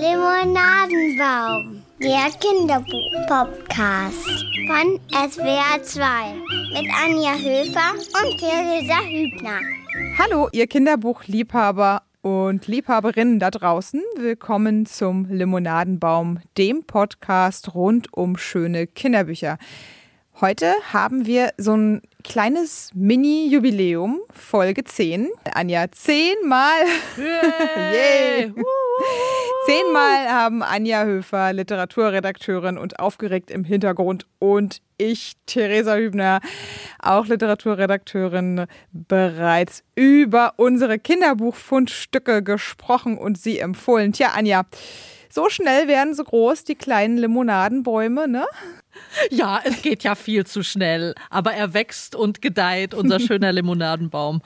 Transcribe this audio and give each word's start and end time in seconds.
Limonadenbaum, 0.00 1.82
der 2.00 2.30
Kinderbuch-Podcast 2.40 4.24
von 4.66 4.98
SWR 5.12 5.82
2 5.82 6.32
mit 6.72 6.88
Anja 7.04 7.34
Höfer 7.34 7.92
und 7.92 8.38
Theresa 8.38 9.00
Hübner. 9.04 9.60
Hallo, 10.18 10.48
ihr 10.52 10.66
Kinderbuchliebhaber 10.66 12.04
und 12.22 12.66
Liebhaberinnen 12.68 13.38
da 13.38 13.50
draußen. 13.50 14.02
Willkommen 14.16 14.86
zum 14.86 15.26
Limonadenbaum, 15.26 16.38
dem 16.56 16.84
Podcast 16.84 17.74
rund 17.74 18.14
um 18.14 18.38
schöne 18.38 18.86
Kinderbücher. 18.86 19.58
Heute 20.40 20.72
haben 20.90 21.26
wir 21.26 21.50
so 21.58 21.76
ein 21.76 22.00
kleines 22.26 22.90
Mini-Jubiläum, 22.94 24.20
Folge 24.30 24.84
10. 24.84 25.28
Anja, 25.54 25.86
zehnmal. 25.92 26.82
Yay! 27.16 28.52
Zehnmal 29.66 30.28
haben 30.28 30.62
Anja 30.62 31.04
Höfer, 31.04 31.52
Literaturredakteurin 31.52 32.78
und 32.78 32.98
aufgeregt 32.98 33.50
im 33.50 33.64
Hintergrund 33.64 34.26
und 34.38 34.82
ich, 34.98 35.34
Theresa 35.46 35.96
Hübner, 35.96 36.40
auch 36.98 37.26
Literaturredakteurin, 37.26 38.66
bereits 38.92 39.84
über 39.94 40.54
unsere 40.56 40.98
Kinderbuchfundstücke 40.98 42.42
gesprochen 42.42 43.18
und 43.18 43.38
sie 43.38 43.58
empfohlen. 43.58 44.12
Tja, 44.12 44.32
Anja, 44.34 44.64
so 45.30 45.48
schnell 45.48 45.88
werden 45.88 46.14
so 46.14 46.24
groß 46.24 46.64
die 46.64 46.74
kleinen 46.74 47.16
Limonadenbäume, 47.18 48.28
ne? 48.28 48.46
Ja, 49.30 49.60
es 49.64 49.82
geht 49.82 50.04
ja 50.04 50.14
viel 50.14 50.46
zu 50.46 50.62
schnell, 50.62 51.14
aber 51.30 51.52
er 51.52 51.74
wächst 51.74 52.14
und 52.14 52.42
gedeiht, 52.42 52.94
unser 52.94 53.20
schöner 53.20 53.52
Limonadenbaum. 53.52 54.42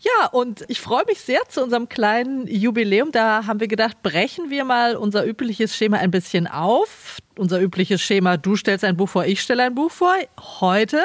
Ja, 0.00 0.28
und 0.28 0.64
ich 0.68 0.80
freue 0.80 1.04
mich 1.06 1.20
sehr 1.20 1.40
zu 1.48 1.62
unserem 1.62 1.88
kleinen 1.88 2.46
Jubiläum. 2.46 3.12
Da 3.12 3.46
haben 3.46 3.60
wir 3.60 3.68
gedacht, 3.68 4.02
brechen 4.02 4.50
wir 4.50 4.64
mal 4.64 4.96
unser 4.96 5.26
übliches 5.26 5.76
Schema 5.76 5.98
ein 5.98 6.10
bisschen 6.10 6.46
auf. 6.46 7.18
Unser 7.36 7.60
übliches 7.60 8.00
Schema, 8.00 8.36
du 8.36 8.56
stellst 8.56 8.84
ein 8.84 8.96
Buch 8.96 9.08
vor, 9.08 9.24
ich 9.24 9.40
stelle 9.40 9.64
ein 9.64 9.74
Buch 9.74 9.90
vor. 9.90 10.14
Heute 10.60 11.02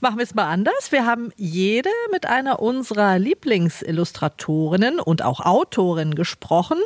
machen 0.00 0.18
wir 0.18 0.24
es 0.24 0.34
mal 0.34 0.46
anders. 0.46 0.92
Wir 0.92 1.06
haben 1.06 1.32
jede 1.36 1.90
mit 2.12 2.26
einer 2.26 2.60
unserer 2.60 3.18
Lieblingsillustratorinnen 3.18 5.00
und 5.00 5.22
auch 5.22 5.40
Autorinnen 5.40 6.14
gesprochen. 6.14 6.78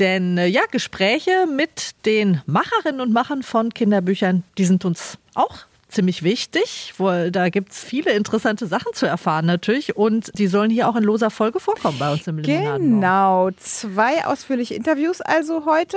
Denn 0.00 0.38
äh, 0.38 0.46
ja, 0.46 0.62
Gespräche 0.70 1.46
mit 1.46 1.90
den 2.06 2.40
Macherinnen 2.46 3.00
und 3.00 3.12
Machern 3.12 3.42
von 3.42 3.72
Kinderbüchern, 3.72 4.42
die 4.58 4.64
sind 4.64 4.84
uns 4.84 5.18
auch 5.34 5.66
ziemlich 5.90 6.22
wichtig, 6.22 6.94
weil 6.98 7.30
da 7.30 7.48
gibt 7.48 7.72
es 7.72 7.84
viele 7.84 8.12
interessante 8.12 8.66
Sachen 8.66 8.94
zu 8.94 9.06
erfahren 9.06 9.44
natürlich 9.44 9.96
und 9.96 10.30
die 10.38 10.46
sollen 10.46 10.70
hier 10.70 10.88
auch 10.88 10.96
in 10.96 11.02
loser 11.02 11.30
Folge 11.30 11.60
vorkommen 11.60 11.98
bei 11.98 12.12
uns 12.12 12.26
im 12.26 12.38
Limonadenbau. 12.38 13.46
Genau, 13.46 13.50
zwei 13.56 14.24
ausführliche 14.24 14.74
Interviews 14.74 15.20
also 15.20 15.66
heute. 15.66 15.96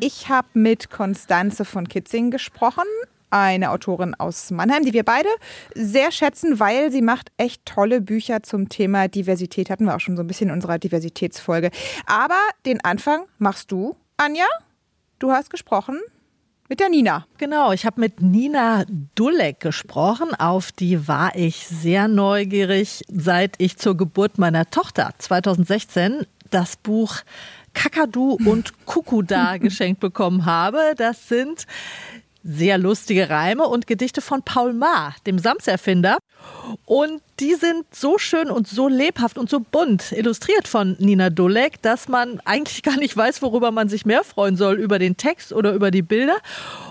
Ich 0.00 0.28
habe 0.28 0.48
mit 0.54 0.90
Konstanze 0.90 1.64
von 1.64 1.88
Kitzing 1.88 2.30
gesprochen, 2.30 2.84
eine 3.34 3.70
Autorin 3.72 4.14
aus 4.14 4.50
Mannheim, 4.52 4.84
die 4.84 4.92
wir 4.92 5.02
beide 5.02 5.28
sehr 5.74 6.12
schätzen, 6.12 6.60
weil 6.60 6.92
sie 6.92 7.02
macht 7.02 7.32
echt 7.36 7.66
tolle 7.66 8.00
Bücher 8.00 8.42
zum 8.42 8.68
Thema 8.68 9.08
Diversität. 9.08 9.70
Hatten 9.70 9.86
wir 9.86 9.96
auch 9.96 10.00
schon 10.00 10.16
so 10.16 10.22
ein 10.22 10.26
bisschen 10.28 10.48
in 10.48 10.54
unserer 10.54 10.78
Diversitätsfolge. 10.78 11.70
Aber 12.06 12.38
den 12.64 12.82
Anfang 12.84 13.24
machst 13.38 13.72
du, 13.72 13.96
Anja. 14.16 14.46
Du 15.18 15.32
hast 15.32 15.50
gesprochen 15.50 15.98
mit 16.68 16.80
der 16.80 16.88
Nina. 16.88 17.26
Genau, 17.38 17.72
ich 17.72 17.86
habe 17.86 18.00
mit 18.00 18.22
Nina 18.22 18.84
Dulek 19.14 19.60
gesprochen. 19.60 20.32
Auf 20.34 20.70
die 20.70 21.08
war 21.08 21.34
ich 21.34 21.66
sehr 21.66 22.06
neugierig, 22.06 23.02
seit 23.08 23.56
ich 23.58 23.76
zur 23.78 23.96
Geburt 23.96 24.38
meiner 24.38 24.70
Tochter 24.70 25.10
2016 25.18 26.26
das 26.50 26.76
Buch 26.76 27.16
Kakadu 27.74 28.38
und 28.46 28.86
Kukuda 28.86 29.56
geschenkt 29.58 30.00
bekommen 30.00 30.46
habe. 30.46 30.94
Das 30.96 31.28
sind 31.28 31.66
sehr 32.44 32.78
lustige 32.78 33.30
Reime 33.30 33.66
und 33.66 33.86
Gedichte 33.86 34.20
von 34.20 34.42
Paul 34.42 34.74
Maar, 34.74 35.16
dem 35.26 35.38
Sams-Erfinder. 35.38 36.18
Und 36.84 37.22
die 37.40 37.54
sind 37.54 37.84
so 37.92 38.18
schön 38.18 38.50
und 38.50 38.68
so 38.68 38.88
lebhaft 38.88 39.38
und 39.38 39.50
so 39.50 39.60
bunt 39.60 40.12
illustriert 40.12 40.68
von 40.68 40.96
Nina 40.98 41.30
Dolek, 41.30 41.82
dass 41.82 42.08
man 42.08 42.40
eigentlich 42.44 42.82
gar 42.82 42.96
nicht 42.96 43.16
weiß, 43.16 43.42
worüber 43.42 43.70
man 43.70 43.88
sich 43.88 44.06
mehr 44.06 44.24
freuen 44.24 44.56
soll, 44.56 44.76
über 44.76 44.98
den 44.98 45.16
Text 45.16 45.52
oder 45.52 45.72
über 45.72 45.90
die 45.90 46.02
Bilder. 46.02 46.36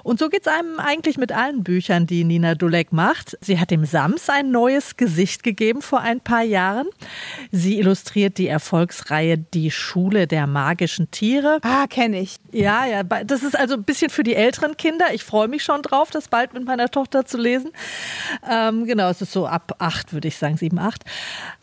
Und 0.03 0.19
so 0.19 0.29
geht 0.29 0.41
es 0.41 0.47
einem 0.47 0.79
eigentlich 0.79 1.17
mit 1.17 1.31
allen 1.31 1.63
Büchern, 1.63 2.07
die 2.07 2.23
Nina 2.23 2.55
Dolek 2.55 2.91
macht. 2.91 3.37
Sie 3.41 3.59
hat 3.59 3.71
dem 3.71 3.85
Sams 3.85 4.29
ein 4.29 4.51
neues 4.51 4.97
Gesicht 4.97 5.43
gegeben 5.43 5.81
vor 5.81 6.01
ein 6.01 6.19
paar 6.19 6.43
Jahren. 6.43 6.87
Sie 7.51 7.79
illustriert 7.79 8.37
die 8.37 8.47
Erfolgsreihe 8.47 9.37
Die 9.37 9.71
Schule 9.71 10.27
der 10.27 10.47
magischen 10.47 11.09
Tiere. 11.11 11.59
Ah, 11.61 11.87
kenne 11.87 12.19
ich. 12.19 12.37
Ja, 12.51 12.85
ja, 12.85 13.03
das 13.03 13.43
ist 13.43 13.57
also 13.57 13.75
ein 13.75 13.83
bisschen 13.83 14.09
für 14.09 14.23
die 14.23 14.35
älteren 14.35 14.77
Kinder. 14.77 15.05
Ich 15.13 15.23
freue 15.23 15.47
mich 15.47 15.63
schon 15.63 15.81
drauf, 15.81 16.09
das 16.11 16.27
bald 16.27 16.53
mit 16.53 16.65
meiner 16.65 16.89
Tochter 16.89 17.25
zu 17.25 17.37
lesen. 17.37 17.71
Ähm, 18.49 18.85
genau, 18.85 19.09
es 19.09 19.21
ist 19.21 19.31
so 19.31 19.47
ab 19.47 19.75
acht, 19.79 20.13
würde 20.13 20.27
ich 20.27 20.32
ich 20.33 20.39
sagen 20.39 20.57
sieben, 20.57 20.79
acht. 20.79 21.03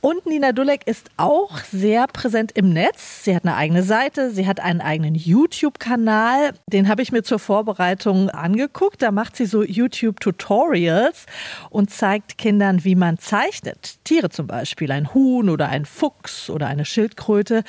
Und 0.00 0.26
Nina 0.26 0.52
Dulek 0.52 0.86
ist 0.86 1.10
auch 1.16 1.58
sehr 1.58 2.06
präsent 2.06 2.52
im 2.52 2.72
Netz. 2.72 3.24
Sie 3.24 3.34
hat 3.34 3.44
eine 3.44 3.56
eigene 3.56 3.82
Seite, 3.82 4.30
sie 4.30 4.46
hat 4.46 4.60
einen 4.60 4.80
eigenen 4.80 5.14
YouTube-Kanal. 5.14 6.54
Den 6.66 6.88
habe 6.88 7.02
ich 7.02 7.12
mir 7.12 7.22
zur 7.22 7.38
Vorbereitung 7.38 8.30
angeguckt. 8.30 9.02
Da 9.02 9.10
macht 9.10 9.36
sie 9.36 9.46
so 9.46 9.62
YouTube-Tutorials 9.62 11.26
und 11.68 11.90
zeigt 11.90 12.38
Kindern, 12.38 12.84
wie 12.84 12.94
man 12.94 13.18
zeichnet. 13.18 13.98
Tiere 14.04 14.30
zum 14.30 14.46
Beispiel, 14.46 14.90
ein 14.90 15.12
Huhn 15.12 15.50
oder 15.50 15.68
ein 15.68 15.84
Fuchs 15.84 16.48
oder 16.50 16.66
eine 16.66 16.84
Schildkröte. 16.84 17.64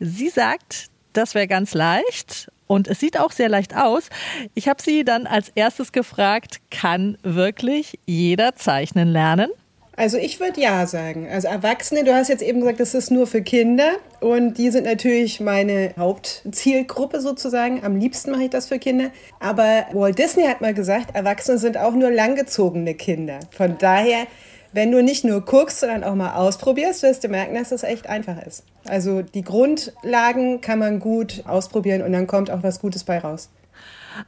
Sie 0.00 0.28
sagt, 0.28 0.88
das 1.12 1.34
wäre 1.34 1.46
ganz 1.46 1.74
leicht 1.74 2.50
und 2.68 2.86
es 2.86 3.00
sieht 3.00 3.18
auch 3.18 3.32
sehr 3.32 3.48
leicht 3.48 3.74
aus. 3.74 4.08
Ich 4.54 4.68
habe 4.68 4.80
sie 4.80 5.04
dann 5.04 5.26
als 5.26 5.48
erstes 5.48 5.90
gefragt, 5.90 6.60
kann 6.70 7.18
wirklich 7.22 7.98
jeder 8.06 8.54
zeichnen 8.54 9.08
lernen? 9.08 9.50
Also 9.98 10.16
ich 10.16 10.38
würde 10.38 10.60
ja 10.60 10.86
sagen. 10.86 11.28
Also 11.28 11.48
Erwachsene, 11.48 12.04
du 12.04 12.14
hast 12.14 12.28
jetzt 12.28 12.42
eben 12.42 12.60
gesagt, 12.60 12.78
das 12.78 12.94
ist 12.94 13.10
nur 13.10 13.26
für 13.26 13.42
Kinder 13.42 13.96
und 14.20 14.56
die 14.56 14.70
sind 14.70 14.84
natürlich 14.84 15.40
meine 15.40 15.92
Hauptzielgruppe 15.98 17.20
sozusagen. 17.20 17.82
Am 17.82 17.96
liebsten 17.96 18.30
mache 18.30 18.44
ich 18.44 18.50
das 18.50 18.68
für 18.68 18.78
Kinder. 18.78 19.10
Aber 19.40 19.86
Walt 19.92 20.16
Disney 20.16 20.44
hat 20.44 20.60
mal 20.60 20.72
gesagt, 20.72 21.16
Erwachsene 21.16 21.58
sind 21.58 21.78
auch 21.78 21.94
nur 21.94 22.12
langgezogene 22.12 22.94
Kinder. 22.94 23.40
Von 23.50 23.76
daher, 23.78 24.28
wenn 24.72 24.92
du 24.92 25.02
nicht 25.02 25.24
nur 25.24 25.40
guckst, 25.40 25.80
sondern 25.80 26.04
auch 26.04 26.14
mal 26.14 26.34
ausprobierst, 26.36 27.02
wirst 27.02 27.24
du 27.24 27.28
merken, 27.28 27.56
dass 27.56 27.70
das 27.70 27.82
echt 27.82 28.08
einfach 28.08 28.40
ist. 28.46 28.62
Also 28.86 29.22
die 29.22 29.42
Grundlagen 29.42 30.60
kann 30.60 30.78
man 30.78 31.00
gut 31.00 31.42
ausprobieren 31.44 32.02
und 32.02 32.12
dann 32.12 32.28
kommt 32.28 32.52
auch 32.52 32.62
was 32.62 32.78
Gutes 32.78 33.02
bei 33.02 33.18
raus. 33.18 33.50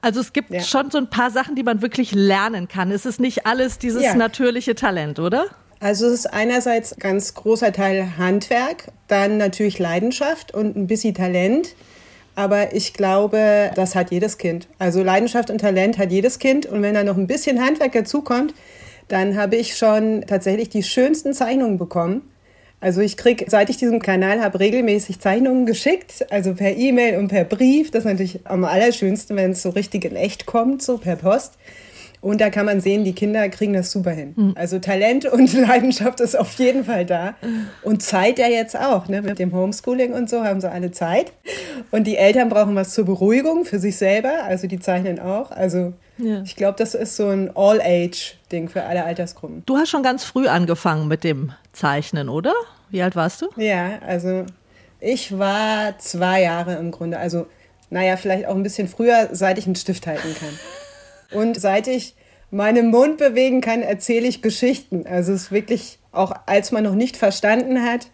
Also 0.01 0.21
es 0.21 0.33
gibt 0.33 0.51
ja. 0.51 0.61
schon 0.61 0.91
so 0.91 0.99
ein 0.99 1.11
paar 1.11 1.31
Sachen, 1.31 1.55
die 1.55 1.63
man 1.63 1.83
wirklich 1.83 2.13
lernen 2.13 2.69
kann. 2.69 2.91
Es 2.91 3.07
ist 3.07 3.21
nicht 3.21 3.47
alles 3.47 3.79
dieses 3.79 4.03
ja. 4.03 4.15
natürliche 4.15 4.75
Talent, 4.75 5.19
oder? 5.19 5.47
Also 5.81 6.07
es 6.07 6.13
ist 6.13 6.27
einerseits 6.27 6.97
ganz 6.99 7.35
großer 7.35 7.73
Teil 7.73 8.19
Handwerk, 8.19 8.89
dann 9.09 9.39
natürlich 9.39 9.79
Leidenschaft 9.79 10.53
und 10.53 10.77
ein 10.77 10.87
bisschen 10.87 11.15
Talent. 11.15 11.75
Aber 12.35 12.75
ich 12.75 12.93
glaube, 12.93 13.71
das 13.75 13.95
hat 13.95 14.11
jedes 14.11 14.39
Kind. 14.39 14.69
Also 14.79 15.03
Leidenschaft 15.03 15.51
und 15.51 15.59
Talent 15.59 15.99
hat 15.99 16.13
jedes 16.13 16.39
Kind. 16.39 16.67
Und 16.67 16.83
wenn 16.83 16.95
da 16.95 17.03
noch 17.03 17.17
ein 17.17 17.27
bisschen 17.27 17.65
Handwerk 17.65 17.93
dazukommt, 17.93 18.55
dann 19.09 19.37
habe 19.37 19.57
ich 19.57 19.77
schon 19.77 20.23
tatsächlich 20.27 20.69
die 20.69 20.83
schönsten 20.83 21.35
Zeichnungen 21.35 21.79
bekommen. 21.79 22.23
Also 22.81 23.03
ich 23.03 23.17
kriege, 23.17 23.45
seit 23.49 23.69
ich 23.69 23.77
diesen 23.77 24.01
Kanal 24.01 24.41
habe, 24.41 24.59
regelmäßig 24.59 25.21
Zeichnungen 25.21 25.67
geschickt, 25.67 26.27
also 26.31 26.55
per 26.55 26.77
E-Mail 26.77 27.19
und 27.19 27.29
per 27.29 27.45
Brief. 27.45 27.91
Das 27.91 28.01
ist 28.01 28.11
natürlich 28.11 28.41
am 28.45 28.65
allerschönsten, 28.65 29.37
wenn 29.37 29.51
es 29.51 29.63
so 29.63 29.71
richtig 29.71 30.07
in 30.07 30.17
echt 30.17 30.47
kommt, 30.47 30.83
so 30.83 30.97
per 30.97 31.17
Post. 31.17 31.59
Und 32.23 32.41
da 32.41 32.51
kann 32.51 32.67
man 32.67 32.81
sehen, 32.81 33.05
die 33.05 33.15
Kinder 33.15 33.49
kriegen 33.49 33.73
das 33.73 33.91
super 33.91 34.11
hin. 34.11 34.35
Mhm. 34.37 34.53
Also 34.55 34.79
Talent 34.79 35.25
und 35.25 35.53
Leidenschaft 35.55 36.21
ist 36.21 36.39
auf 36.39 36.53
jeden 36.59 36.85
Fall 36.85 37.07
da. 37.07 37.35
Und 37.83 38.03
Zeit 38.03 38.39
ja 38.39 38.47
jetzt 38.47 38.79
auch. 38.79 39.09
Ne? 39.09 39.23
Mit 39.23 39.39
dem 39.39 39.53
Homeschooling 39.53 40.13
und 40.13 40.29
so 40.29 40.45
haben 40.45 40.61
sie 40.61 40.71
alle 40.71 40.91
Zeit. 40.91 41.33
Und 41.91 42.07
die 42.07 42.17
Eltern 42.17 42.51
brauchen 42.51 42.75
was 42.75 42.93
zur 42.93 43.07
Beruhigung 43.07 43.65
für 43.65 43.79
sich 43.79 43.97
selber. 43.97 44.45
Also 44.45 44.67
die 44.67 44.79
zeichnen 44.79 45.19
auch. 45.19 45.51
Also 45.51 45.95
ja. 46.23 46.43
ich 46.43 46.57
glaube, 46.57 46.77
das 46.79 46.95
ist 46.95 47.17
so 47.17 47.29
ein 47.29 47.55
All-Age-Ding 47.55 48.69
für 48.69 48.85
alle 48.85 49.05
Altersgruppen. 49.05 49.63
Du 49.67 49.77
hast 49.77 49.91
schon 49.91 50.03
ganz 50.03 50.25
früh 50.25 50.49
angefangen 50.49 51.09
mit 51.09 51.25
dem 51.25 51.53
Zeichnen, 51.73 52.29
oder? 52.29 52.55
Wie 52.91 53.03
alt 53.03 53.17
warst 53.17 53.43
du? 53.43 53.49
Ja, 53.57 53.99
also 54.07 54.45
ich 55.01 55.39
war 55.39 55.99
zwei 55.99 56.43
Jahre 56.43 56.75
im 56.75 56.91
Grunde. 56.91 57.19
Also 57.19 57.47
naja, 57.91 58.17
vielleicht 58.17 58.47
auch 58.47 58.55
ein 58.55 58.63
bisschen 58.63 58.89
früher, 58.89 59.29
seit 59.33 59.59
ich 59.59 59.67
einen 59.67 59.77
Stift 59.77 60.07
halten 60.07 60.35
kann. 60.39 61.39
Und 61.39 61.61
seit 61.61 61.87
ich 61.87 62.15
meinen 62.51 62.91
Mund 62.91 63.19
bewegen 63.19 63.61
kann, 63.61 63.83
erzähle 63.83 64.27
ich 64.27 64.43
Geschichten. 64.43 65.07
Also 65.07 65.33
es 65.33 65.45
ist 65.45 65.53
wirklich, 65.53 65.99
auch 66.13 66.33
als 66.47 66.73
man 66.73 66.85
noch 66.85 66.95
nicht 66.95 67.17
verstanden 67.17 67.83
hat 67.85 68.09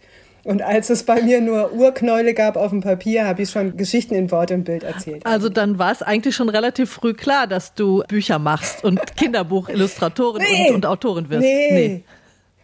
und 0.47 0.61
als 0.61 0.89
es 0.89 1.03
bei 1.03 1.21
mir 1.21 1.41
nur 1.41 1.73
Urknäule 1.73 2.33
gab 2.33 2.55
auf 2.55 2.69
dem 2.69 2.79
Papier, 2.79 3.27
habe 3.27 3.41
ich 3.41 3.49
schon 3.49 3.75
Geschichten 3.75 4.15
in 4.15 4.31
Wort 4.31 4.49
und 4.51 4.63
Bild 4.63 4.83
erzählt. 4.83 5.25
Also 5.25 5.49
dann 5.49 5.77
war 5.77 5.91
es 5.91 6.01
eigentlich 6.01 6.37
schon 6.37 6.47
relativ 6.47 6.89
früh 6.89 7.13
klar, 7.13 7.47
dass 7.47 7.73
du 7.73 8.01
Bücher 8.07 8.39
machst 8.39 8.81
und 8.81 9.01
Kinderbuchillustratorin 9.17 10.41
nee, 10.49 10.69
und, 10.69 10.75
und 10.75 10.85
Autorin 10.85 11.29
wirst. 11.29 11.41
Nee. 11.41 11.71
nee. 11.71 12.03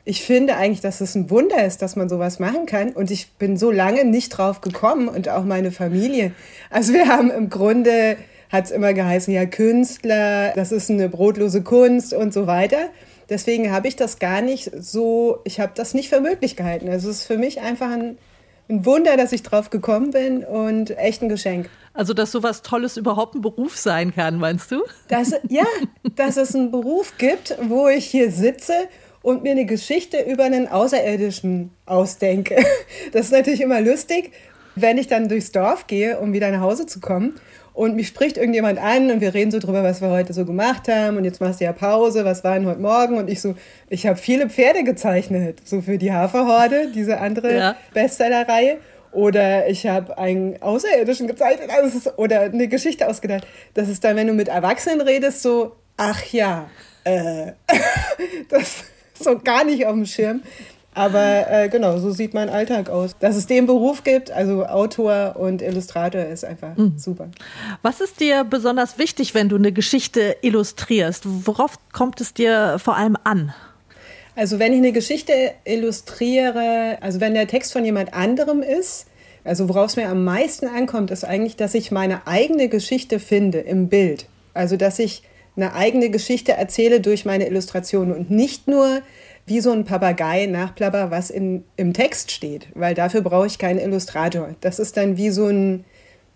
ich 0.06 0.24
finde 0.24 0.56
eigentlich, 0.56 0.80
dass 0.80 1.02
es 1.02 1.14
ein 1.16 1.30
Wunder 1.30 1.66
ist, 1.66 1.82
dass 1.82 1.98
man 1.98 2.08
sowas 2.08 2.40
machen 2.40 2.68
kann. 2.68 2.92
Und 2.92 3.12
ich 3.12 3.34
bin 3.34 3.58
so 3.58 3.70
lange 3.70 4.06
nicht 4.06 4.30
drauf 4.30 4.62
gekommen 4.62 5.10
und 5.10 5.28
auch 5.28 5.44
meine 5.44 5.72
Familie. 5.72 6.32
Also 6.70 6.94
wir 6.94 7.10
haben 7.10 7.32
im 7.32 7.50
Grunde, 7.50 8.16
hat 8.50 8.64
es 8.64 8.72
immer 8.72 8.94
geheißen, 8.94 9.34
ja, 9.34 9.46
Künstler, 9.46 10.54
das 10.56 10.72
ist 10.72 10.90
eine 10.90 11.10
brotlose 11.10 11.64
Kunst 11.64 12.14
und 12.14 12.34
so 12.34 12.48
weiter. 12.48 12.92
Deswegen 13.30 13.72
habe 13.72 13.88
ich 13.88 13.96
das 13.96 14.20
gar 14.20 14.42
nicht 14.42 14.72
so, 14.80 15.40
ich 15.44 15.60
habe 15.60 15.74
das 15.75 15.94
nicht 15.94 16.10
für 16.10 16.22
möglich 16.22 16.56
gehalten. 16.56 16.90
Also 16.90 17.10
es 17.10 17.20
ist 17.20 17.25
für 17.25 17.38
mich 17.38 17.62
einfach 17.62 17.90
ein, 17.90 18.18
ein 18.70 18.86
Wunder, 18.86 19.18
dass 19.18 19.31
ich 19.31 19.44
drauf 19.44 19.70
gekommen 19.70 20.12
bin 20.12 20.44
und 20.44 20.98
echt 20.98 21.22
ein 21.22 21.30
Geschenk. 21.30 21.70
Also, 21.96 22.14
dass 22.14 22.31
sowas 22.31 22.64
Tolles 22.64 22.98
überhaupt 22.98 23.36
ein 23.36 23.42
Beruf 23.42 23.78
sein 23.78 24.16
kann, 24.16 24.38
meinst 24.38 24.72
du? 24.72 24.81
Dass, 25.10 25.34
ja, 25.48 25.66
dass 26.16 26.38
es 26.38 26.56
einen 26.56 26.72
Beruf 26.72 27.14
gibt, 27.18 27.56
wo 27.62 27.88
ich 27.88 28.06
hier 28.06 28.31
sitze 28.31 28.74
und 29.22 29.44
mir 29.44 29.52
eine 29.52 29.66
Geschichte 29.66 30.22
über 30.22 30.44
einen 30.44 30.68
Außerirdischen 30.68 31.72
ausdenke. 31.86 32.58
Das 33.12 33.28
ist 33.28 33.31
natürlich 33.31 33.62
immer 33.62 33.80
lustig, 33.80 34.31
wenn 34.75 34.98
ich 34.98 35.08
dann 35.08 35.30
durchs 35.30 35.52
Dorf 35.52 35.86
gehe, 35.88 36.20
um 36.20 36.34
wieder 36.34 36.50
nach 36.52 36.62
Hause 36.62 36.88
zu 36.88 37.00
kommen. 37.00 37.36
Und 37.74 37.96
mich 37.96 38.08
spricht 38.08 38.38
irgendjemand 38.38 38.78
an 38.78 39.10
und 39.10 39.20
wir 39.20 39.34
reden 39.34 39.50
so 39.50 39.58
drüber, 39.58 39.84
was 39.84 40.00
wir 40.00 40.10
heute 40.10 40.31
so 40.34 40.46
gemacht 40.46 40.88
haben. 40.88 41.18
Und 41.18 41.25
jetzt 41.25 41.42
machst 41.42 41.60
du 41.60 41.66
ja 41.66 41.74
Pause, 41.74 42.24
was 42.24 42.44
war 42.44 42.54
denn 42.54 42.68
heute 42.68 42.80
Morgen? 42.80 43.18
Und 43.18 43.30
ich 43.30 43.42
so, 43.42 43.56
ich 43.90 44.06
habe 44.06 44.18
viele 44.18 44.50
Pferde 44.50 44.84
gezeichnet, 44.84 45.62
so 45.66 45.81
für 45.81 45.98
die 45.98 46.12
Haferhorde, 46.14 46.92
diese 46.94 47.20
andere 47.20 47.58
ja. 47.58 47.75
Bestsellerreihe. 47.94 48.78
Oder 49.12 49.68
ich 49.68 49.88
habe 49.88 50.18
einen 50.18 50.62
Außerirdischen 50.62 51.28
gezeichnet 51.28 51.70
also 51.70 51.98
ist, 51.98 52.18
oder 52.18 52.42
eine 52.42 52.68
Geschichte 52.68 53.08
ausgedacht. 53.08 53.46
Das 53.74 53.88
ist 53.90 54.04
dann, 54.04 54.16
wenn 54.16 54.28
du 54.28 54.34
mit 54.34 54.48
Erwachsenen 54.48 55.02
redest, 55.02 55.42
so, 55.42 55.75
ach 55.98 56.24
ja, 56.31 56.70
äh, 57.04 57.54
das 58.50 58.84
so 59.14 59.38
gar 59.40 59.64
nicht 59.64 59.86
auf 59.86 59.94
dem 59.94 60.06
Schirm. 60.06 60.42
Aber 60.94 61.50
äh, 61.50 61.69
genau, 61.69 61.98
so 61.98 62.12
sieht 62.12 62.34
mein 62.34 62.50
Alltag 62.50 62.90
aus. 62.90 63.16
Dass 63.19 63.36
es 63.36 63.48
den 63.48 63.66
Beruf 63.66 64.04
gibt, 64.04 64.31
also 64.31 64.66
Autor 64.66 65.36
und 65.38 65.62
Illustrator, 65.62 66.25
ist 66.25 66.45
einfach 66.45 66.78
mhm. 66.78 66.94
super. 66.98 67.30
Was 67.81 68.01
ist 68.01 68.19
dir 68.19 68.44
besonders 68.44 68.98
wichtig, 68.98 69.34
wenn 69.34 69.50
du 69.50 69.56
eine 69.56 69.72
Geschichte 69.72 70.38
illustrierst? 70.42 71.24
Worauf 71.25 71.78
kommt 71.92 72.22
es 72.22 72.34
dir 72.34 72.78
vor 72.80 72.95
allem 72.95 73.18
an? 73.24 73.54
Also 74.36 74.60
wenn 74.60 74.74
ich 74.74 74.80
eine 74.80 74.92
Geschichte 74.92 75.51
illustriere, 75.63 76.98
also 77.01 77.19
wenn 77.19 77.34
der 77.34 77.48
Text 77.48 77.72
von 77.72 77.86
jemand 77.86 78.13
anderem 78.13 78.62
ist, 78.63 79.07
also 79.44 79.69
worauf 79.69 79.88
es 79.88 79.96
mir 79.96 80.10
am 80.10 80.24
meisten 80.24 80.68
ankommt, 80.68 81.12
ist 81.12 81.24
eigentlich, 81.24 81.56
dass 81.56 81.74
ich 81.75 81.92
meine 81.92 82.25
eigene 82.28 82.69
Geschichte 82.69 83.19
finde 83.19 83.60
im 83.60 83.89
Bild. 83.89 84.28
Also 84.54 84.78
dass 84.78 85.00
ich 85.00 85.24
eine 85.56 85.74
eigene 85.74 86.10
Geschichte 86.10 86.54
erzähle 86.54 87.00
durch 87.00 87.25
meine 87.25 87.48
Illustrationen 87.48 88.16
und 88.16 88.31
nicht 88.31 88.68
nur 88.68 89.01
wie 89.45 89.60
so 89.60 89.72
ein 89.72 89.84
Papagei 89.84 90.45
nachplapper, 90.45 91.12
was 91.12 91.30
in, 91.30 91.63
im 91.75 91.94
Text 91.94 92.31
steht, 92.31 92.68
weil 92.75 92.95
dafür 92.95 93.22
brauche 93.22 93.48
ich 93.48 93.57
keinen 93.57 93.80
Illustrator. 93.80 94.50
Das 94.62 94.80
ist 94.80 94.95
dann 94.95 95.18
wie 95.18 95.30
so 95.30 95.48
ein, 95.48 95.84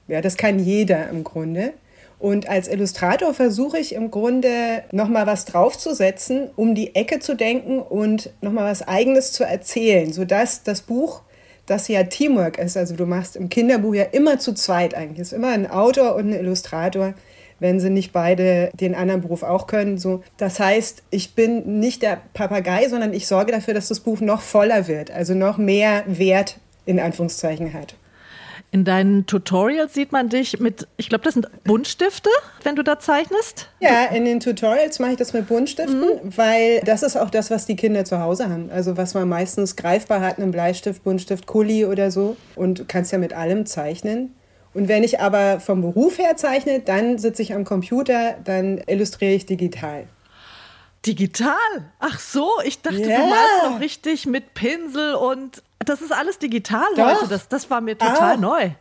ja, 0.07 0.21
das 0.21 0.37
kann 0.37 0.59
jeder 0.59 1.09
im 1.09 1.23
Grunde. 1.23 1.73
Und 2.19 2.49
als 2.49 2.67
Illustrator 2.67 3.33
versuche 3.33 3.77
ich 3.77 3.93
im 3.93 4.09
Grunde 4.09 4.83
nochmal 4.91 5.27
was 5.27 5.45
draufzusetzen, 5.45 6.49
um 6.55 6.73
die 6.73 6.95
Ecke 6.95 7.19
zu 7.19 7.35
denken 7.35 7.79
und 7.79 8.31
nochmal 8.41 8.69
was 8.69 8.87
Eigenes 8.87 9.31
zu 9.31 9.43
erzählen, 9.43 10.11
sodass 10.11 10.63
das 10.63 10.81
Buch, 10.81 11.21
das 11.67 11.87
ja 11.87 12.03
Teamwork 12.03 12.57
ist, 12.57 12.75
also 12.75 12.95
du 12.95 13.05
machst 13.05 13.35
im 13.35 13.49
Kinderbuch 13.49 13.93
ja 13.93 14.03
immer 14.03 14.39
zu 14.39 14.53
zweit 14.53 14.95
eigentlich, 14.95 15.19
ist 15.19 15.33
immer 15.33 15.49
ein 15.49 15.69
Autor 15.69 16.15
und 16.15 16.29
ein 16.29 16.39
Illustrator, 16.39 17.13
wenn 17.59 17.79
sie 17.79 17.89
nicht 17.89 18.11
beide 18.11 18.69
den 18.73 18.95
anderen 18.95 19.21
Beruf 19.21 19.43
auch 19.43 19.67
können. 19.67 19.97
So, 19.97 20.23
das 20.37 20.59
heißt, 20.59 21.03
ich 21.09 21.35
bin 21.35 21.79
nicht 21.79 22.01
der 22.01 22.21
Papagei, 22.33 22.87
sondern 22.89 23.13
ich 23.13 23.27
sorge 23.27 23.51
dafür, 23.51 23.73
dass 23.73 23.87
das 23.87 23.99
Buch 23.99 24.21
noch 24.21 24.41
voller 24.41 24.87
wird, 24.87 25.11
also 25.11 25.33
noch 25.33 25.57
mehr 25.57 26.03
Wert 26.07 26.59
in 26.85 26.99
Anführungszeichen 26.99 27.73
hat. 27.73 27.95
In 28.69 28.83
deinen 28.83 29.25
Tutorials 29.25 29.93
sieht 29.93 30.11
man 30.11 30.27
dich 30.27 30.59
mit, 30.59 30.87
ich 30.97 31.07
glaube, 31.07 31.23
das 31.23 31.35
sind 31.35 31.47
Buntstifte, 31.63 32.29
wenn 32.63 32.75
du 32.75 32.83
da 32.83 32.99
zeichnest? 32.99 33.69
Ja, 33.79 34.05
in 34.05 34.25
den 34.25 34.41
Tutorials 34.41 34.99
mache 34.99 35.11
ich 35.11 35.17
das 35.17 35.31
mit 35.31 35.47
Buntstiften, 35.47 36.01
mhm. 36.01 36.35
weil 36.37 36.81
das 36.81 37.01
ist 37.01 37.15
auch 37.15 37.29
das, 37.29 37.49
was 37.49 37.65
die 37.65 37.77
Kinder 37.77 38.03
zu 38.03 38.19
Hause 38.19 38.49
haben. 38.49 38.69
Also 38.69 38.97
was 38.97 39.13
man 39.13 39.29
meistens 39.29 39.77
greifbar 39.77 40.19
hat, 40.19 40.37
einen 40.37 40.51
Bleistift, 40.51 41.05
Buntstift, 41.05 41.47
Kuli 41.47 41.85
oder 41.85 42.11
so. 42.11 42.35
Und 42.55 42.79
du 42.79 42.85
kannst 42.85 43.13
ja 43.13 43.17
mit 43.19 43.31
allem 43.31 43.65
zeichnen. 43.65 44.35
Und 44.73 44.87
wenn 44.87 45.03
ich 45.03 45.19
aber 45.19 45.59
vom 45.59 45.81
Beruf 45.81 46.17
her 46.17 46.37
zeichne, 46.37 46.79
dann 46.79 47.17
sitze 47.17 47.41
ich 47.41 47.53
am 47.53 47.63
Computer, 47.63 48.35
dann 48.43 48.81
illustriere 48.87 49.33
ich 49.33 49.45
digital. 49.45 50.07
Digital? 51.05 51.57
Ach 51.99 52.19
so, 52.19 52.49
ich 52.63 52.81
dachte, 52.81 52.97
yeah. 52.97 53.21
du 53.21 53.27
malst 53.27 53.63
noch 53.63 53.79
richtig 53.79 54.25
mit 54.25 54.53
Pinsel 54.53 55.15
und 55.15 55.63
das 55.79 56.01
ist 56.01 56.11
alles 56.11 56.37
digital 56.37 56.87
doch. 56.95 57.05
heute. 57.05 57.27
Das, 57.29 57.47
das 57.47 57.69
war 57.69 57.81
mir 57.81 57.97
total 57.97 58.35
auch. 58.35 58.39
neu. 58.39 58.71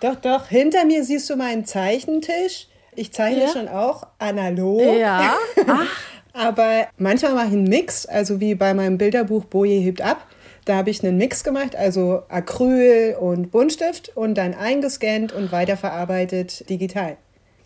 Doch, 0.00 0.16
doch. 0.16 0.48
Hinter 0.48 0.84
mir 0.84 1.04
siehst 1.04 1.28
du 1.30 1.36
meinen 1.36 1.64
Zeichentisch. 1.64 2.68
Ich 2.94 3.12
zeichne 3.12 3.44
ja. 3.44 3.48
schon 3.48 3.68
auch 3.68 4.06
analog. 4.18 4.98
Ja. 4.98 5.34
Ach. 5.66 5.86
Aber 6.32 6.88
manchmal 6.98 7.34
mache 7.34 7.46
ich 7.46 7.52
einen 7.52 7.64
Mix, 7.64 8.06
also 8.06 8.40
wie 8.40 8.54
bei 8.54 8.74
meinem 8.74 8.98
Bilderbuch 8.98 9.44
Boje 9.44 9.80
hebt 9.80 10.02
ab. 10.02 10.26
Da 10.64 10.76
habe 10.76 10.90
ich 10.90 11.04
einen 11.04 11.18
Mix 11.18 11.44
gemacht, 11.44 11.76
also 11.76 12.22
Acryl 12.28 13.16
und 13.20 13.50
Buntstift 13.50 14.16
und 14.16 14.34
dann 14.34 14.54
eingescannt 14.54 15.32
und 15.32 15.52
weiterverarbeitet 15.52 16.68
digital. 16.70 17.16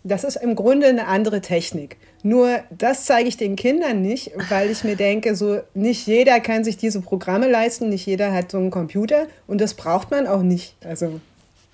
Das 0.03 0.23
ist 0.23 0.37
im 0.37 0.55
Grunde 0.55 0.87
eine 0.87 1.07
andere 1.07 1.41
Technik. 1.41 1.97
Nur 2.23 2.59
das 2.71 3.05
zeige 3.05 3.27
ich 3.27 3.37
den 3.37 3.55
Kindern 3.55 4.01
nicht, 4.01 4.31
weil 4.49 4.69
ich 4.69 4.83
mir 4.83 4.95
denke, 4.95 5.35
so 5.35 5.59
nicht 5.73 6.07
jeder 6.07 6.39
kann 6.39 6.63
sich 6.63 6.77
diese 6.77 7.01
Programme 7.01 7.49
leisten, 7.49 7.89
nicht 7.89 8.05
jeder 8.05 8.33
hat 8.33 8.51
so 8.51 8.57
einen 8.57 8.71
Computer 8.71 9.27
und 9.47 9.59
das 9.59 9.73
braucht 9.73 10.11
man 10.11 10.27
auch 10.27 10.41
nicht. 10.41 10.75
Also 10.85 11.19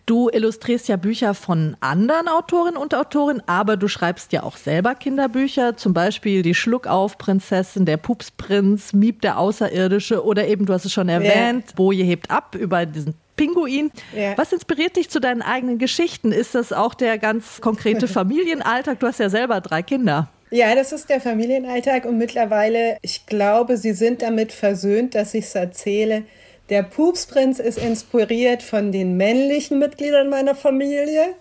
Du 0.06 0.30
illustrierst 0.30 0.88
ja 0.88 0.98
Bücher 0.98 1.34
von 1.34 1.76
anderen 1.80 2.28
Autorinnen 2.28 2.78
und 2.78 2.94
Autoren, 2.94 3.42
aber 3.48 3.76
du 3.76 3.88
schreibst 3.88 4.34
ja 4.34 4.44
auch 4.44 4.56
selber 4.56 4.94
Kinderbücher, 4.94 5.78
zum 5.78 5.96
Beispiel 5.96 6.44
Die 6.44 6.54
Schluckauf-Prinzessin, 6.54 7.86
Der 7.86 7.98
Pupsprinz, 7.98 8.94
Miep 8.94 9.22
der 9.22 9.40
Außerirdische 9.40 10.24
oder 10.24 10.48
eben, 10.48 10.68
du 10.68 10.74
hast 10.74 10.86
es 10.86 10.94
schon 10.94 11.10
erwähnt, 11.10 11.66
ja. 11.70 11.76
Boje 11.76 12.04
hebt 12.04 12.30
ab 12.30 12.54
über 12.54 12.86
diesen 12.86 13.16
Pinguin. 13.36 13.92
Ja. 14.16 14.38
Was 14.38 14.54
inspiriert 14.54 14.96
dich 14.96 15.10
zu 15.10 15.20
deinen 15.20 15.42
eigenen 15.42 15.80
Geschichten? 15.80 16.32
Ist 16.32 16.54
das 16.54 16.72
auch 16.72 16.94
der 16.94 17.18
ganz 17.18 17.60
konkrete 17.60 18.08
Familienalltag? 18.08 19.00
Du 19.00 19.08
hast 19.08 19.20
ja 19.20 19.30
selber 19.30 19.60
drei 19.60 19.82
Kinder. 19.82 20.30
Ja, 20.52 20.76
das 20.76 20.92
ist 20.92 21.10
der 21.10 21.20
Familienalltag 21.20 22.06
und 22.06 22.20
mittlerweile, 22.20 22.98
ich 23.02 23.26
glaube, 23.26 23.78
sie 23.78 23.94
sind 23.94 24.22
damit 24.22 24.52
versöhnt, 24.52 25.16
dass 25.16 25.34
ich 25.34 25.46
es 25.46 25.56
erzähle 25.56 26.24
der 26.70 26.84
Pupsprinz 26.84 27.60
ist 27.60 27.78
inspiriert 27.78 28.64
von 28.64 28.92
den 28.92 29.18
männlichen 29.18 29.78
Mitgliedern 29.78 30.30
meiner 30.30 30.56
Familie. 30.56 31.36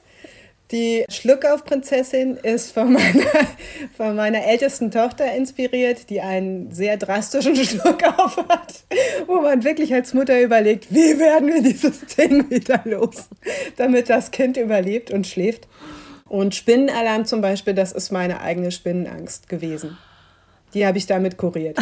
Die 0.71 1.05
Schluckauf-Prinzessin 1.09 2.37
ist 2.37 2.73
von 2.73 2.93
meiner, 2.93 3.27
von 3.97 4.17
meiner 4.17 4.45
ältesten 4.45 4.91
Tochter 4.91 5.33
inspiriert, 5.35 6.11
die 6.11 6.21
einen 6.21 6.73
sehr 6.73 6.97
drastischen 6.97 7.57
Schluckauf 7.65 8.37
hat, 8.49 8.85
wo 9.27 9.41
man 9.41 9.65
wirklich 9.65 9.95
als 9.95 10.15
Mutter 10.15 10.41
überlegt, 10.41 10.93
wie 10.93 11.19
werden 11.19 11.49
wir 11.49 11.63
dieses 11.63 12.01
Ding 12.17 12.51
wieder 12.51 12.81
los, 12.85 13.29
damit 13.77 14.11
das 14.11 14.31
Kind 14.31 14.57
überlebt 14.57 15.11
und 15.11 15.27
schläft. 15.27 15.69
Und 16.29 16.55
Spinnenalarm 16.55 17.27
zum 17.27 17.41
Beispiel, 17.41 17.75
das 17.75 17.93
ist 17.93 18.11
meine 18.11 18.41
eigene 18.41 18.73
Spinnenangst 18.73 19.49
gewesen. 19.49 19.99
Die 20.73 20.87
habe 20.87 20.99
ich 20.99 21.07
damit 21.07 21.37
kuriert. 21.37 21.79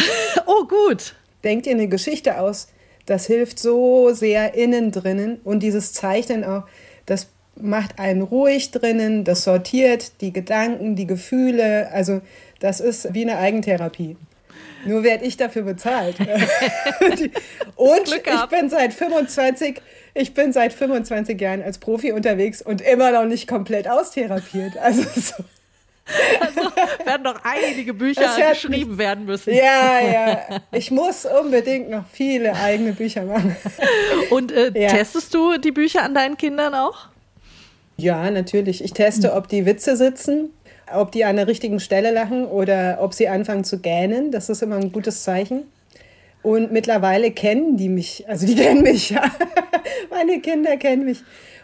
oh, 0.47 0.67
gut. 0.67 1.15
Denkt 1.45 1.67
ihr 1.67 1.73
eine 1.73 1.89
Geschichte 1.89 2.39
aus, 2.39 2.69
das 3.07 3.27
hilft 3.27 3.59
so 3.59 4.13
sehr 4.13 4.55
innen 4.55 4.93
drinnen 4.93 5.41
und 5.45 5.61
dieses 5.61 5.93
Zeichnen 5.93 6.45
auch, 6.45 6.65
das 7.07 7.29
macht 7.57 7.99
einen 7.99 8.23
ruhig 8.23 8.71
drinnen, 8.71 9.25
das 9.25 9.45
sortiert 9.45 10.21
die 10.21 10.33
Gedanken, 10.33 10.97
die 10.97 11.07
Gefühle, 11.07 11.91
also 11.93 12.21
das 12.61 12.81
ist 12.81 13.13
wie 13.15 13.23
eine 13.23 13.39
Eigentherapie. 13.39 14.17
Nur 14.85 15.05
werde 15.05 15.25
ich 15.25 15.37
dafür 15.37 15.63
bezahlt. 15.63 16.17
und 17.77 18.09
ich 18.09 18.49
bin 18.51 18.69
seit 18.69 18.93
25, 18.93 19.81
ich 20.15 20.35
bin 20.35 20.53
seit 20.53 20.73
25 20.73 21.41
Jahren 21.41 21.63
als 21.63 21.79
Profi 21.79 22.13
unterwegs 22.13 22.63
und 22.63 22.81
immer 22.81 23.13
noch 23.13 23.25
nicht 23.25 23.47
komplett 23.47 23.89
austherapiert. 23.89 24.77
Also 24.79 25.03
so. 25.15 25.45
Also 26.41 26.61
werden 27.05 27.23
noch 27.23 27.41
einige 27.45 27.95
Bücher 27.95 28.29
geschrieben 28.51 28.99
werden 28.99 29.25
müssen. 29.25 29.55
Ja, 29.55 30.01
ja. 30.01 30.61
Ich 30.73 30.91
muss 30.91 31.27
unbedingt 31.27 31.91
noch 31.91 32.05
viele 32.13 32.55
eigene 32.55 32.93
Bücher 32.93 33.23
machen. 33.25 33.57
Und 34.31 34.53
äh, 34.53 34.73
ja. 34.75 34.89
testest 34.89 35.33
du 35.33 35.59
die 35.59 35.71
Bücher 35.71 36.03
an 36.03 36.15
deinen 36.15 36.37
Kindern 36.37 36.75
auch? 36.75 37.09
Ja, 37.97 38.31
natürlich. 38.31 38.83
Ich 38.83 38.93
teste, 38.93 39.35
ob 39.35 39.49
die 39.49 39.65
Witze 39.65 39.97
sitzen, 39.97 40.51
ob 40.93 41.13
die 41.13 41.25
an 41.25 41.37
der 41.37 41.47
richtigen 41.47 41.79
Stelle 41.79 42.11
lachen 42.11 42.47
oder 42.47 42.99
ob 43.01 43.15
sie 43.15 43.29
anfangen 43.29 43.65
zu 43.65 43.79
gähnen. 43.79 44.33
Das 44.33 44.49
ist 44.49 44.63
immer 44.63 44.77
ein 44.77 44.91
gutes 44.91 45.23
Zeichen. 45.23 45.65
Und 46.43 46.73
mittlerweile 46.73 47.31
kennen 47.31 47.77
die 47.77 47.89
mich, 47.89 48.29
also 48.29 48.47
die 48.47 48.57
kennen 48.57 48.83
mich, 48.83 49.11
ja. 49.11 49.23
Meine 50.11 50.41
Kinder 50.41 50.77
kennen 50.77 51.05
mich. 51.05 51.23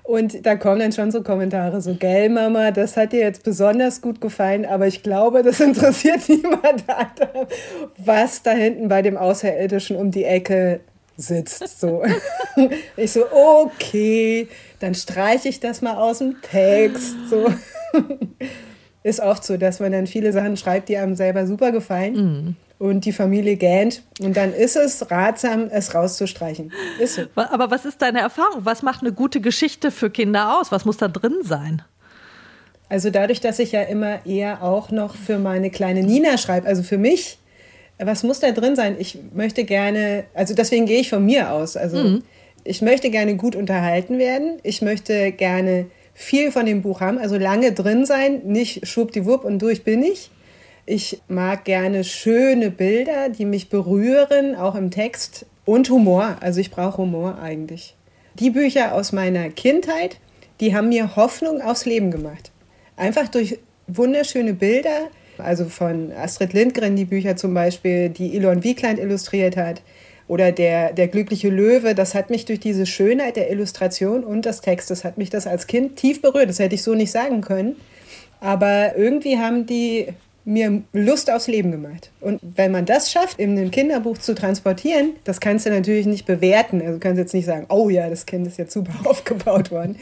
Und 0.09 0.47
da 0.47 0.57
kommen 0.57 0.81
dann 0.81 0.93
schon 0.93 1.11
so 1.11 1.23
Kommentare, 1.23 1.83
so, 1.83 1.95
gell, 1.95 2.31
Mama, 2.31 2.71
das 2.71 2.97
hat 2.97 3.13
dir 3.13 3.21
jetzt 3.21 3.45
besonders 3.45 4.01
gut 4.01 4.23
gefallen, 4.23 4.65
aber 4.65 4.87
ich 4.87 5.03
glaube, 5.03 5.43
das 5.43 5.61
interessiert 5.61 6.27
niemand 6.31 6.85
anderes, 6.89 7.49
was 7.99 8.43
da 8.43 8.53
hinten 8.53 8.89
bei 8.89 9.03
dem 9.03 9.19
Außerirdischen 9.19 9.97
um 9.97 10.11
die 10.11 10.25
Ecke 10.25 10.81
sitzt. 11.19 11.79
So. 11.79 12.03
Ich 12.97 13.13
so, 13.13 13.27
okay, 13.31 14.49
dann 14.81 14.95
streiche 14.95 15.51
ich 15.51 15.61
das 15.61 15.83
mal 15.83 15.97
aus 15.97 16.19
dem 16.19 16.41
Text. 16.41 17.15
So. 17.29 17.53
Ist 19.03 19.21
oft 19.21 19.45
so, 19.45 19.59
dass 19.59 19.79
man 19.79 19.93
dann 19.93 20.07
viele 20.07 20.33
Sachen 20.33 20.57
schreibt, 20.57 20.89
die 20.89 20.97
einem 20.97 21.17
selber 21.17 21.47
super 21.47 21.71
gefallen. 21.71 22.15
Mm 22.15 22.68
und 22.79 23.05
die 23.05 23.13
Familie 23.13 23.57
gähnt. 23.57 24.03
Und 24.21 24.37
dann 24.37 24.53
ist 24.53 24.77
es 24.77 25.11
ratsam, 25.11 25.69
es 25.71 25.95
rauszustreichen. 25.95 26.73
Ist 26.99 27.17
so. 27.17 27.23
Aber 27.35 27.71
was 27.71 27.85
ist 27.85 28.01
deine 28.01 28.21
Erfahrung? 28.21 28.65
Was 28.65 28.83
macht 28.83 29.03
eine 29.03 29.13
gute 29.13 29.41
Geschichte 29.41 29.91
für 29.91 30.11
Kinder 30.11 30.59
aus? 30.59 30.71
Was 30.71 30.85
muss 30.85 30.97
da 30.97 31.09
drin 31.09 31.39
sein? 31.43 31.83
Also 32.89 33.11
dadurch, 33.11 33.41
dass 33.41 33.59
ich 33.59 33.73
ja 33.73 33.83
immer 33.83 34.25
eher 34.25 34.63
auch 34.63 34.91
noch 34.91 35.15
für 35.15 35.39
meine 35.39 35.71
kleine 35.71 36.03
Nina 36.03 36.39
schreibe, 36.39 36.67
also 36.67 36.83
für 36.83 36.97
mich, 36.97 37.39
was 37.99 38.23
muss 38.23 38.41
da 38.41 38.51
drin 38.53 38.77
sein? 38.77 38.97
Ich 38.99 39.19
möchte 39.35 39.65
gerne, 39.65 40.25
also 40.33 40.55
deswegen 40.55 40.87
gehe 40.87 41.01
ich 41.01 41.11
von 41.11 41.25
mir 41.25 41.53
aus. 41.53 41.77
Also 41.77 41.99
mhm. 41.99 42.23
ich 42.65 42.81
möchte 42.81 43.11
gerne 43.11 43.37
gut 43.37 43.57
unterhalten 43.57 44.19
werden. 44.19 44.59
Ich 44.63 44.81
möchte 44.81 45.33
gerne 45.33 45.87
viel 46.15 46.51
von 46.51 46.65
dem 46.65 46.83
Buch 46.83 47.01
haben, 47.01 47.19
also 47.19 47.37
lange 47.37 47.73
drin 47.73 48.05
sein, 48.05 48.43
nicht 48.45 48.87
schwuppdiwupp 48.87 49.45
und 49.45 49.61
durch 49.61 49.85
bin 49.85 50.03
ich. 50.03 50.31
Ich 50.91 51.21
mag 51.29 51.67
gerne 51.67 52.03
schöne 52.03 52.71
Bilder, 52.71 53.29
die 53.29 53.45
mich 53.45 53.69
berühren, 53.69 54.57
auch 54.57 54.75
im 54.75 54.91
Text. 54.91 55.45
Und 55.67 55.91
Humor. 55.91 56.39
Also 56.41 56.61
ich 56.61 56.71
brauche 56.71 56.97
Humor 56.97 57.39
eigentlich. 57.43 57.95
Die 58.37 58.49
Bücher 58.49 58.95
aus 58.95 59.13
meiner 59.13 59.51
Kindheit, 59.51 60.17
die 60.61 60.75
haben 60.75 60.89
mir 60.89 61.15
Hoffnung 61.15 61.61
aufs 61.61 61.85
Leben 61.85 62.11
gemacht. 62.11 62.53
Einfach 62.97 63.29
durch 63.29 63.59
wunderschöne 63.87 64.55
Bilder, 64.55 65.09
also 65.37 65.67
von 65.67 66.11
Astrid 66.11 66.55
Lindgren 66.55 66.97
die 66.97 67.05
Bücher 67.05 67.37
zum 67.37 67.53
Beispiel, 67.53 68.09
die 68.09 68.35
Elon 68.35 68.65
Wiekland 68.65 68.99
illustriert 68.99 69.59
hat, 69.59 69.83
oder 70.27 70.53
der, 70.53 70.95
der 70.95 71.09
glückliche 71.09 71.51
Löwe, 71.51 71.95
das 71.95 72.15
hat 72.15 72.31
mich 72.31 72.47
durch 72.47 72.61
diese 72.61 72.87
Schönheit 72.87 73.37
der 73.37 73.51
Illustration 73.51 74.25
und 74.25 74.47
des 74.47 74.63
Textes, 74.63 75.05
hat 75.05 75.19
mich 75.19 75.29
das 75.29 75.47
als 75.47 75.67
Kind 75.67 75.97
tief 75.97 76.23
berührt. 76.23 76.49
Das 76.49 76.59
hätte 76.59 76.77
ich 76.77 76.83
so 76.83 76.95
nicht 76.95 77.11
sagen 77.11 77.43
können. 77.43 77.77
Aber 78.41 78.97
irgendwie 78.97 79.37
haben 79.37 79.67
die 79.67 80.07
mir 80.49 80.83
Lust 80.93 81.31
aufs 81.31 81.47
Leben 81.47 81.71
gemacht. 81.71 82.11
Und 82.21 82.41
wenn 82.43 82.73
man 82.73 82.87
das 82.87 83.13
schafft, 83.13 83.39
in 83.39 83.51
einem 83.51 83.71
Kinderbuch 83.71 84.17
zu 84.17 84.35
transportieren, 84.35 85.13
das 85.25 85.41
kannst 85.41 85.67
du 85.67 85.71
natürlich 85.71 86.07
nicht 86.07 86.25
bewerten. 86.25 86.81
Also 86.81 86.95
du 86.95 87.01
kannst 87.01 87.19
jetzt 87.19 87.35
nicht 87.35 87.45
sagen, 87.45 87.67
oh 87.69 87.91
ja, 87.91 88.09
das 88.09 88.25
Kind 88.25 88.47
ist 88.47 88.57
jetzt 88.59 88.73
super 88.73 88.93
aufgebaut 89.05 89.71
worden. 89.71 89.97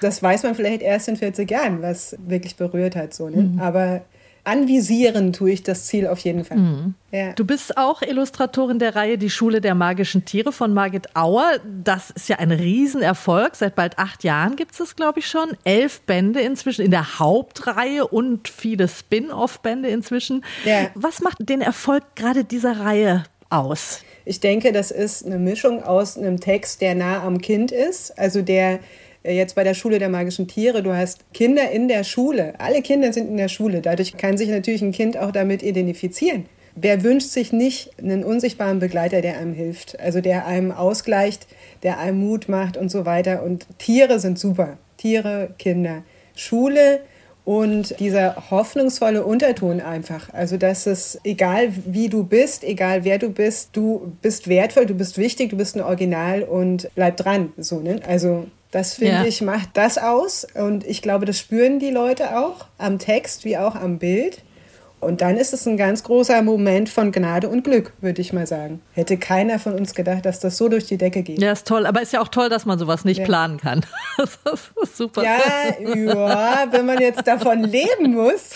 Das 0.00 0.20
weiß 0.20 0.42
man 0.42 0.56
vielleicht 0.56 0.82
erst 0.82 1.06
in 1.06 1.16
40 1.16 1.48
Jahren, 1.48 1.82
was 1.82 2.16
wirklich 2.26 2.56
berührt 2.56 2.96
hat. 2.96 3.14
So, 3.14 3.28
ne? 3.28 3.42
Mhm. 3.42 3.60
Aber 3.60 4.02
anvisieren 4.44 5.32
tue 5.32 5.52
ich 5.52 5.62
das 5.62 5.86
Ziel 5.86 6.06
auf 6.06 6.18
jeden 6.20 6.44
Fall. 6.44 6.58
Mhm. 6.58 6.94
Ja. 7.10 7.32
Du 7.34 7.44
bist 7.44 7.76
auch 7.76 8.02
Illustratorin 8.02 8.78
der 8.78 8.96
Reihe 8.96 9.18
Die 9.18 9.30
Schule 9.30 9.60
der 9.60 9.74
magischen 9.74 10.24
Tiere 10.24 10.52
von 10.52 10.74
Margit 10.74 11.14
Auer. 11.14 11.58
Das 11.84 12.10
ist 12.10 12.28
ja 12.28 12.38
ein 12.38 12.50
Riesenerfolg. 12.50 13.54
Seit 13.54 13.74
bald 13.74 13.98
acht 13.98 14.24
Jahren 14.24 14.56
gibt 14.56 14.72
es 14.72 14.78
das, 14.78 14.96
glaube 14.96 15.20
ich, 15.20 15.28
schon. 15.28 15.50
Elf 15.64 16.00
Bände 16.02 16.40
inzwischen 16.40 16.84
in 16.84 16.90
der 16.90 17.18
Hauptreihe 17.18 18.06
und 18.06 18.48
viele 18.48 18.88
Spin-off-Bände 18.88 19.88
inzwischen. 19.88 20.44
Ja. 20.64 20.90
Was 20.94 21.20
macht 21.20 21.36
den 21.40 21.60
Erfolg 21.60 22.02
gerade 22.16 22.44
dieser 22.44 22.80
Reihe 22.80 23.24
aus? 23.50 24.00
Ich 24.24 24.40
denke, 24.40 24.72
das 24.72 24.90
ist 24.90 25.26
eine 25.26 25.38
Mischung 25.38 25.82
aus 25.82 26.16
einem 26.16 26.40
Text, 26.40 26.80
der 26.80 26.94
nah 26.94 27.22
am 27.22 27.40
Kind 27.40 27.72
ist, 27.72 28.16
also 28.18 28.42
der 28.42 28.78
jetzt 29.24 29.54
bei 29.54 29.64
der 29.64 29.74
Schule 29.74 29.98
der 29.98 30.08
magischen 30.08 30.48
Tiere, 30.48 30.82
du 30.82 30.92
hast 30.92 31.20
Kinder 31.32 31.70
in 31.70 31.88
der 31.88 32.04
Schule. 32.04 32.54
Alle 32.58 32.82
Kinder 32.82 33.12
sind 33.12 33.28
in 33.28 33.36
der 33.36 33.48
Schule. 33.48 33.80
Dadurch 33.80 34.16
kann 34.16 34.36
sich 34.36 34.48
natürlich 34.48 34.82
ein 34.82 34.92
Kind 34.92 35.16
auch 35.16 35.30
damit 35.30 35.62
identifizieren. 35.62 36.46
Wer 36.74 37.02
wünscht 37.02 37.28
sich 37.28 37.52
nicht 37.52 37.90
einen 37.98 38.24
unsichtbaren 38.24 38.78
Begleiter, 38.78 39.20
der 39.20 39.36
einem 39.36 39.52
hilft, 39.52 40.00
also 40.00 40.22
der 40.22 40.46
einem 40.46 40.72
ausgleicht, 40.72 41.46
der 41.82 41.98
einem 41.98 42.18
Mut 42.18 42.48
macht 42.48 42.78
und 42.78 42.90
so 42.90 43.04
weiter. 43.04 43.42
Und 43.42 43.66
Tiere 43.78 44.18
sind 44.18 44.38
super. 44.38 44.78
Tiere, 44.96 45.54
Kinder. 45.58 46.02
Schule 46.34 47.00
und 47.44 47.98
dieser 48.00 48.50
hoffnungsvolle 48.50 49.24
Unterton 49.24 49.80
einfach. 49.80 50.32
Also, 50.32 50.56
dass 50.56 50.86
es 50.86 51.18
egal 51.24 51.72
wie 51.84 52.08
du 52.08 52.24
bist, 52.24 52.64
egal 52.64 53.04
wer 53.04 53.18
du 53.18 53.28
bist, 53.28 53.70
du 53.72 54.12
bist 54.22 54.48
wertvoll, 54.48 54.86
du 54.86 54.94
bist 54.94 55.18
wichtig, 55.18 55.50
du 55.50 55.56
bist 55.56 55.76
ein 55.76 55.82
Original 55.82 56.42
und 56.42 56.88
bleib 56.94 57.18
dran. 57.18 57.52
So, 57.58 57.80
ne? 57.80 58.00
Also, 58.06 58.46
das 58.72 58.94
finde 58.94 59.14
ja. 59.14 59.24
ich 59.24 59.42
macht 59.42 59.68
das 59.74 59.98
aus 59.98 60.46
und 60.54 60.84
ich 60.84 61.02
glaube, 61.02 61.26
das 61.26 61.38
spüren 61.38 61.78
die 61.78 61.90
Leute 61.90 62.38
auch 62.38 62.66
am 62.78 62.98
Text 62.98 63.44
wie 63.44 63.56
auch 63.58 63.76
am 63.76 63.98
Bild. 63.98 64.42
Und 64.98 65.20
dann 65.20 65.36
ist 65.36 65.52
es 65.52 65.66
ein 65.66 65.76
ganz 65.76 66.04
großer 66.04 66.42
Moment 66.42 66.88
von 66.88 67.10
Gnade 67.10 67.48
und 67.48 67.64
Glück, 67.64 67.92
würde 68.00 68.22
ich 68.22 68.32
mal 68.32 68.46
sagen. 68.46 68.80
Hätte 68.92 69.16
keiner 69.16 69.58
von 69.58 69.74
uns 69.74 69.94
gedacht, 69.94 70.24
dass 70.24 70.38
das 70.38 70.56
so 70.56 70.68
durch 70.68 70.86
die 70.86 70.96
Decke 70.96 71.24
geht. 71.24 71.40
Ja, 71.40 71.50
ist 71.50 71.66
toll. 71.66 71.86
Aber 71.86 72.00
ist 72.00 72.12
ja 72.12 72.20
auch 72.20 72.28
toll, 72.28 72.48
dass 72.48 72.66
man 72.66 72.78
sowas 72.78 73.04
nicht 73.04 73.18
ja. 73.18 73.24
planen 73.24 73.58
kann. 73.58 73.84
Das 74.44 74.70
ist 74.82 74.96
super. 74.96 75.24
Ja, 75.24 75.38
ja, 75.80 76.66
wenn 76.70 76.86
man 76.86 77.00
jetzt 77.00 77.26
davon 77.26 77.64
leben 77.64 78.14
muss, 78.14 78.50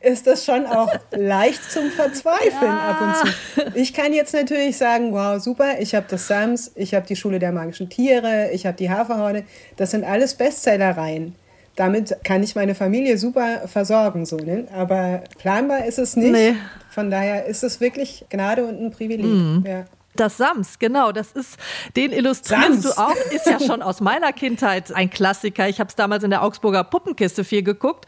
ist 0.00 0.26
das 0.26 0.44
schon 0.44 0.66
auch 0.66 0.92
leicht 1.12 1.70
zum 1.70 1.90
Verzweifeln 1.90 2.62
ja. 2.62 2.88
ab 2.88 3.00
und 3.00 3.16
zu. 3.16 3.78
Ich 3.78 3.92
kann 3.92 4.12
jetzt 4.12 4.32
natürlich 4.32 4.76
sagen, 4.78 5.12
wow, 5.12 5.40
super, 5.40 5.78
ich 5.78 5.94
habe 5.94 6.06
das 6.08 6.26
Sams, 6.26 6.72
ich 6.74 6.94
habe 6.94 7.06
die 7.06 7.16
Schule 7.16 7.38
der 7.38 7.52
magischen 7.52 7.90
Tiere, 7.90 8.50
ich 8.52 8.66
habe 8.66 8.76
die 8.76 8.90
Haferhorne. 8.90 9.44
Das 9.76 9.90
sind 9.90 10.04
alles 10.04 10.34
Bestsellereien. 10.34 11.34
Damit 11.76 12.16
kann 12.24 12.42
ich 12.42 12.54
meine 12.56 12.74
Familie 12.74 13.16
super 13.16 13.68
versorgen, 13.68 14.26
so, 14.26 14.36
ne? 14.36 14.66
aber 14.74 15.22
planbar 15.38 15.84
ist 15.84 15.98
es 15.98 16.16
nicht. 16.16 16.32
Nee. 16.32 16.54
Von 16.90 17.10
daher 17.10 17.46
ist 17.46 17.62
es 17.62 17.80
wirklich 17.80 18.24
Gnade 18.28 18.64
und 18.64 18.80
ein 18.80 18.90
Privileg. 18.90 19.24
Mhm. 19.24 19.64
Ja. 19.66 19.84
Das 20.16 20.36
Sams, 20.36 20.78
genau, 20.78 21.12
das 21.12 21.32
ist, 21.32 21.56
den 21.96 22.12
illustrierst 22.12 22.82
Sams. 22.82 22.82
du 22.82 23.00
auch, 23.00 23.14
ist 23.32 23.46
ja 23.46 23.60
schon 23.60 23.80
aus 23.80 24.00
meiner 24.00 24.32
Kindheit 24.32 24.92
ein 24.92 25.08
Klassiker. 25.08 25.68
Ich 25.68 25.78
habe 25.78 25.88
es 25.88 25.94
damals 25.94 26.24
in 26.24 26.30
der 26.30 26.42
Augsburger 26.42 26.84
Puppenkiste 26.84 27.44
viel 27.44 27.62
geguckt 27.62 28.06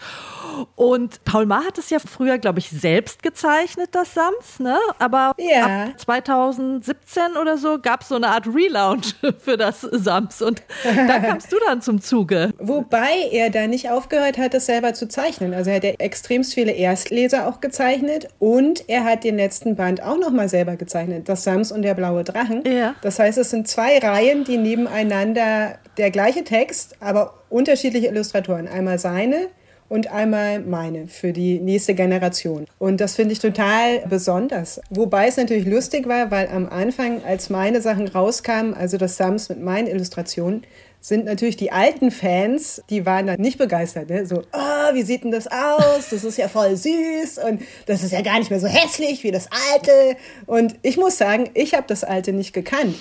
und 0.74 1.24
Paul 1.24 1.46
Maar 1.46 1.64
hat 1.64 1.78
es 1.78 1.90
ja 1.90 1.98
früher, 1.98 2.38
glaube 2.38 2.58
ich, 2.58 2.70
selbst 2.70 3.22
gezeichnet, 3.22 3.90
das 3.92 4.14
Sams, 4.14 4.58
ne? 4.58 4.76
Aber 4.98 5.34
ja. 5.38 5.84
ab 5.84 6.00
2017 6.00 7.36
oder 7.40 7.56
so 7.58 7.78
gab 7.80 8.02
es 8.02 8.08
so 8.08 8.16
eine 8.16 8.28
Art 8.28 8.46
Relaunch 8.46 9.14
für 9.38 9.56
das 9.56 9.80
Sams. 9.80 10.42
Und 10.42 10.62
da 10.84 11.18
kamst 11.18 11.52
du 11.52 11.56
dann 11.66 11.82
zum 11.82 12.00
Zuge. 12.00 12.52
Wobei 12.58 13.28
er 13.30 13.50
da 13.50 13.66
nicht 13.66 13.90
aufgehört 13.90 14.38
hat, 14.38 14.54
es 14.54 14.66
selber 14.66 14.94
zu 14.94 15.08
zeichnen. 15.08 15.54
Also 15.54 15.70
er 15.70 15.76
hat 15.76 15.84
ja 15.84 15.90
extremst 15.98 16.54
viele 16.54 16.72
Erstleser 16.72 17.46
auch 17.46 17.60
gezeichnet 17.60 18.28
und 18.38 18.88
er 18.88 19.04
hat 19.04 19.24
den 19.24 19.36
letzten 19.36 19.76
Band 19.76 20.02
auch 20.02 20.18
nochmal 20.18 20.48
selber 20.48 20.76
gezeichnet. 20.76 21.28
Das 21.28 21.44
Sams 21.44 21.72
und 21.72 21.82
der 21.82 21.91
blaue 21.94 22.24
Drachen. 22.24 22.62
Ja. 22.66 22.94
Das 23.02 23.18
heißt, 23.18 23.38
es 23.38 23.50
sind 23.50 23.68
zwei 23.68 23.98
Reihen, 23.98 24.44
die 24.44 24.56
nebeneinander 24.56 25.78
der 25.96 26.10
gleiche 26.10 26.44
Text, 26.44 26.96
aber 27.00 27.34
unterschiedliche 27.48 28.08
Illustratoren. 28.08 28.68
Einmal 28.68 28.98
seine 28.98 29.48
und 29.92 30.10
einmal 30.10 30.60
meine 30.60 31.06
für 31.06 31.34
die 31.34 31.60
nächste 31.60 31.92
Generation. 31.94 32.66
Und 32.78 33.00
das 33.02 33.14
finde 33.16 33.34
ich 33.34 33.40
total 33.40 33.98
besonders. 34.08 34.80
Wobei 34.88 35.28
es 35.28 35.36
natürlich 35.36 35.66
lustig 35.66 36.08
war, 36.08 36.30
weil 36.30 36.48
am 36.48 36.66
Anfang, 36.66 37.22
als 37.24 37.50
meine 37.50 37.82
Sachen 37.82 38.08
rauskamen, 38.08 38.72
also 38.72 38.96
das 38.96 39.18
Sams 39.18 39.50
mit 39.50 39.60
meinen 39.60 39.86
Illustrationen, 39.86 40.62
sind 41.02 41.26
natürlich 41.26 41.56
die 41.56 41.72
alten 41.72 42.10
Fans, 42.10 42.82
die 42.88 43.04
waren 43.04 43.26
dann 43.26 43.40
nicht 43.40 43.58
begeistert. 43.58 44.08
Ne? 44.08 44.24
So, 44.24 44.38
oh, 44.38 44.71
wie 44.92 45.02
sieht 45.02 45.24
denn 45.24 45.30
das 45.30 45.46
aus? 45.46 46.10
Das 46.10 46.24
ist 46.24 46.38
ja 46.38 46.48
voll 46.48 46.76
süß 46.76 47.38
und 47.38 47.62
das 47.86 48.02
ist 48.02 48.12
ja 48.12 48.22
gar 48.22 48.38
nicht 48.38 48.50
mehr 48.50 48.60
so 48.60 48.66
hässlich 48.66 49.24
wie 49.24 49.30
das 49.30 49.48
alte. 49.72 50.16
Und 50.46 50.76
ich 50.82 50.96
muss 50.96 51.18
sagen, 51.18 51.50
ich 51.54 51.74
habe 51.74 51.84
das 51.86 52.04
alte 52.04 52.32
nicht 52.32 52.52
gekannt, 52.52 52.96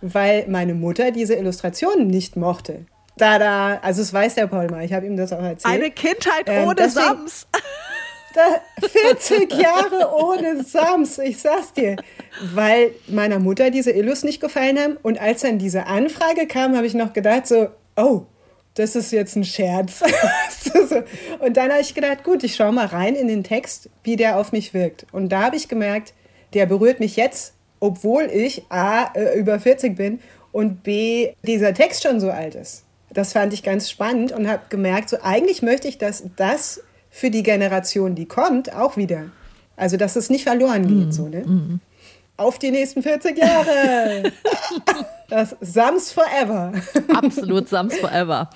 weil 0.00 0.46
meine 0.48 0.74
Mutter 0.74 1.10
diese 1.10 1.34
Illustrationen 1.34 2.06
nicht 2.06 2.36
mochte. 2.36 2.86
Da, 3.16 3.38
da, 3.38 3.78
also 3.82 4.02
es 4.02 4.12
weiß 4.12 4.36
der 4.36 4.46
Paul 4.46 4.68
mal, 4.68 4.84
ich 4.84 4.92
habe 4.92 5.06
ihm 5.06 5.16
das 5.16 5.32
auch 5.32 5.42
erzählt. 5.42 5.74
Eine 5.74 5.90
Kindheit 5.90 6.44
ähm, 6.46 6.66
ohne 6.66 6.74
deswegen, 6.76 7.06
Sams. 7.06 7.46
Da, 8.34 8.62
40 8.88 9.52
Jahre 9.52 10.10
ohne 10.10 10.64
Sams, 10.64 11.18
ich 11.18 11.38
sag's 11.38 11.74
dir. 11.74 11.96
Weil 12.54 12.92
meiner 13.06 13.38
Mutter 13.38 13.70
diese 13.70 13.90
Illus 13.90 14.24
nicht 14.24 14.40
gefallen 14.40 14.78
haben. 14.78 14.96
Und 15.02 15.20
als 15.20 15.42
dann 15.42 15.58
diese 15.58 15.86
Anfrage 15.86 16.46
kam, 16.46 16.74
habe 16.74 16.86
ich 16.86 16.94
noch 16.94 17.12
gedacht, 17.12 17.46
so, 17.46 17.68
oh, 17.94 18.22
das 18.74 18.96
ist 18.96 19.12
jetzt 19.12 19.36
ein 19.36 19.44
Scherz. 19.44 20.02
und 21.40 21.56
dann 21.56 21.70
habe 21.70 21.80
ich 21.80 21.94
gedacht, 21.94 22.24
gut, 22.24 22.42
ich 22.42 22.54
schaue 22.54 22.72
mal 22.72 22.86
rein 22.86 23.14
in 23.14 23.28
den 23.28 23.44
Text, 23.44 23.90
wie 24.02 24.16
der 24.16 24.38
auf 24.38 24.52
mich 24.52 24.74
wirkt. 24.74 25.06
Und 25.12 25.30
da 25.30 25.42
habe 25.42 25.56
ich 25.56 25.68
gemerkt, 25.68 26.14
der 26.54 26.66
berührt 26.66 27.00
mich 27.00 27.16
jetzt, 27.16 27.54
obwohl 27.80 28.24
ich 28.24 28.64
A, 28.70 29.12
äh, 29.14 29.38
über 29.38 29.58
40 29.58 29.96
bin 29.96 30.20
und 30.52 30.82
B, 30.82 31.32
dieser 31.42 31.74
Text 31.74 32.02
schon 32.02 32.20
so 32.20 32.30
alt 32.30 32.54
ist. 32.54 32.84
Das 33.10 33.32
fand 33.32 33.52
ich 33.52 33.62
ganz 33.62 33.90
spannend 33.90 34.32
und 34.32 34.48
habe 34.48 34.62
gemerkt, 34.68 35.10
so 35.10 35.18
eigentlich 35.22 35.62
möchte 35.62 35.88
ich, 35.88 35.98
dass 35.98 36.24
das 36.36 36.80
für 37.10 37.30
die 37.30 37.42
Generation, 37.42 38.14
die 38.14 38.26
kommt, 38.26 38.74
auch 38.74 38.96
wieder. 38.96 39.30
Also, 39.76 39.96
dass 39.96 40.16
es 40.16 40.30
nicht 40.30 40.44
verloren 40.44 40.86
geht. 40.86 41.08
Mm, 41.08 41.10
so, 41.10 41.28
ne? 41.28 41.40
Mm. 41.40 41.80
Auf 42.42 42.58
die 42.58 42.70
nächsten 42.70 43.02
40 43.02 43.36
Jahre. 43.38 44.32
Das 45.28 45.56
Sams 45.60 46.12
Forever. 46.12 46.72
Absolut 47.14 47.68
Sams 47.68 47.96
Forever. 47.96 48.50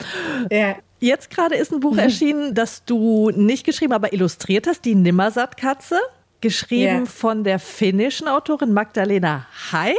Ja. 0.50 0.76
Jetzt 0.99 1.31
gerade 1.31 1.55
ist 1.57 1.73
ein 1.73 1.81
Buch 1.81 1.97
erschienen, 1.97 2.55
das 2.55 2.85
du 2.85 3.31
nicht 3.31 3.64
geschrieben, 3.64 3.93
aber 3.93 4.12
illustriert 4.12 4.66
hast, 4.66 4.85
die 4.85 4.95
Nimmersatt-Katze. 4.95 5.99
Geschrieben 6.43 7.05
Ja. 7.05 7.07
von 7.07 7.45
der 7.45 7.59
finnischen 7.59 8.28
Autorin 8.28 8.73
Magdalena 8.73 9.47
Hai. 9.73 9.95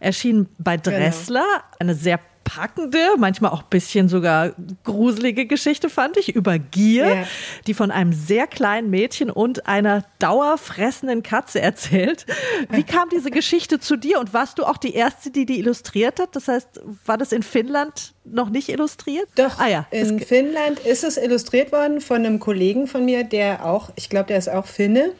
Erschien 0.00 0.48
bei 0.58 0.76
Genau. 0.78 0.96
Dressler. 0.96 1.44
Eine 1.78 1.94
sehr 1.94 2.18
packende, 2.54 2.98
manchmal 3.18 3.50
auch 3.52 3.62
ein 3.62 3.68
bisschen 3.70 4.08
sogar 4.08 4.52
gruselige 4.84 5.46
Geschichte, 5.46 5.88
fand 5.88 6.16
ich, 6.16 6.34
über 6.34 6.58
Gier, 6.58 7.06
Ja. 7.06 7.24
die 7.66 7.74
von 7.74 7.90
einem 7.90 8.12
sehr 8.12 8.46
kleinen 8.46 8.90
Mädchen 8.90 9.30
und 9.30 9.66
einer 9.66 10.04
dauerfressenden 10.18 11.22
Katze 11.22 11.60
erzählt. 11.60 12.26
Wie 12.70 12.82
kam 12.82 13.08
diese 13.10 13.30
Geschichte 13.30 13.78
zu 13.80 13.96
dir 13.96 14.20
und 14.20 14.34
warst 14.34 14.58
du 14.58 14.64
auch 14.64 14.76
die 14.76 14.94
Erste, 14.94 15.30
die 15.30 15.46
die 15.46 15.58
illustriert 15.58 16.20
hat? 16.20 16.34
Das 16.36 16.48
heißt, 16.48 16.80
war 17.06 17.16
das 17.18 17.32
in 17.32 17.42
Finnland 17.42 18.14
noch 18.24 18.50
nicht 18.50 18.68
illustriert? 18.68 19.28
Doch, 19.36 19.58
Ah 19.58 19.68
ja, 19.68 19.86
in 19.90 20.20
Finnland 20.20 20.78
ist 20.80 21.04
es 21.04 21.16
illustriert 21.16 21.72
worden 21.72 22.00
von 22.00 22.18
einem 22.18 22.38
Kollegen 22.38 22.86
von 22.86 23.04
mir, 23.04 23.24
der 23.24 23.64
auch, 23.64 23.90
ich 23.96 24.08
glaube, 24.08 24.26
der 24.26 24.38
ist 24.38 24.48
auch 24.48 24.66
Finne. 24.66 25.12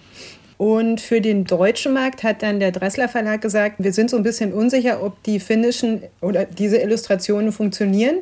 Und 0.62 1.00
für 1.00 1.20
den 1.20 1.42
deutschen 1.44 1.92
Markt 1.92 2.22
hat 2.22 2.44
dann 2.44 2.60
der 2.60 2.70
Dressler 2.70 3.08
Verlag 3.08 3.40
gesagt, 3.40 3.74
wir 3.78 3.92
sind 3.92 4.10
so 4.10 4.16
ein 4.16 4.22
bisschen 4.22 4.52
unsicher, 4.52 5.02
ob 5.02 5.20
die 5.24 5.40
finnischen 5.40 6.04
oder 6.20 6.44
diese 6.44 6.76
Illustrationen 6.76 7.50
funktionieren. 7.50 8.18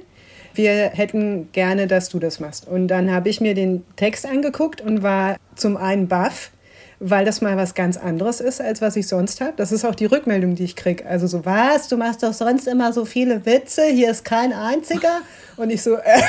Wir 0.54 0.88
hätten 0.88 1.52
gerne, 1.52 1.86
dass 1.86 2.08
du 2.08 2.18
das 2.18 2.40
machst. 2.40 2.66
Und 2.66 2.88
dann 2.88 3.12
habe 3.12 3.28
ich 3.28 3.42
mir 3.42 3.52
den 3.52 3.84
Text 3.96 4.24
angeguckt 4.24 4.80
und 4.80 5.02
war 5.02 5.36
zum 5.54 5.76
einen 5.76 6.08
baff, 6.08 6.50
weil 7.02 7.24
das 7.24 7.40
mal 7.40 7.56
was 7.56 7.74
ganz 7.74 7.96
anderes 7.96 8.40
ist, 8.40 8.60
als 8.60 8.82
was 8.82 8.94
ich 8.94 9.08
sonst 9.08 9.40
habe. 9.40 9.54
Das 9.56 9.72
ist 9.72 9.86
auch 9.86 9.94
die 9.94 10.04
Rückmeldung, 10.04 10.54
die 10.54 10.64
ich 10.64 10.76
kriege. 10.76 11.06
Also 11.06 11.26
so, 11.26 11.46
was, 11.46 11.88
du 11.88 11.96
machst 11.96 12.22
doch 12.22 12.34
sonst 12.34 12.68
immer 12.68 12.92
so 12.92 13.06
viele 13.06 13.46
Witze, 13.46 13.86
hier 13.86 14.10
ist 14.10 14.22
kein 14.24 14.52
einziger. 14.52 15.22
Und 15.56 15.70
ich 15.70 15.82
so, 15.82 15.96
äh, 15.96 16.20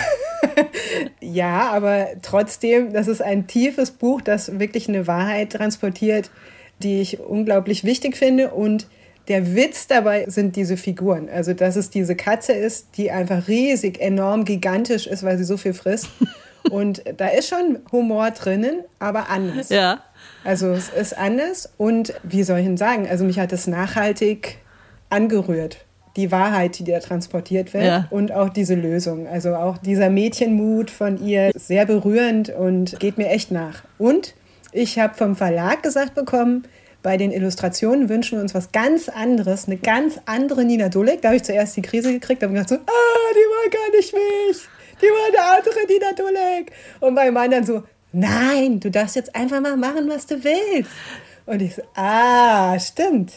ja, 1.19 1.69
aber 1.71 2.07
trotzdem, 2.21 2.93
das 2.93 3.09
ist 3.09 3.21
ein 3.21 3.47
tiefes 3.47 3.91
Buch, 3.91 4.21
das 4.21 4.59
wirklich 4.59 4.87
eine 4.87 5.07
Wahrheit 5.07 5.51
transportiert, 5.51 6.31
die 6.79 7.01
ich 7.01 7.19
unglaublich 7.19 7.83
wichtig 7.83 8.15
finde. 8.15 8.51
Und 8.51 8.87
der 9.27 9.53
Witz 9.53 9.87
dabei 9.87 10.23
sind 10.29 10.55
diese 10.55 10.77
Figuren. 10.77 11.27
Also, 11.29 11.53
dass 11.53 11.75
es 11.75 11.89
diese 11.89 12.15
Katze 12.15 12.53
ist, 12.53 12.95
die 12.95 13.11
einfach 13.11 13.49
riesig, 13.49 13.99
enorm, 13.99 14.45
gigantisch 14.45 15.05
ist, 15.05 15.23
weil 15.23 15.37
sie 15.37 15.43
so 15.43 15.57
viel 15.57 15.73
frisst. 15.73 16.07
Und 16.69 17.03
da 17.17 17.27
ist 17.27 17.49
schon 17.49 17.79
Humor 17.91 18.31
drinnen, 18.31 18.83
aber 18.99 19.29
anders. 19.29 19.69
Ja. 19.69 20.01
Also 20.43 20.71
es 20.71 20.89
ist 20.89 21.17
anders 21.17 21.69
und 21.77 22.13
wie 22.23 22.43
soll 22.43 22.59
ich 22.59 22.65
denn 22.65 22.77
sagen, 22.77 23.07
also 23.09 23.25
mich 23.25 23.39
hat 23.39 23.51
es 23.53 23.67
nachhaltig 23.67 24.57
angerührt. 25.09 25.85
Die 26.17 26.31
Wahrheit, 26.31 26.77
die 26.79 26.83
da 26.83 26.99
transportiert 26.99 27.73
wird 27.73 27.85
Ja. 27.85 28.07
und 28.09 28.31
auch 28.33 28.49
diese 28.49 28.75
Lösung. 28.75 29.27
Also 29.27 29.55
auch 29.55 29.77
dieser 29.77 30.09
Mädchenmut 30.09 30.89
von 30.91 31.23
ihr, 31.23 31.55
ist 31.55 31.67
sehr 31.67 31.85
berührend 31.85 32.49
und 32.49 32.99
geht 32.99 33.17
mir 33.17 33.29
echt 33.29 33.51
nach. 33.51 33.83
Und 33.97 34.33
ich 34.73 34.99
habe 34.99 35.13
vom 35.13 35.35
Verlag 35.35 35.83
gesagt 35.83 36.15
bekommen, 36.15 36.63
bei 37.03 37.17
den 37.17 37.31
Illustrationen 37.31 38.09
wünschen 38.09 38.37
wir 38.37 38.43
uns 38.43 38.53
was 38.53 38.71
ganz 38.71 39.09
anderes, 39.09 39.67
eine 39.67 39.77
ganz 39.77 40.19
andere 40.25 40.65
Nina 40.65 40.89
Dulek. 40.89 41.21
Da 41.21 41.29
habe 41.29 41.37
ich 41.37 41.43
zuerst 41.43 41.75
die 41.77 41.81
Krise 41.81 42.11
gekriegt, 42.11 42.43
habe 42.43 42.53
gedacht 42.53 42.69
so, 42.69 42.75
ah, 42.75 43.31
die 43.33 43.49
war 43.49 43.69
gar 43.71 43.97
nicht 43.97 44.13
mich. 44.13 44.61
Die 45.01 45.05
war 45.07 45.27
eine 45.49 45.57
andere 45.57 45.87
Nina 45.87 46.11
Dulek. 46.15 46.71
Und 46.99 47.13
mein 47.15 47.33
Mann 47.33 47.49
dann 47.51 47.63
so, 47.65 47.83
nein, 48.11 48.79
du 48.79 48.89
darfst 48.91 49.15
jetzt 49.15 49.35
einfach 49.35 49.61
mal 49.61 49.77
machen, 49.77 50.09
was 50.09 50.25
du 50.25 50.43
willst. 50.43 50.91
Und 51.45 51.61
ich 51.61 51.75
so, 51.75 51.81
ah, 51.95 52.79
stimmt. 52.79 53.33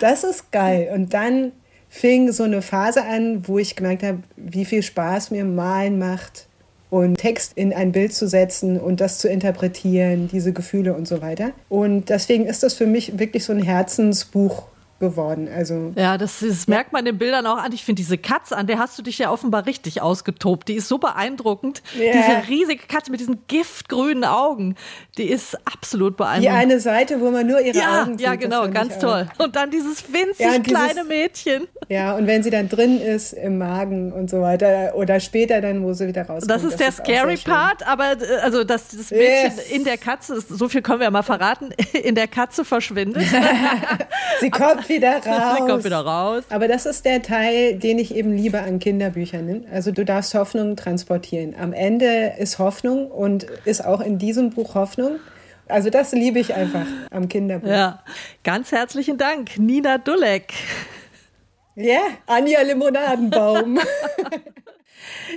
Das 0.00 0.24
ist 0.24 0.50
geil. 0.52 0.90
Und 0.92 1.14
dann 1.14 1.52
fing 1.88 2.32
so 2.32 2.42
eine 2.42 2.60
Phase 2.60 3.04
an, 3.04 3.46
wo 3.46 3.58
ich 3.58 3.76
gemerkt 3.76 4.02
habe, 4.02 4.18
wie 4.36 4.64
viel 4.64 4.82
Spaß 4.82 5.30
mir 5.30 5.44
Malen 5.44 5.98
macht 5.98 6.46
und 6.90 7.16
Text 7.16 7.52
in 7.54 7.72
ein 7.72 7.92
Bild 7.92 8.12
zu 8.12 8.28
setzen 8.28 8.78
und 8.78 9.00
das 9.00 9.18
zu 9.18 9.28
interpretieren, 9.28 10.28
diese 10.28 10.52
Gefühle 10.52 10.94
und 10.94 11.06
so 11.06 11.22
weiter. 11.22 11.52
Und 11.68 12.08
deswegen 12.08 12.46
ist 12.46 12.62
das 12.62 12.74
für 12.74 12.86
mich 12.86 13.18
wirklich 13.18 13.44
so 13.44 13.52
ein 13.52 13.62
Herzensbuch 13.62 14.64
geworden. 15.08 15.48
Also 15.54 15.92
Ja, 15.96 16.18
das, 16.18 16.40
das 16.40 16.66
merkt 16.68 16.92
man 16.92 17.04
den 17.04 17.18
Bildern 17.18 17.46
auch 17.46 17.58
an. 17.58 17.72
Ich 17.72 17.84
finde 17.84 18.00
diese 18.00 18.18
Katze, 18.18 18.56
an 18.56 18.66
der 18.66 18.78
hast 18.78 18.98
du 18.98 19.02
dich 19.02 19.18
ja 19.18 19.30
offenbar 19.30 19.66
richtig 19.66 20.02
ausgetobt. 20.02 20.68
Die 20.68 20.74
ist 20.74 20.88
so 20.88 20.98
beeindruckend. 20.98 21.82
Ja. 21.98 22.12
Diese 22.12 22.48
riesige 22.48 22.86
Katze 22.86 23.10
mit 23.10 23.20
diesen 23.20 23.46
giftgrünen 23.46 24.24
Augen, 24.24 24.74
die 25.18 25.24
ist 25.30 25.56
absolut 25.66 26.14
die 26.14 26.16
beeindruckend. 26.18 26.58
eine 26.58 26.80
Seite, 26.80 27.20
wo 27.20 27.30
man 27.30 27.46
nur 27.46 27.60
ihre 27.60 27.76
ja, 27.78 28.02
Augen 28.02 28.12
sieht. 28.18 28.26
ja, 28.26 28.32
das 28.34 28.40
genau, 28.40 28.68
ganz 28.70 28.98
toll. 28.98 29.26
Und 29.38 29.54
dann 29.56 29.70
dieses 29.70 30.12
winzig 30.12 30.40
Ja, 30.46 30.58
dieses- 30.58 30.66
kleine 30.78 31.04
Mädchen. 31.04 31.68
Ja, 31.88 32.16
und 32.16 32.26
wenn 32.26 32.42
sie 32.42 32.50
dann 32.50 32.68
drin 32.68 32.98
ist 33.00 33.32
im 33.34 33.58
Magen 33.58 34.12
und 34.12 34.30
so 34.30 34.40
weiter 34.40 34.92
oder 34.94 35.20
später 35.20 35.60
dann, 35.60 35.82
wo 35.82 35.92
sie 35.92 36.06
wieder 36.06 36.22
rauskommt. 36.22 36.50
Das 36.50 36.64
ist 36.64 36.80
der 36.80 36.88
auch 36.88 36.92
sehr 36.92 37.04
scary. 37.04 37.36
Part, 37.44 37.86
aber 37.86 38.12
äh, 38.12 38.36
also 38.42 38.64
dass 38.64 38.88
das 38.88 39.10
Mädchen 39.10 39.56
Yes. 39.56 39.70
in 39.70 39.84
der 39.84 39.98
Katze, 39.98 40.40
so 40.40 40.68
viel 40.68 40.80
können 40.80 41.00
wir 41.00 41.04
ja 41.04 41.10
mal 41.10 41.22
verraten, 41.22 41.70
in 41.92 42.14
der 42.14 42.26
Katze 42.28 42.64
verschwindet. 42.64 43.22
Sie 44.40 44.50
kommt 44.50 44.84
wieder 44.94 45.18
raus. 45.26 45.68
Kommt 45.68 45.84
wieder 45.84 46.00
raus. 46.00 46.44
Aber 46.50 46.68
das 46.68 46.86
ist 46.86 47.04
der 47.04 47.22
Teil, 47.22 47.74
den 47.78 47.98
ich 47.98 48.14
eben 48.14 48.32
liebe 48.36 48.60
an 48.60 48.78
Kinderbüchern. 48.78 49.66
Also 49.70 49.92
du 49.92 50.04
darfst 50.04 50.34
Hoffnung 50.34 50.76
transportieren. 50.76 51.54
Am 51.58 51.72
Ende 51.72 52.34
ist 52.38 52.58
Hoffnung 52.58 53.10
und 53.10 53.44
ist 53.64 53.84
auch 53.84 54.00
in 54.00 54.18
diesem 54.18 54.50
Buch 54.50 54.74
Hoffnung. 54.74 55.16
Also 55.66 55.90
das 55.90 56.12
liebe 56.12 56.38
ich 56.38 56.54
einfach 56.54 56.86
am 57.10 57.28
Kinderbuch. 57.28 57.68
Ja, 57.68 57.74
Ja, 57.74 58.04
ganz 58.42 58.70
herzlichen 58.72 59.16
Dank, 59.18 59.58
Nina 59.58 59.98
Dulek. 59.98 60.52
Anja 62.26 62.60
Limonadenbaum. 62.62 63.78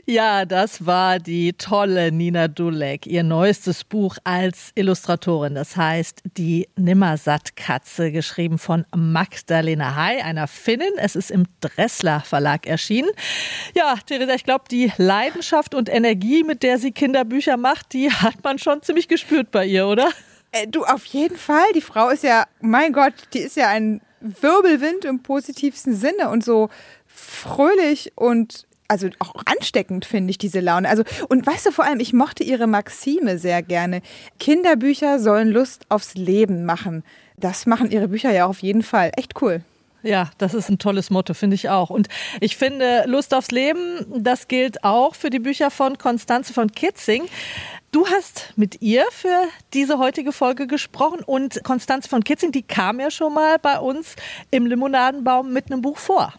Ja, 0.06 0.46
das 0.46 0.86
war 0.86 1.20
die 1.20 1.54
tolle 1.54 2.12
Nina 2.12 2.48
Dulek, 2.48 3.06
ihr 3.06 3.24
neuestes 3.24 3.84
Buch 3.84 4.18
als 4.24 4.72
Illustratorin. 4.76 5.56
Das 5.56 5.76
heißt 5.76 6.22
Die 6.38 6.68
Nimmersatt-Katze, 6.76 8.12
geschrieben 8.12 8.58
von 8.58 8.86
Magdalena 8.96 9.96
Hai, 9.96 10.24
einer 10.24 10.48
Finnin. 10.48 10.94
Es 10.98 11.16
ist 11.16 11.32
im 11.32 11.46
Dressler 11.62 12.22
Verlag 12.22 12.68
erschienen. 12.68 13.10
Ja, 13.76 13.96
Theresa, 14.06 14.34
ich 14.34 14.44
glaube, 14.44 14.66
die 14.70 14.92
Leidenschaft 14.98 15.76
und 15.76 15.90
Energie, 15.90 16.44
mit 16.44 16.64
der 16.64 16.78
sie 16.78 16.92
Kinderbücher 16.92 17.58
macht, 17.58 17.94
die 17.94 18.12
hat 18.12 18.44
man 18.44 18.60
schon 18.60 18.82
ziemlich 18.82 19.08
gespürt 19.08 19.52
bei 19.52 19.66
ihr, 19.66 19.88
oder? 19.88 20.10
Äh, 20.52 20.68
du, 20.68 20.84
auf 20.84 21.06
jeden 21.06 21.38
Fall. 21.38 21.66
Die 21.76 21.82
Frau 21.82 22.10
ist 22.10 22.24
ja, 22.24 22.46
mein 22.62 22.94
Gott, 22.94 23.14
die 23.34 23.40
ist 23.40 23.58
ja 23.58 23.68
ein 23.70 24.02
Wirbelwind 24.20 25.06
im 25.06 25.22
positivsten 25.22 25.96
Sinne 25.96 26.30
und 26.30 26.44
so 26.44 26.70
fröhlich 27.06 28.12
und 28.16 28.66
also 28.88 29.10
auch 29.20 29.34
ansteckend 29.46 30.06
finde 30.06 30.32
ich 30.32 30.38
diese 30.38 30.60
Laune. 30.60 30.90
Also 30.90 31.04
und 31.30 31.46
weißt 31.46 31.68
du 31.68 31.72
vor 31.72 31.86
allem, 31.86 32.00
ich 32.00 32.14
mochte 32.14 32.44
ihre 32.44 32.68
Maxime 32.68 33.38
sehr 33.38 33.62
gerne. 33.62 34.02
Kinderbücher 34.40 35.20
sollen 35.20 35.50
Lust 35.50 35.86
aufs 35.90 36.16
Leben 36.16 36.66
machen. 36.66 37.04
Das 37.38 37.66
machen 37.66 37.92
ihre 37.92 38.08
Bücher 38.08 38.32
ja 38.32 38.46
auf 38.46 38.60
jeden 38.60 38.84
Fall. 38.84 39.12
Echt 39.16 39.42
cool. 39.42 39.62
Ja, 40.04 40.30
das 40.38 40.54
ist 40.54 40.70
ein 40.70 40.78
tolles 40.78 41.10
Motto, 41.10 41.34
finde 41.34 41.56
ich 41.56 41.70
auch. 41.70 41.90
Und 41.90 42.08
ich 42.40 42.56
finde, 42.56 43.04
Lust 43.08 43.34
aufs 43.34 43.52
Leben, 43.52 44.06
das 44.16 44.48
gilt 44.48 44.84
auch 44.84 45.16
für 45.16 45.30
die 45.30 45.40
Bücher 45.40 45.72
von 45.72 45.98
Konstanze 45.98 46.54
von 46.54 46.72
Kitzing. 46.72 47.26
Du 47.92 48.08
hast 48.08 48.54
mit 48.56 48.82
ihr 48.82 49.06
für 49.12 49.48
diese 49.74 49.98
heutige 49.98 50.32
Folge 50.32 50.68
gesprochen 50.68 51.22
und 51.26 51.64
Konstanze 51.64 52.10
von 52.10 52.24
Kitzing, 52.24 52.52
die 52.52 52.62
kam 52.62 53.00
ja 53.00 53.10
schon 53.10 53.34
mal 53.34 53.58
bei 53.60 53.80
uns 53.80 54.16
im 54.52 54.66
Limonadenbaum 54.66 55.52
mit 55.52 55.72
einem 55.72 55.82
Buch 55.82 55.98
vor. 55.98 56.34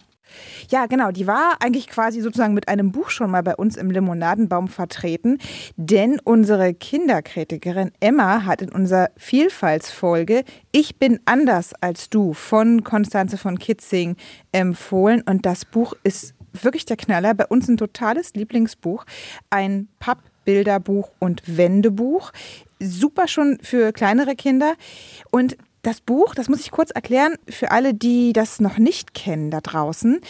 Ja, 0.71 0.87
genau. 0.87 1.11
Die 1.11 1.27
war 1.27 1.57
eigentlich 1.61 1.89
quasi 1.89 2.21
sozusagen 2.21 2.55
mit 2.55 2.69
einem 2.69 2.93
Buch 2.93 3.11
schon 3.11 3.31
mal 3.31 3.43
bei 3.43 3.57
uns 3.57 3.77
im 3.77 3.91
Limonadenbaum 3.91 4.69
vertreten. 4.69 5.39
Denn 5.77 6.21
unsere 6.23 6.75
Kinderkritikerin 6.75 7.93
Emma 8.01 8.45
hat 8.45 8.63
in 8.63 8.71
unserer 8.71 9.11
Vielfaltsfolge 9.17 10.45
Ich 10.73 10.97
bin 10.97 11.21
anders 11.25 11.73
als 11.81 12.11
du 12.11 12.33
von 12.33 12.85
Konstanze 12.85 13.39
von 13.39 13.59
Kitzing 13.59 14.17
empfohlen. 14.53 15.23
Und 15.23 15.47
das 15.47 15.65
Buch 15.65 15.95
ist 16.03 16.35
wirklich 16.53 16.85
der 16.85 16.97
Knaller. 16.97 17.35
Bei 17.35 17.47
uns 17.47 17.69
ein 17.69 17.77
totales 17.77 18.35
Lieblingsbuch. 18.35 19.05
Ein 19.51 19.89
Pappbilderbuch 19.99 21.11
und 21.19 21.43
Wendebuch. 21.47 22.33
Super 22.81 23.29
schon 23.29 23.59
für 23.63 23.93
kleinere 23.93 24.37
Kinder. 24.37 24.75
Und 25.31 25.57
das 25.89 26.03
Buch, 26.03 26.35
das 26.35 26.51
muss 26.51 26.61
ich 26.61 26.71
kurz 26.71 26.91
erklären 26.91 27.37
für 27.49 27.71
alle, 27.71 27.95
die 27.95 28.35
das 28.35 28.61
noch 28.61 28.77
nicht 28.77 29.15
kennen 29.15 29.51
da 29.51 29.61
draußen. 29.63 30.21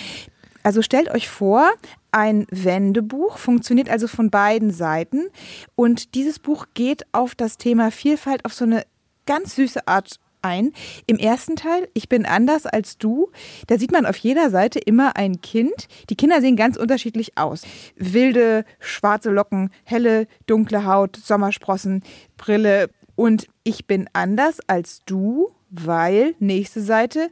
Also 0.62 0.83
stellt 0.83 1.11
euch 1.11 1.29
vor, 1.29 1.68
ein 2.12 2.47
Wendebuch 2.51 3.38
funktioniert 3.38 3.90
also 3.90 4.07
von 4.07 4.31
beiden 4.31 4.71
Seiten 4.71 5.27
und 5.75 6.14
dieses 6.14 6.38
Buch 6.38 6.66
geht 6.75 7.03
auf 7.12 7.35
das 7.35 7.59
Thema 7.59 7.90
Vielfalt 7.90 8.44
auf 8.44 8.55
so 8.55 8.64
eine 8.64 8.85
ganz 9.27 9.57
süße 9.57 9.88
Art 9.88 10.21
ein. 10.42 10.73
Im 11.07 11.16
ersten 11.18 11.57
Teil, 11.57 11.88
ich 11.94 12.09
bin 12.09 12.25
anders 12.25 12.64
als 12.64 12.97
du, 12.99 13.31
da 13.66 13.79
sieht 13.79 13.90
man 13.90 14.07
auf 14.07 14.16
jeder 14.16 14.51
Seite 14.51 14.79
immer 14.79 15.16
ein 15.16 15.40
Kind. 15.40 15.88
Die 16.09 16.16
Kinder 16.16 16.40
sehen 16.40 16.55
ganz 16.55 16.77
unterschiedlich 16.77 17.37
aus. 17.37 17.62
Wilde, 17.97 18.64
schwarze 18.79 19.31
Locken, 19.31 19.71
helle, 19.83 20.29
dunkle 20.47 20.85
Haut, 20.85 21.16
Sommersprossen, 21.16 22.05
Brille, 22.37 22.90
und 23.18 23.48
ich 23.64 23.87
bin 23.87 24.09
anders 24.12 24.61
als 24.68 25.00
du, 25.04 25.50
weil, 25.70 26.37
nächste 26.38 26.81
Seite, 26.81 27.31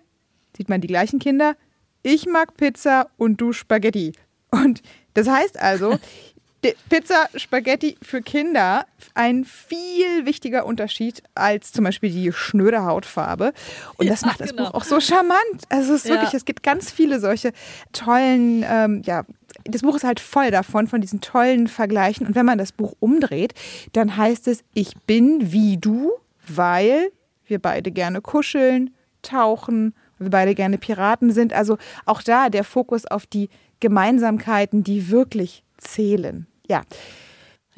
sieht 0.57 0.69
man 0.69 0.81
die 0.81 0.89
gleichen 0.89 1.21
Kinder. 1.21 1.55
Ich 2.03 2.27
mag 2.27 2.57
Pizza 2.57 3.09
und 3.19 3.41
du 3.41 3.53
Spaghetti. 3.53 4.11
Und 4.51 4.83
das 5.15 5.29
heißt 5.29 5.61
also, 5.61 5.97
Pizza, 6.89 7.29
Spaghetti 7.37 7.97
für 8.03 8.21
Kinder 8.21 8.85
ein 9.15 9.45
viel 9.45 10.27
wichtiger 10.27 10.67
Unterschied 10.67 11.23
als 11.37 11.71
zum 11.71 11.85
Beispiel 11.85 12.11
die 12.11 12.33
schnöde 12.33 12.85
Hautfarbe. 12.85 13.53
Und 13.97 14.11
das 14.11 14.23
macht 14.23 14.41
das 14.41 14.51
genau. 14.51 14.65
Buch 14.65 14.75
auch 14.75 14.85
so 14.85 14.99
charmant. 14.99 15.39
Also 15.69 15.95
es 15.95 16.05
ist 16.05 16.11
wirklich, 16.11 16.33
ja. 16.33 16.37
es 16.37 16.45
gibt 16.45 16.65
ganz 16.65 16.91
viele 16.91 17.21
solche 17.21 17.53
tollen, 17.93 18.65
ähm, 18.69 19.03
ja, 19.05 19.25
das 19.69 19.83
Buch 19.83 19.97
ist 19.97 20.05
halt 20.05 20.21
voll 20.21 20.51
davon, 20.51 20.87
von 20.87 21.01
diesen 21.01 21.21
tollen 21.21 21.69
Vergleichen. 21.69 22.27
Und 22.27 22.35
wenn 22.35 22.47
man 22.47 22.59
das 22.59 22.73
Buch 22.73 22.95
umdreht, 23.01 23.55
dann 23.93 24.17
heißt 24.17 24.49
es, 24.49 24.63
ich 24.75 24.95
bin 25.07 25.53
wie 25.53 25.77
du, 25.77 26.13
weil 26.49 27.11
wir 27.47 27.61
beide 27.61 27.91
gerne 27.91 28.21
kuscheln, 28.21 28.95
tauchen, 29.23 29.95
wir 30.19 30.31
beide 30.31 30.55
gerne 30.55 30.79
Piraten 30.79 31.31
sind. 31.31 31.53
Also 31.53 31.79
auch 32.05 32.23
da 32.23 32.49
der 32.49 32.65
Fokus 32.65 33.07
auf 33.07 33.27
die 33.27 33.49
Gemeinsamkeiten, 33.81 34.85
die 34.85 35.11
wirklich 35.11 35.63
zählen. 35.79 36.47
Ja. 36.69 36.83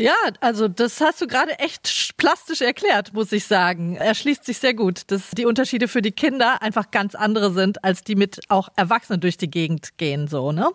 Ja, 0.01 0.15
also 0.41 0.69
das 0.69 1.01
hast 1.01 1.21
du 1.21 1.27
gerade 1.27 1.59
echt 1.59 2.17
plastisch 2.19 2.61
erklärt, 2.61 3.13
muss 3.15 3.33
ich 3.33 3.47
sagen. 3.47 3.97
Er 3.97 4.15
schließt 4.15 4.45
sich 4.45 4.59
sehr 4.59 4.73
gut, 4.73 5.03
dass 5.09 5.31
die 5.33 5.45
Unterschiede 5.45 5.89
für 5.89 6.03
die 6.03 6.13
Kinder 6.13 6.63
einfach 6.63 6.93
ganz 6.93 7.17
andere 7.17 7.53
sind, 7.53 7.83
als 7.83 8.05
die 8.05 8.15
mit 8.15 8.39
auch 8.49 8.69
Erwachsenen 8.77 9.21
durch 9.21 9.39
die 9.39 9.51
Gegend 9.51 9.99
gehen, 9.99 10.29
so, 10.29 10.53
ne? 10.53 10.71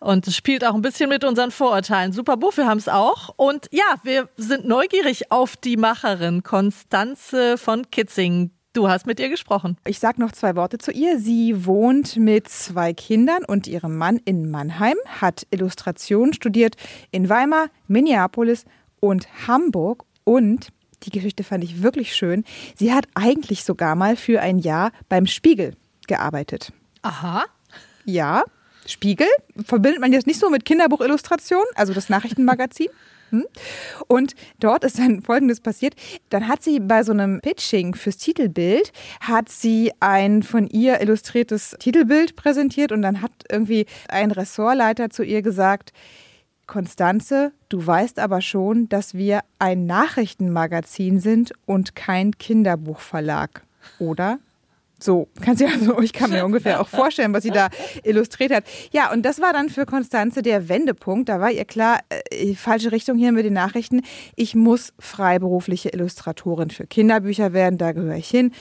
Und 0.00 0.26
es 0.26 0.34
spielt 0.34 0.64
auch 0.64 0.74
ein 0.74 0.82
bisschen 0.82 1.08
mit 1.08 1.22
unseren 1.22 1.52
Vorurteilen. 1.52 2.12
Super 2.12 2.36
Buff, 2.36 2.56
wir 2.56 2.66
haben 2.66 2.78
es 2.78 2.88
auch. 2.88 3.32
Und 3.36 3.68
ja, 3.70 3.94
wir 4.02 4.28
sind 4.36 4.66
neugierig 4.66 5.30
auf 5.30 5.56
die 5.56 5.76
Macherin 5.76 6.42
Konstanze 6.42 7.56
von 7.56 7.88
Kitzing, 7.92 8.50
Du 8.72 8.88
hast 8.88 9.04
mit 9.04 9.18
ihr 9.18 9.28
gesprochen. 9.28 9.76
Ich 9.84 9.98
sage 9.98 10.20
noch 10.20 10.30
zwei 10.30 10.54
Worte 10.54 10.78
zu 10.78 10.92
ihr. 10.92 11.18
Sie 11.18 11.66
wohnt 11.66 12.16
mit 12.16 12.48
zwei 12.48 12.92
Kindern 12.92 13.44
und 13.44 13.66
ihrem 13.66 13.98
Mann 13.98 14.20
in 14.24 14.48
Mannheim, 14.48 14.94
hat 15.06 15.44
Illustration 15.50 16.32
studiert 16.32 16.76
in 17.10 17.28
Weimar, 17.28 17.70
Minneapolis 17.88 18.64
und 19.00 19.26
Hamburg 19.48 20.04
und 20.22 20.68
die 21.02 21.10
Geschichte 21.10 21.42
fand 21.42 21.64
ich 21.64 21.82
wirklich 21.82 22.14
schön. 22.14 22.44
Sie 22.76 22.92
hat 22.92 23.08
eigentlich 23.14 23.64
sogar 23.64 23.96
mal 23.96 24.14
für 24.14 24.40
ein 24.40 24.58
Jahr 24.60 24.92
beim 25.08 25.26
Spiegel 25.26 25.74
gearbeitet. 26.06 26.72
Aha. 27.02 27.46
Ja, 28.04 28.44
Spiegel 28.86 29.26
verbindet 29.64 30.00
man 30.00 30.12
jetzt 30.12 30.28
nicht 30.28 30.38
so 30.38 30.48
mit 30.48 30.64
Kinderbuchillustration, 30.64 31.64
also 31.74 31.92
das 31.92 32.08
Nachrichtenmagazin. 32.08 32.88
Hm? 33.30 33.44
Und 34.06 34.34
dort 34.58 34.84
ist 34.84 34.98
dann 34.98 35.22
Folgendes 35.22 35.60
passiert. 35.60 35.94
Dann 36.28 36.48
hat 36.48 36.62
sie 36.62 36.80
bei 36.80 37.02
so 37.02 37.12
einem 37.12 37.40
Pitching 37.40 37.94
fürs 37.94 38.16
Titelbild, 38.16 38.92
hat 39.20 39.48
sie 39.48 39.92
ein 40.00 40.42
von 40.42 40.66
ihr 40.66 41.00
illustriertes 41.00 41.76
Titelbild 41.78 42.36
präsentiert 42.36 42.92
und 42.92 43.02
dann 43.02 43.22
hat 43.22 43.32
irgendwie 43.50 43.86
ein 44.08 44.30
Ressortleiter 44.30 45.10
zu 45.10 45.22
ihr 45.22 45.42
gesagt, 45.42 45.92
Konstanze, 46.66 47.52
du 47.68 47.84
weißt 47.84 48.20
aber 48.20 48.40
schon, 48.40 48.88
dass 48.88 49.14
wir 49.14 49.40
ein 49.58 49.86
Nachrichtenmagazin 49.86 51.18
sind 51.18 51.52
und 51.66 51.96
kein 51.96 52.38
Kinderbuchverlag, 52.38 53.62
oder? 53.98 54.38
So, 55.02 55.28
kannst 55.40 55.62
du 55.62 55.66
also, 55.66 56.00
ich 56.00 56.12
kann 56.12 56.30
mir 56.30 56.44
ungefähr 56.44 56.80
auch 56.80 56.88
vorstellen, 56.88 57.32
was 57.32 57.42
sie 57.42 57.50
da 57.50 57.68
illustriert 58.04 58.52
hat. 58.52 58.64
Ja, 58.92 59.12
und 59.12 59.22
das 59.22 59.40
war 59.40 59.52
dann 59.52 59.68
für 59.68 59.86
Konstanze 59.86 60.42
der 60.42 60.68
Wendepunkt. 60.68 61.28
Da 61.28 61.40
war 61.40 61.50
ihr 61.50 61.64
klar, 61.64 62.00
äh, 62.30 62.54
falsche 62.54 62.92
Richtung 62.92 63.16
hier 63.16 63.32
mit 63.32 63.44
den 63.44 63.54
Nachrichten. 63.54 64.02
Ich 64.36 64.54
muss 64.54 64.92
freiberufliche 64.98 65.90
Illustratorin 65.90 66.70
für 66.70 66.86
Kinderbücher 66.86 67.52
werden, 67.52 67.78
da 67.78 67.92
gehöre 67.92 68.16
ich 68.16 68.28
hin. 68.28 68.52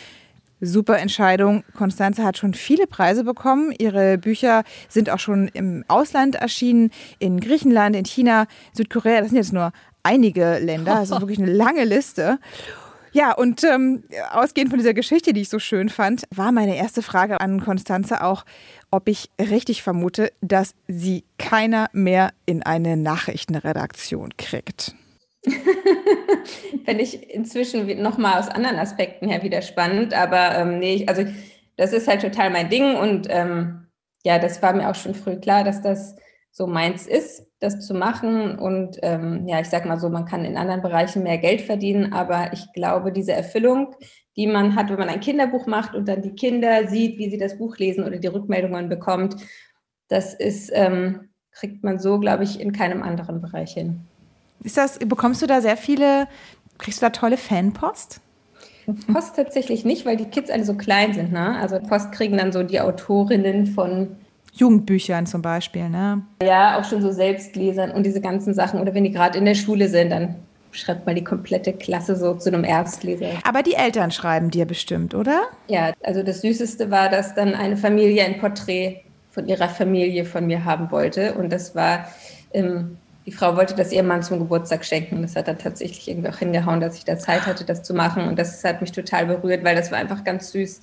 Super 0.61 0.99
Entscheidung. 0.99 1.63
Konstanze 1.73 2.23
hat 2.23 2.37
schon 2.37 2.53
viele 2.53 2.85
Preise 2.85 3.23
bekommen. 3.23 3.73
Ihre 3.77 4.17
Bücher 4.17 4.63
sind 4.89 5.09
auch 5.09 5.19
schon 5.19 5.47
im 5.53 5.85
Ausland 5.87 6.35
erschienen, 6.35 6.91
in 7.19 7.39
Griechenland, 7.39 7.95
in 7.95 8.03
China, 8.03 8.45
Südkorea. 8.73 9.21
Das 9.21 9.29
sind 9.29 9.37
jetzt 9.37 9.53
nur 9.53 9.71
einige 10.03 10.59
Länder, 10.59 10.97
also 10.97 11.19
wirklich 11.21 11.39
eine 11.39 11.51
lange 11.51 11.85
Liste. 11.85 12.39
Ja, 13.11 13.33
und 13.33 13.63
ähm, 13.63 14.03
ausgehend 14.31 14.69
von 14.69 14.79
dieser 14.79 14.93
Geschichte, 14.93 15.33
die 15.33 15.41
ich 15.41 15.49
so 15.49 15.59
schön 15.59 15.89
fand, 15.89 16.23
war 16.33 16.51
meine 16.51 16.77
erste 16.77 17.01
Frage 17.01 17.41
an 17.41 17.63
Konstanze 17.63 18.23
auch, 18.23 18.45
ob 18.91 19.07
ich 19.09 19.29
richtig 19.39 19.83
vermute, 19.83 20.31
dass 20.41 20.73
sie 20.87 21.23
keiner 21.37 21.89
mehr 21.93 22.31
in 22.45 22.63
eine 22.63 22.97
Nachrichtenredaktion 22.97 24.37
kriegt. 24.37 24.95
Fände 26.85 27.03
ich 27.03 27.29
inzwischen 27.29 28.01
nochmal 28.01 28.39
aus 28.39 28.49
anderen 28.49 28.77
Aspekten 28.77 29.29
her 29.29 29.41
wieder 29.43 29.61
spannend, 29.61 30.13
aber 30.13 30.55
ähm, 30.55 30.79
nee, 30.79 31.05
also 31.07 31.25
das 31.77 31.93
ist 31.93 32.07
halt 32.07 32.21
total 32.21 32.49
mein 32.49 32.69
Ding 32.69 32.95
und 32.95 33.27
ähm, 33.29 33.87
ja, 34.25 34.37
das 34.37 34.61
war 34.61 34.73
mir 34.73 34.89
auch 34.89 34.95
schon 34.95 35.15
früh 35.15 35.37
klar, 35.37 35.63
dass 35.63 35.81
das 35.81 36.15
so 36.51 36.67
meins 36.67 37.07
ist, 37.07 37.45
das 37.59 37.85
zu 37.85 37.93
machen. 37.93 38.57
Und 38.57 38.97
ähm, 39.01 39.47
ja, 39.47 39.59
ich 39.59 39.67
sag 39.67 39.85
mal 39.85 39.99
so, 39.99 40.09
man 40.09 40.25
kann 40.25 40.45
in 40.45 40.57
anderen 40.57 40.81
Bereichen 40.81 41.23
mehr 41.23 41.37
Geld 41.37 41.61
verdienen, 41.61 42.13
aber 42.13 42.53
ich 42.53 42.71
glaube, 42.73 43.11
diese 43.11 43.33
Erfüllung, 43.33 43.95
die 44.35 44.47
man 44.47 44.75
hat, 44.75 44.89
wenn 44.89 44.99
man 44.99 45.09
ein 45.09 45.19
Kinderbuch 45.19 45.67
macht 45.67 45.95
und 45.95 46.07
dann 46.07 46.21
die 46.21 46.35
Kinder 46.35 46.87
sieht, 46.87 47.17
wie 47.17 47.29
sie 47.29 47.37
das 47.37 47.57
Buch 47.57 47.77
lesen 47.77 48.03
oder 48.03 48.17
die 48.17 48.27
Rückmeldungen 48.27 48.89
bekommt, 48.89 49.35
das 50.07 50.33
ist, 50.33 50.71
ähm, 50.73 51.29
kriegt 51.51 51.83
man 51.83 51.99
so, 51.99 52.19
glaube 52.19 52.43
ich, 52.43 52.59
in 52.59 52.71
keinem 52.71 53.03
anderen 53.03 53.41
Bereich 53.41 53.73
hin. 53.73 54.01
Ist 54.63 54.77
das, 54.77 54.99
bekommst 54.99 55.41
du 55.41 55.47
da 55.47 55.61
sehr 55.61 55.77
viele, 55.77 56.27
kriegst 56.77 57.01
du 57.01 57.05
da 57.05 57.09
tolle 57.11 57.37
Fanpost? 57.37 58.21
Post 59.13 59.35
tatsächlich 59.35 59.85
nicht, 59.85 60.05
weil 60.05 60.17
die 60.17 60.25
Kids 60.25 60.49
alle 60.49 60.63
so 60.63 60.73
klein 60.73 61.13
sind. 61.13 61.31
Ne? 61.31 61.57
Also 61.57 61.79
Post 61.79 62.11
kriegen 62.11 62.37
dann 62.37 62.51
so 62.51 62.63
die 62.63 62.81
Autorinnen 62.81 63.67
von 63.67 64.15
Jugendbüchern 64.59 65.25
zum 65.25 65.41
Beispiel, 65.41 65.89
ne? 65.89 66.21
Ja, 66.43 66.79
auch 66.79 66.83
schon 66.83 67.01
so 67.01 67.11
Selbstlesern 67.11 67.91
und 67.91 68.05
diese 68.05 68.21
ganzen 68.21 68.53
Sachen. 68.53 68.79
Oder 68.79 68.93
wenn 68.93 69.05
die 69.05 69.11
gerade 69.11 69.37
in 69.37 69.45
der 69.45 69.55
Schule 69.55 69.87
sind, 69.87 70.09
dann 70.09 70.35
schreibt 70.71 71.05
mal 71.05 71.15
die 71.15 71.23
komplette 71.23 71.73
Klasse 71.73 72.15
so 72.15 72.35
zu 72.35 72.49
einem 72.49 72.63
Erstleser. 72.63 73.27
Aber 73.43 73.63
die 73.63 73.73
Eltern 73.73 74.11
schreiben 74.11 74.51
dir 74.51 74.65
bestimmt, 74.65 75.15
oder? 75.15 75.43
Ja, 75.67 75.93
also 76.03 76.23
das 76.23 76.41
Süßeste 76.41 76.91
war, 76.91 77.09
dass 77.09 77.33
dann 77.35 77.53
eine 77.55 77.77
Familie 77.77 78.23
ein 78.25 78.39
Porträt 78.39 79.01
von 79.31 79.47
ihrer 79.47 79.69
Familie 79.69 80.25
von 80.25 80.45
mir 80.45 80.65
haben 80.65 80.91
wollte. 80.91 81.33
Und 81.35 81.51
das 81.51 81.75
war, 81.75 82.09
ähm, 82.53 82.97
die 83.25 83.31
Frau 83.31 83.55
wollte 83.55 83.75
das 83.75 83.91
ihrem 83.91 84.07
Mann 84.07 84.23
zum 84.23 84.39
Geburtstag 84.39 84.83
schenken. 84.85 85.21
Das 85.21 85.35
hat 85.35 85.47
dann 85.47 85.57
tatsächlich 85.57 86.07
irgendwie 86.09 86.29
auch 86.29 86.37
hingehauen, 86.37 86.79
dass 86.79 86.97
ich 86.97 87.05
da 87.05 87.17
Zeit 87.17 87.45
hatte, 87.45 87.63
das 87.63 87.83
zu 87.83 87.93
machen. 87.93 88.27
Und 88.27 88.37
das 88.37 88.63
hat 88.63 88.81
mich 88.81 88.91
total 88.91 89.25
berührt, 89.25 89.63
weil 89.63 89.75
das 89.75 89.91
war 89.91 89.99
einfach 89.99 90.23
ganz 90.23 90.51
süß. 90.51 90.81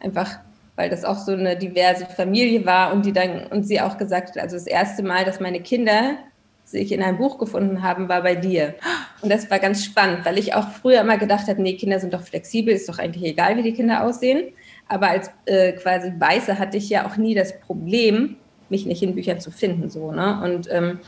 Einfach 0.00 0.38
weil 0.76 0.90
das 0.90 1.04
auch 1.04 1.18
so 1.18 1.32
eine 1.32 1.56
diverse 1.56 2.06
Familie 2.06 2.64
war 2.64 2.92
und 2.92 3.04
die 3.06 3.12
dann 3.12 3.46
und 3.46 3.64
sie 3.64 3.80
auch 3.80 3.98
gesagt 3.98 4.30
hat, 4.30 4.38
also 4.38 4.56
das 4.56 4.66
erste 4.66 5.02
Mal, 5.02 5.24
dass 5.24 5.40
meine 5.40 5.60
Kinder 5.60 6.18
sich 6.64 6.92
in 6.92 7.02
einem 7.02 7.16
Buch 7.16 7.38
gefunden 7.38 7.82
haben, 7.82 8.08
war 8.08 8.22
bei 8.22 8.34
dir. 8.34 8.74
Und 9.22 9.30
das 9.30 9.50
war 9.50 9.58
ganz 9.58 9.84
spannend, 9.84 10.24
weil 10.24 10.36
ich 10.36 10.54
auch 10.54 10.68
früher 10.68 11.00
immer 11.00 11.16
gedacht 11.16 11.46
habe, 11.48 11.62
nee, 11.62 11.76
Kinder 11.76 12.00
sind 12.00 12.12
doch 12.12 12.22
flexibel, 12.22 12.74
ist 12.74 12.88
doch 12.88 12.98
eigentlich 12.98 13.24
egal, 13.24 13.56
wie 13.56 13.62
die 13.62 13.72
Kinder 13.72 14.04
aussehen. 14.04 14.52
Aber 14.88 15.08
als 15.08 15.30
äh, 15.46 15.72
quasi 15.72 16.12
Weiße 16.18 16.58
hatte 16.58 16.76
ich 16.76 16.88
ja 16.88 17.06
auch 17.06 17.16
nie 17.16 17.34
das 17.34 17.58
Problem, 17.60 18.36
mich 18.68 18.84
nicht 18.84 19.02
in 19.02 19.14
Büchern 19.14 19.40
zu 19.40 19.52
finden, 19.52 19.90
so, 19.90 20.10
ne? 20.10 20.40
Und 20.42 20.68
ähm, 20.70 20.98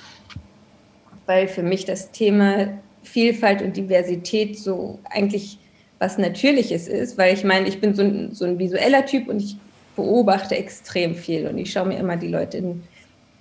weil 1.27 1.49
für 1.49 1.63
mich 1.63 1.85
das 1.85 2.13
Thema 2.13 2.69
Vielfalt 3.03 3.61
und 3.61 3.77
Diversität 3.77 4.59
so 4.59 5.01
eigentlich 5.11 5.59
was 5.99 6.19
Natürliches 6.19 6.87
ist, 6.89 7.19
weil 7.19 7.35
ich 7.35 7.45
meine, 7.45 7.69
ich 7.69 7.81
bin 7.81 7.95
so 7.95 8.03
ein, 8.03 8.35
so 8.35 8.45
ein 8.45 8.59
visueller 8.59 9.05
Typ 9.05 9.29
und 9.29 9.43
ich 9.43 9.57
beobachte 9.97 10.57
extrem 10.57 11.15
viel 11.15 11.47
und 11.49 11.59
ich 11.59 11.73
schaue 11.73 11.89
mir 11.89 11.99
immer 11.99 12.17
die 12.17 12.29
Leute 12.29 12.59
in, 12.59 12.85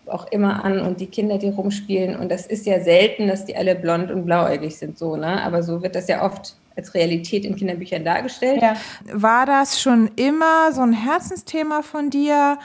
auch 0.07 0.31
immer 0.31 0.63
an 0.63 0.79
und 0.79 0.99
die 0.99 1.07
Kinder, 1.07 1.37
die 1.37 1.49
rumspielen 1.49 2.15
und 2.15 2.29
das 2.31 2.47
ist 2.47 2.65
ja 2.65 2.81
selten, 2.81 3.27
dass 3.27 3.45
die 3.45 3.55
alle 3.55 3.75
blond 3.75 4.09
und 4.09 4.25
blauäugig 4.25 4.77
sind, 4.77 4.97
so, 4.97 5.15
ne? 5.15 5.43
Aber 5.43 5.61
so 5.61 5.83
wird 5.83 5.95
das 5.95 6.07
ja 6.07 6.23
oft 6.23 6.55
als 6.75 6.93
Realität 6.93 7.45
in 7.45 7.55
Kinderbüchern 7.55 8.05
dargestellt. 8.05 8.61
Ja. 8.61 8.75
War 9.11 9.45
das 9.45 9.81
schon 9.81 10.09
immer 10.15 10.71
so 10.71 10.81
ein 10.81 10.93
Herzensthema 10.93 11.81
von 11.81 12.09
dir? 12.09 12.57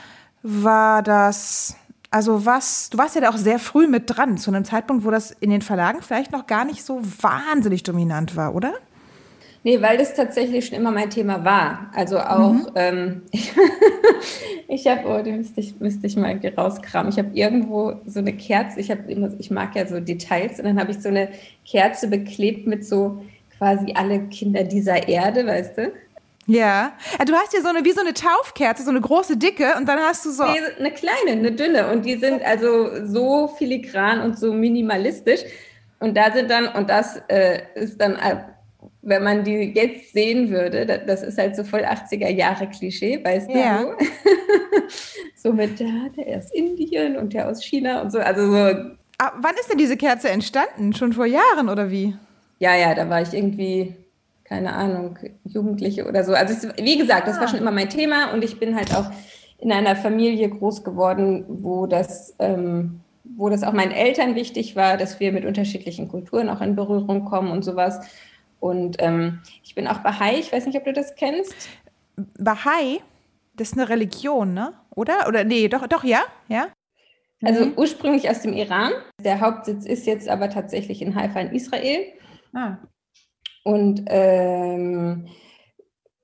War 0.43 1.03
das 1.03 1.77
also 2.13 2.45
was, 2.45 2.91
du 2.91 2.99
warst 2.99 3.15
ja 3.15 3.23
da 3.23 3.31
auch 3.31 3.39
sehr 3.39 3.59
früh 3.59 3.87
mit 3.87 4.05
dran, 4.07 4.37
zu 4.37 4.51
einem 4.51 4.67
Zeitpunkt, 4.67 5.05
wo 5.05 5.11
das 5.11 5.31
in 5.31 5.49
den 5.49 5.63
Verlagen 5.63 6.03
vielleicht 6.03 6.31
noch 6.31 6.47
gar 6.47 6.67
nicht 6.67 6.85
so 6.85 7.01
wahnsinnig 7.23 7.85
dominant 7.85 8.37
war, 8.37 8.55
oder? 8.55 8.75
Nee, 9.65 9.81
weil 9.81 9.97
das 9.97 10.15
tatsächlich 10.15 10.67
schon 10.67 10.77
immer 10.77 10.91
mein 10.91 11.11
Thema 11.11 11.45
war. 11.45 11.91
Also 11.95 12.19
auch, 12.19 12.53
mhm. 12.53 12.67
ähm, 12.75 13.23
ich 14.69 14.87
habe, 14.89 15.07
oh, 15.07 15.23
die 15.23 15.33
müsste 15.33 15.61
ich, 15.61 15.79
müsste 15.79 16.07
ich 16.07 16.17
mal 16.17 16.39
rauskramen. 16.57 17.13
Ich 17.13 17.19
habe 17.19 17.31
irgendwo 17.33 17.95
so 18.07 18.19
eine 18.19 18.33
Kerze, 18.33 18.81
ich 18.81 18.91
habe 18.91 19.11
immer, 19.11 19.31
ich 19.39 19.51
mag 19.51 19.77
ja 19.77 19.87
so 19.87 20.01
Details 20.01 20.59
und 20.59 20.65
dann 20.65 20.81
habe 20.81 20.91
ich 20.91 21.01
so 21.01 21.09
eine 21.09 21.29
Kerze 21.65 22.09
beklebt 22.09 22.67
mit 22.67 22.85
so 22.85 23.23
quasi 23.57 23.93
alle 23.95 24.21
Kinder 24.29 24.65
dieser 24.65 25.07
Erde, 25.07 25.47
weißt 25.47 25.79
du? 25.79 25.93
Ja. 26.47 26.93
Du 27.25 27.33
hast 27.35 27.55
ja 27.55 27.61
so 27.61 27.69
eine, 27.69 27.85
wie 27.85 27.93
so 27.93 28.01
eine 28.01 28.15
Taufkerze, 28.15 28.83
so 28.83 28.91
eine 28.91 29.01
große 29.01 29.37
dicke 29.37 29.77
und 29.77 29.89
dann 29.89 30.01
hast 30.01 30.25
du 30.27 30.31
so. 30.31 30.45
Nee, 30.45 30.59
eine 30.77 30.91
kleine, 30.91 31.39
eine 31.39 31.53
dünne 31.53 31.93
und 31.93 32.05
die 32.05 32.17
sind 32.17 32.43
also 32.43 33.07
so 33.07 33.47
filigran 33.47 34.21
und 34.21 34.37
so 34.37 34.53
minimalistisch. 34.53 35.43
Und 36.01 36.17
da 36.17 36.33
sind 36.33 36.51
dann, 36.51 36.67
und 36.67 36.91
das 36.91 37.23
äh, 37.29 37.61
ist 37.77 38.01
dann 38.01 38.17
wenn 39.03 39.23
man 39.23 39.45
die 39.45 39.73
jetzt 39.75 40.13
sehen 40.13 40.51
würde, 40.51 40.87
das 41.07 41.23
ist 41.23 41.39
halt 41.39 41.57
so 41.57 41.65
voll 41.65 41.83
80er 41.83 42.29
Jahre 42.29 42.69
Klischee, 42.69 43.23
weißt 43.23 43.49
du? 43.51 43.59
Ja. 43.59 43.85
so 45.37 45.53
mit 45.53 45.81
ja, 45.81 46.09
der 46.17 46.39
aus 46.39 46.51
Indien 46.53 47.17
und 47.17 47.33
der 47.33 47.49
aus 47.49 47.63
China 47.63 48.03
und 48.03 48.13
so. 48.13 48.19
Also 48.19 48.51
so. 48.51 48.57
Ah, 49.19 49.33
wann 49.41 49.55
ist 49.61 49.71
denn 49.71 49.79
diese 49.79 49.97
Kerze 49.97 50.31
entstanden? 50.31 50.93
Schon 50.93 51.13
vor 51.13 51.27
Jahren 51.27 51.69
oder 51.69 51.91
wie? 51.91 52.15
Ja, 52.59 52.77
ja, 52.77 52.95
da 52.95 53.09
war 53.09 53.23
ich 53.23 53.33
irgendwie, 53.33 53.95
keine 54.45 54.73
Ahnung, 54.73 55.19
Jugendliche 55.45 56.07
oder 56.07 56.25
so. 56.25 56.33
Also 56.33 56.55
es, 56.55 56.85
wie 56.85 56.99
gesagt, 56.99 57.27
das 57.27 57.41
war 57.41 57.49
schon 57.49 57.59
immer 57.59 57.73
mein 57.73 57.89
Thema 57.89 58.33
und 58.33 58.45
ich 58.45 58.59
bin 58.61 58.77
halt 58.77 58.95
auch 58.95 59.11
in 59.59 59.73
einer 59.73 59.97
Familie 59.97 60.49
groß 60.49 60.83
geworden, 60.83 61.45
wo 61.49 61.87
das, 61.87 62.35
ähm, 62.39 63.01
wo 63.25 63.49
das 63.49 63.63
auch 63.63 63.73
meinen 63.73 63.93
Eltern 63.93 64.35
wichtig 64.35 64.75
war, 64.77 64.97
dass 64.97 65.21
wir 65.21 65.33
mit 65.33 65.45
unterschiedlichen 65.45 66.09
Kulturen 66.09 66.49
auch 66.49 66.61
in 66.61 66.75
Berührung 66.75 67.25
kommen 67.25 67.51
und 67.51 67.65
sowas. 67.65 68.01
Und 68.63 68.99
ähm, 69.01 69.41
ich 69.65 69.75
bin 69.75 69.89
auch 69.89 69.99
Bahai, 70.05 70.39
ich 70.39 70.53
weiß 70.53 70.67
nicht, 70.67 70.79
ob 70.79 70.85
du 70.85 70.93
das 70.93 71.17
kennst. 71.17 71.69
Bahai, 72.39 73.01
das 73.57 73.71
ist 73.71 73.75
eine 73.77 73.89
Religion, 73.89 74.55
ne? 74.55 74.73
Oder? 74.95 75.27
Oder 75.27 75.43
nee, 75.43 75.67
doch, 75.67 75.89
doch, 75.89 76.05
ja, 76.05 76.21
ja. 76.47 76.69
Also 77.43 77.67
mhm. 77.67 77.73
ursprünglich 77.77 78.31
aus 78.31 78.43
dem 78.43 78.53
Iran. 78.53 78.93
Der 79.21 79.41
Hauptsitz 79.41 79.85
ist 79.85 80.07
jetzt 80.07 80.29
aber 80.29 80.49
tatsächlich 80.49 81.03
in 81.03 81.17
Haifa 81.17 81.41
in 81.41 81.53
Israel. 81.53 82.05
Ah. 82.53 82.77
Und 83.65 84.05
ähm, 84.07 85.27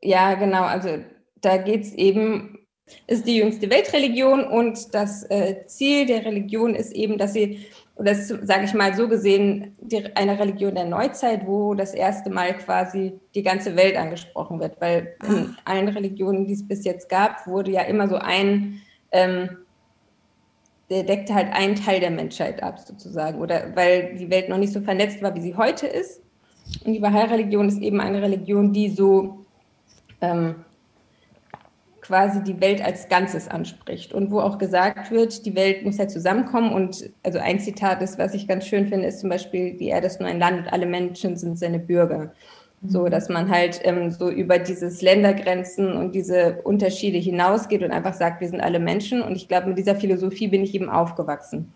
ja, 0.01 0.35
genau, 0.35 0.63
also 0.63 0.91
da 1.41 1.57
geht 1.57 1.83
es 1.83 1.93
eben, 1.95 2.61
ist 3.09 3.27
die 3.27 3.39
jüngste 3.39 3.69
Weltreligion 3.69 4.45
und 4.45 4.95
das 4.95 5.29
äh, 5.29 5.67
Ziel 5.67 6.07
der 6.07 6.25
Religion 6.25 6.77
ist 6.77 6.93
eben, 6.93 7.19
dass 7.19 7.33
sie 7.33 7.67
oder 7.99 8.13
das 8.13 8.29
sage 8.29 8.65
ich 8.65 8.75
mal 8.75 8.95
so 8.95 9.09
gesehen, 9.09 9.77
die, 9.81 10.15
eine 10.15 10.39
Religion 10.39 10.77
der 10.77 10.85
Neuzeit, 10.85 11.47
wo 11.47 11.75
das 11.75 11.95
erste 11.95 12.31
Mal 12.31 12.57
quasi 12.57 13.19
die 13.35 13.43
ganze 13.43 13.75
Welt 13.75 13.97
angesprochen 13.97 14.61
wird. 14.61 14.81
Weil 14.81 15.17
in 15.29 15.57
ah. 15.57 15.57
allen 15.65 15.89
Religionen, 15.89 16.47
die 16.47 16.53
es 16.53 16.67
bis 16.67 16.85
jetzt 16.85 17.09
gab, 17.09 17.45
wurde 17.49 17.73
ja 17.73 17.83
immer 17.83 18.09
so 18.09 18.15
ein, 18.15 18.81
ähm, 19.11 19.49
der 20.91 21.03
deckte 21.03 21.35
halt 21.35 21.53
einen 21.53 21.75
Teil 21.75 21.99
der 21.99 22.13
Menschheit 22.13 22.63
ab, 22.63 22.79
sozusagen. 22.79 23.41
Oder 23.41 23.75
weil 23.75 24.15
die 24.15 24.31
Welt 24.31 24.49
noch 24.49 24.59
nicht 24.59 24.73
so 24.73 24.81
vernetzt 24.81 25.21
war, 25.21 25.35
wie 25.35 25.41
sie 25.41 25.57
heute 25.57 25.89
ist. 25.89 26.23
Und 26.85 26.93
die 26.93 27.01
Bahai-Religion 27.01 27.67
ist 27.67 27.83
eben 27.83 28.01
eine 28.01 28.23
Religion, 28.23 28.73
die 28.73 28.91
so 28.91 29.45
ähm, 30.21 30.65
quasi 32.09 32.43
die 32.43 32.59
Welt 32.59 32.83
als 32.83 33.11
Ganzes 33.11 33.49
anspricht 33.49 34.15
und 34.15 34.31
wo 34.31 34.41
auch 34.41 34.57
gesagt 34.57 35.11
wird, 35.11 35.45
die 35.45 35.55
Welt 35.55 35.85
muss 35.85 35.99
halt 35.99 36.11
zusammenkommen. 36.11 36.73
Und 36.73 37.11
also 37.23 37.39
ein 37.39 37.61
Zitat 37.61 38.01
ist, 38.01 38.19
was 38.19 38.33
ich 38.33 38.49
ganz 38.49 38.67
schön 38.67 38.89
finde, 38.89 39.09
ist 39.09 39.21
zum 39.21 39.29
Beispiel, 39.29 39.75
die 39.75 39.89
Erde 39.89 40.07
ist 40.07 40.19
nur 40.19 40.27
ein 40.27 40.39
Land 40.39 40.61
und 40.61 40.73
alle 40.73 40.87
Menschen 40.87 41.37
sind 41.37 41.59
seine 41.59 41.79
Bürger. 41.79 42.33
So, 42.87 43.03
mhm. 43.03 43.11
dass 43.11 43.29
man 43.29 43.51
halt 43.51 43.81
ähm, 43.85 44.11
so 44.11 44.31
über 44.31 44.59
dieses 44.59 45.03
Ländergrenzen 45.03 45.93
und 45.93 46.15
diese 46.15 46.63
Unterschiede 46.65 47.19
hinausgeht 47.19 47.83
und 47.83 47.91
einfach 47.91 48.15
sagt, 48.15 48.41
wir 48.41 48.49
sind 48.49 48.63
alle 48.63 48.79
Menschen. 48.79 49.21
Und 49.21 49.37
ich 49.37 49.47
glaube, 49.47 49.67
mit 49.67 49.77
dieser 49.77 49.95
Philosophie 49.95 50.49
bin 50.49 50.63
ich 50.63 50.75
eben 50.75 50.89
aufgewachsen. 50.89 51.75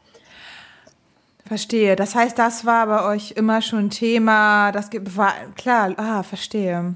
Verstehe. 1.45 1.95
Das 1.95 2.15
heißt, 2.15 2.39
das 2.39 2.65
war 2.65 2.87
bei 2.87 3.15
euch 3.15 3.33
immer 3.33 3.61
schon 3.61 3.91
Thema. 3.91 4.73
Das 4.73 4.89
war 5.15 5.35
klar. 5.57 5.93
Ah, 5.99 6.23
verstehe. 6.23 6.95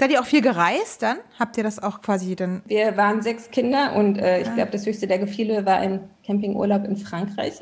Seid 0.00 0.12
ihr 0.12 0.20
auch 0.22 0.24
viel 0.24 0.40
gereist 0.40 1.02
dann? 1.02 1.18
Habt 1.38 1.58
ihr 1.58 1.62
das 1.62 1.78
auch 1.78 2.00
quasi 2.00 2.34
dann? 2.34 2.62
Wir 2.64 2.96
waren 2.96 3.20
sechs 3.20 3.50
Kinder 3.50 3.92
und 3.96 4.16
äh, 4.16 4.40
ich 4.40 4.48
ah. 4.48 4.54
glaube, 4.54 4.70
das 4.70 4.86
höchste 4.86 5.06
der 5.06 5.18
Gefühle 5.18 5.66
war 5.66 5.76
ein 5.76 6.08
Campingurlaub 6.24 6.86
in 6.86 6.96
Frankreich. 6.96 7.58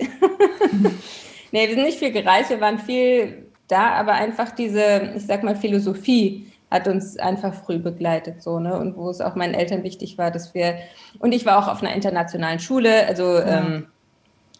nee, 1.50 1.66
wir 1.66 1.74
sind 1.74 1.82
nicht 1.82 1.98
viel 1.98 2.12
gereist, 2.12 2.50
wir 2.50 2.60
waren 2.60 2.78
viel 2.78 3.48
da, 3.66 3.88
aber 3.88 4.12
einfach 4.12 4.52
diese, 4.52 5.14
ich 5.16 5.26
sag 5.26 5.42
mal, 5.42 5.56
Philosophie 5.56 6.52
hat 6.70 6.86
uns 6.86 7.18
einfach 7.18 7.52
früh 7.52 7.80
begleitet, 7.80 8.40
so, 8.40 8.60
ne? 8.60 8.78
Und 8.78 8.96
wo 8.96 9.10
es 9.10 9.20
auch 9.20 9.34
meinen 9.34 9.54
Eltern 9.54 9.82
wichtig 9.82 10.16
war, 10.16 10.30
dass 10.30 10.54
wir, 10.54 10.78
und 11.18 11.32
ich 11.32 11.44
war 11.44 11.58
auch 11.58 11.66
auf 11.66 11.82
einer 11.82 11.92
internationalen 11.92 12.60
Schule, 12.60 13.04
also 13.08 13.34
ja. 13.34 13.66
ähm, 13.66 13.88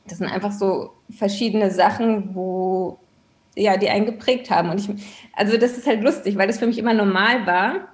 das 0.08 0.18
sind 0.18 0.26
einfach 0.26 0.50
so 0.50 0.94
verschiedene 1.16 1.70
Sachen, 1.70 2.34
wo 2.34 2.98
ja, 3.58 3.76
die 3.76 3.90
einen 3.90 4.06
geprägt 4.06 4.50
haben. 4.50 4.70
Und 4.70 4.80
ich, 4.80 4.88
also 5.34 5.56
das 5.56 5.76
ist 5.76 5.86
halt 5.86 6.02
lustig, 6.02 6.36
weil 6.36 6.46
das 6.46 6.58
für 6.58 6.66
mich 6.66 6.78
immer 6.78 6.94
normal 6.94 7.46
war. 7.46 7.88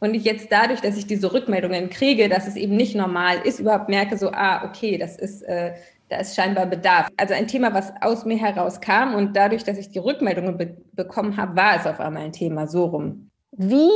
Und 0.00 0.14
ich 0.14 0.24
jetzt 0.24 0.50
dadurch, 0.50 0.80
dass 0.80 0.96
ich 0.96 1.06
diese 1.06 1.32
Rückmeldungen 1.32 1.88
kriege, 1.88 2.28
dass 2.28 2.48
es 2.48 2.56
eben 2.56 2.76
nicht 2.76 2.96
normal 2.96 3.38
ist, 3.44 3.60
überhaupt 3.60 3.88
merke 3.88 4.18
so, 4.18 4.30
ah, 4.32 4.64
okay, 4.64 4.98
das 4.98 5.16
ist, 5.16 5.42
äh, 5.42 5.74
da 6.08 6.16
ist 6.16 6.34
scheinbar 6.34 6.66
Bedarf. 6.66 7.08
Also 7.16 7.34
ein 7.34 7.46
Thema, 7.46 7.72
was 7.72 7.92
aus 8.00 8.24
mir 8.24 8.36
herauskam 8.36 9.14
und 9.14 9.36
dadurch, 9.36 9.62
dass 9.64 9.78
ich 9.78 9.90
die 9.90 10.00
Rückmeldungen 10.00 10.58
be 10.58 10.76
bekommen 10.92 11.36
habe, 11.36 11.56
war 11.56 11.76
es 11.76 11.86
auf 11.86 12.00
einmal 12.00 12.24
ein 12.24 12.32
Thema 12.32 12.66
so 12.66 12.86
rum. 12.86 13.30
Wie 13.52 13.90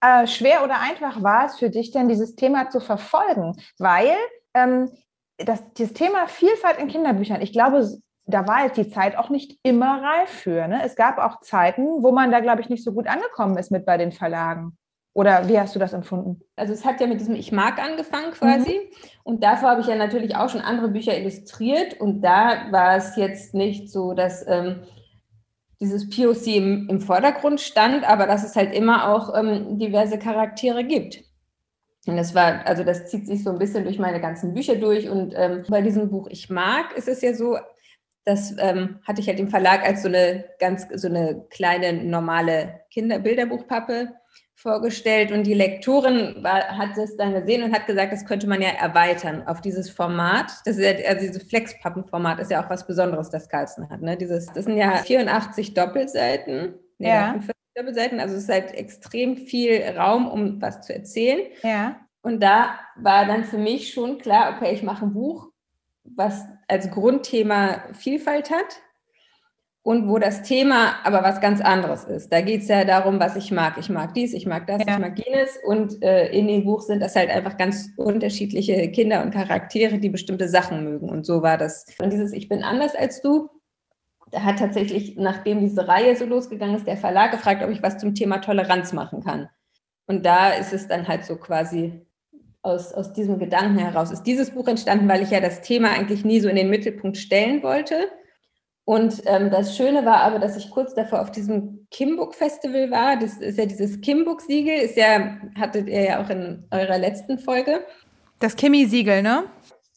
äh, 0.00 0.26
schwer 0.26 0.64
oder 0.64 0.80
einfach 0.80 1.22
war 1.22 1.46
es 1.46 1.56
für 1.58 1.70
dich 1.70 1.90
denn, 1.92 2.08
dieses 2.08 2.34
Thema 2.34 2.70
zu 2.70 2.80
verfolgen? 2.80 3.54
Weil 3.78 4.14
ähm, 4.54 4.90
das, 5.36 5.62
das 5.74 5.92
Thema 5.92 6.26
Vielfalt 6.28 6.78
in 6.78 6.88
Kinderbüchern, 6.88 7.42
ich 7.42 7.52
glaube, 7.52 7.86
da 8.26 8.46
war 8.46 8.64
jetzt 8.64 8.76
die 8.76 8.88
Zeit 8.88 9.16
auch 9.16 9.30
nicht 9.30 9.58
immer 9.62 10.02
reif 10.02 10.30
für. 10.30 10.68
Ne? 10.68 10.82
Es 10.84 10.96
gab 10.96 11.18
auch 11.18 11.40
Zeiten, 11.40 12.02
wo 12.02 12.12
man 12.12 12.30
da, 12.30 12.40
glaube 12.40 12.60
ich, 12.60 12.68
nicht 12.68 12.84
so 12.84 12.92
gut 12.92 13.08
angekommen 13.08 13.56
ist 13.58 13.70
mit 13.70 13.84
bei 13.84 13.96
den 13.96 14.12
Verlagen. 14.12 14.76
Oder 15.14 15.46
wie 15.48 15.58
hast 15.60 15.74
du 15.74 15.78
das 15.78 15.92
empfunden? 15.92 16.40
Also 16.56 16.72
es 16.72 16.84
hat 16.84 17.00
ja 17.00 17.06
mit 17.06 17.20
diesem 17.20 17.34
Ich 17.34 17.52
mag 17.52 17.78
angefangen 17.78 18.32
quasi. 18.32 18.70
Mhm. 18.70 18.96
Und 19.24 19.44
davor 19.44 19.70
habe 19.70 19.80
ich 19.82 19.86
ja 19.86 19.96
natürlich 19.96 20.36
auch 20.36 20.48
schon 20.48 20.62
andere 20.62 20.88
Bücher 20.88 21.18
illustriert. 21.18 22.00
Und 22.00 22.22
da 22.22 22.70
war 22.70 22.96
es 22.96 23.16
jetzt 23.16 23.52
nicht 23.52 23.90
so, 23.90 24.14
dass 24.14 24.46
ähm, 24.48 24.84
dieses 25.80 26.08
POC 26.08 26.46
im, 26.46 26.88
im, 26.88 27.00
Vordergrund 27.00 27.60
stand, 27.60 28.08
aber 28.08 28.26
dass 28.26 28.44
es 28.44 28.56
halt 28.56 28.74
immer 28.74 29.12
auch 29.12 29.36
ähm, 29.36 29.78
diverse 29.78 30.18
Charaktere 30.18 30.84
gibt. 30.84 31.24
Und 32.06 32.16
das 32.16 32.34
war, 32.34 32.66
also 32.66 32.82
das 32.82 33.10
zieht 33.10 33.26
sich 33.26 33.44
so 33.44 33.50
ein 33.50 33.58
bisschen 33.58 33.84
durch 33.84 33.98
meine 33.98 34.20
ganzen 34.20 34.54
Bücher 34.54 34.76
durch. 34.76 35.10
Und 35.10 35.34
ähm, 35.36 35.64
bei 35.68 35.82
diesem 35.82 36.08
Buch 36.08 36.28
Ich 36.30 36.48
mag 36.48 36.96
ist 36.96 37.08
es 37.08 37.20
ja 37.20 37.34
so, 37.34 37.58
das 38.24 38.54
ähm, 38.58 39.00
hatte 39.06 39.20
ich 39.20 39.28
halt 39.28 39.40
im 39.40 39.48
Verlag 39.48 39.84
als 39.84 40.02
so 40.02 40.08
eine 40.08 40.44
ganz, 40.58 40.86
so 40.94 41.08
eine 41.08 41.44
kleine 41.50 41.92
normale 42.04 42.82
Kinderbilderbuchpappe 42.90 44.12
vorgestellt 44.54 45.32
und 45.32 45.44
die 45.44 45.54
Lektorin 45.54 46.36
war, 46.42 46.78
hat 46.78 46.96
es 46.96 47.16
dann 47.16 47.34
gesehen 47.34 47.64
und 47.64 47.74
hat 47.74 47.86
gesagt, 47.86 48.12
das 48.12 48.24
könnte 48.24 48.46
man 48.46 48.62
ja 48.62 48.68
erweitern 48.68 49.42
auf 49.48 49.60
dieses 49.60 49.90
Format. 49.90 50.52
Das 50.64 50.78
ist 50.78 50.84
ja, 50.84 51.08
also 51.08 51.26
dieses 51.26 51.42
Flexpappenformat 51.48 52.38
ist 52.38 52.52
ja 52.52 52.64
auch 52.64 52.70
was 52.70 52.86
Besonderes, 52.86 53.28
das 53.28 53.48
Carlsen 53.48 53.90
hat. 53.90 54.02
Ne? 54.02 54.16
Dieses, 54.16 54.46
das 54.46 54.66
sind 54.66 54.76
ja 54.76 54.98
84 54.98 55.74
Doppelseiten. 55.74 56.74
Nee, 56.98 57.08
ja. 57.08 57.40
Doppelseiten, 57.74 58.20
also 58.20 58.36
es 58.36 58.44
ist 58.44 58.50
halt 58.50 58.72
extrem 58.74 59.36
viel 59.36 59.82
Raum, 59.96 60.28
um 60.28 60.62
was 60.62 60.82
zu 60.82 60.94
erzählen. 60.94 61.40
Ja. 61.62 61.96
Und 62.22 62.40
da 62.40 62.78
war 62.96 63.26
dann 63.26 63.44
für 63.44 63.58
mich 63.58 63.92
schon 63.92 64.18
klar, 64.18 64.54
okay, 64.54 64.72
ich 64.72 64.84
mache 64.84 65.06
ein 65.06 65.12
Buch, 65.12 65.51
was 66.04 66.44
als 66.68 66.90
Grundthema 66.90 67.82
Vielfalt 67.92 68.50
hat 68.50 68.82
und 69.82 70.08
wo 70.08 70.18
das 70.18 70.42
Thema 70.42 70.94
aber 71.04 71.22
was 71.22 71.40
ganz 71.40 71.60
anderes 71.60 72.04
ist. 72.04 72.32
Da 72.32 72.40
geht 72.40 72.62
es 72.62 72.68
ja 72.68 72.84
darum, 72.84 73.18
was 73.18 73.34
ich 73.36 73.50
mag. 73.50 73.78
Ich 73.78 73.88
mag 73.88 74.14
dies, 74.14 74.32
ich 74.32 74.46
mag 74.46 74.66
das, 74.66 74.82
ja. 74.86 74.94
ich 74.94 74.98
mag 74.98 75.18
jenes. 75.18 75.58
Und 75.64 76.02
äh, 76.02 76.28
in 76.28 76.46
dem 76.46 76.64
Buch 76.64 76.82
sind 76.82 77.00
das 77.00 77.16
halt 77.16 77.30
einfach 77.30 77.56
ganz 77.56 77.90
unterschiedliche 77.96 78.90
Kinder 78.92 79.22
und 79.22 79.32
Charaktere, 79.32 79.98
die 79.98 80.08
bestimmte 80.08 80.48
Sachen 80.48 80.84
mögen. 80.84 81.08
Und 81.08 81.26
so 81.26 81.42
war 81.42 81.58
das. 81.58 81.86
Und 82.00 82.12
dieses 82.12 82.32
Ich 82.32 82.48
bin 82.48 82.62
anders 82.62 82.94
als 82.94 83.22
du, 83.22 83.50
da 84.30 84.44
hat 84.44 84.60
tatsächlich, 84.60 85.16
nachdem 85.16 85.60
diese 85.60 85.86
Reihe 85.88 86.16
so 86.16 86.24
losgegangen 86.26 86.76
ist, 86.76 86.86
der 86.86 86.96
Verlag 86.96 87.32
gefragt, 87.32 87.62
ob 87.62 87.70
ich 87.70 87.82
was 87.82 87.98
zum 87.98 88.14
Thema 88.14 88.38
Toleranz 88.38 88.92
machen 88.92 89.22
kann. 89.22 89.48
Und 90.06 90.24
da 90.24 90.50
ist 90.50 90.72
es 90.72 90.86
dann 90.88 91.08
halt 91.08 91.24
so 91.24 91.36
quasi 91.36 92.06
aus, 92.62 92.92
aus 92.92 93.12
diesem 93.12 93.38
Gedanken 93.38 93.78
heraus 93.78 94.10
ist 94.10 94.22
dieses 94.22 94.50
Buch 94.50 94.68
entstanden, 94.68 95.08
weil 95.08 95.22
ich 95.22 95.30
ja 95.30 95.40
das 95.40 95.60
Thema 95.62 95.90
eigentlich 95.90 96.24
nie 96.24 96.40
so 96.40 96.48
in 96.48 96.56
den 96.56 96.70
Mittelpunkt 96.70 97.16
stellen 97.16 97.62
wollte. 97.62 98.08
Und 98.84 99.22
ähm, 99.26 99.50
das 99.50 99.76
Schöne 99.76 100.04
war 100.04 100.18
aber, 100.22 100.38
dass 100.38 100.56
ich 100.56 100.70
kurz 100.70 100.94
davor 100.94 101.20
auf 101.20 101.30
diesem 101.30 101.86
Kimbook 101.90 102.34
Festival 102.34 102.90
war. 102.90 103.16
Das 103.16 103.38
ist 103.38 103.58
ja 103.58 103.66
dieses 103.66 104.00
Kimbook 104.00 104.40
Siegel, 104.40 104.76
ist 104.76 104.96
ja, 104.96 105.38
hattet 105.56 105.88
ihr 105.88 106.02
ja 106.02 106.24
auch 106.24 106.30
in 106.30 106.64
eurer 106.70 106.98
letzten 106.98 107.38
Folge. 107.38 107.84
Das 108.40 108.56
Kimi-Siegel, 108.56 109.22
ne? 109.22 109.44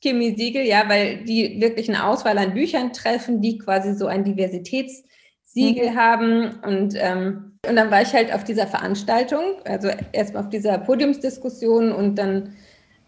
Kimi-Siegel, 0.02 0.64
ja, 0.66 0.88
weil 0.88 1.24
die 1.24 1.60
wirklich 1.60 1.90
eine 1.90 2.06
Auswahl 2.06 2.38
an 2.38 2.54
Büchern 2.54 2.94
treffen, 2.94 3.42
die 3.42 3.58
quasi 3.58 3.96
so 3.96 4.06
ein 4.06 4.24
Diversitätssiegel 4.24 5.92
mhm. 5.92 5.96
haben. 5.96 6.60
Und 6.64 6.94
ähm, 6.96 7.55
und 7.68 7.76
dann 7.76 7.92
war 7.92 8.02
ich 8.02 8.14
halt 8.14 8.34
auf 8.34 8.44
dieser 8.44 8.68
Veranstaltung, 8.68 9.44
also 9.66 9.90
erstmal 10.12 10.44
auf 10.44 10.50
dieser 10.50 10.78
Podiumsdiskussion 10.78 11.92
und 11.92 12.16
dann, 12.16 12.56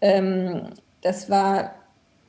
ähm, 0.00 0.68
das 1.02 1.30
war 1.30 1.74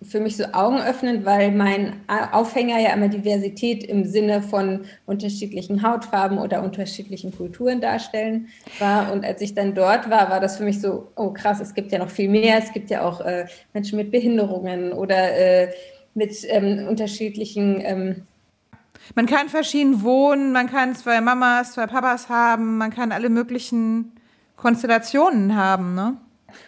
für 0.02 0.22
mich 0.22 0.38
so 0.38 0.46
augenöffnend, 0.54 1.26
weil 1.26 1.52
mein 1.52 1.94
Aufhänger 2.32 2.80
ja 2.80 2.94
immer 2.94 3.10
Diversität 3.10 3.84
im 3.84 4.06
Sinne 4.06 4.42
von 4.42 4.86
unterschiedlichen 5.06 5.84
Hautfarben 5.84 6.38
oder 6.38 6.63
unterschiedlichen 6.63 7.36
Kulturen 7.36 7.82
darstellen 7.82 8.48
war. 8.80 9.12
Und 9.12 9.26
als 9.26 9.42
ich 9.42 9.56
dann 9.56 9.76
dort 9.76 10.10
war, 10.10 10.30
war 10.30 10.39
das 10.39 10.58
für 10.58 10.63
mich 10.63 10.80
so, 10.80 11.10
oh 11.18 11.32
krass, 11.32 11.60
es 11.60 11.74
gibt 11.74 11.92
ja 11.92 12.00
noch 12.00 12.10
viel 12.10 12.30
mehr. 12.30 12.60
Es 12.60 12.72
gibt 12.72 12.89
ja 12.89 13.02
auch 13.02 13.20
äh, 13.20 13.46
Menschen 13.74 13.98
mit 13.98 14.10
Behinderungen 14.10 14.94
oder 14.94 15.38
äh, 15.38 15.74
mit 16.13 16.34
ähm, 16.48 16.88
unterschiedlichen 16.88 17.82
ähm, 17.84 18.28
Man 19.15 19.26
kann 19.26 19.50
verschieden 19.50 20.04
wohnen, 20.04 20.52
man 20.52 20.69
kann 20.69 20.95
zwei 20.95 21.22
Mamas, 21.22 21.74
zwei 21.74 21.88
Papas 21.88 22.30
haben, 22.30 22.78
man 22.78 22.91
kann 22.91 23.12
alle 23.12 23.30
möglichen 23.30 24.13
Konstellationen 24.56 25.56
haben, 25.56 25.95
ne? 25.95 26.17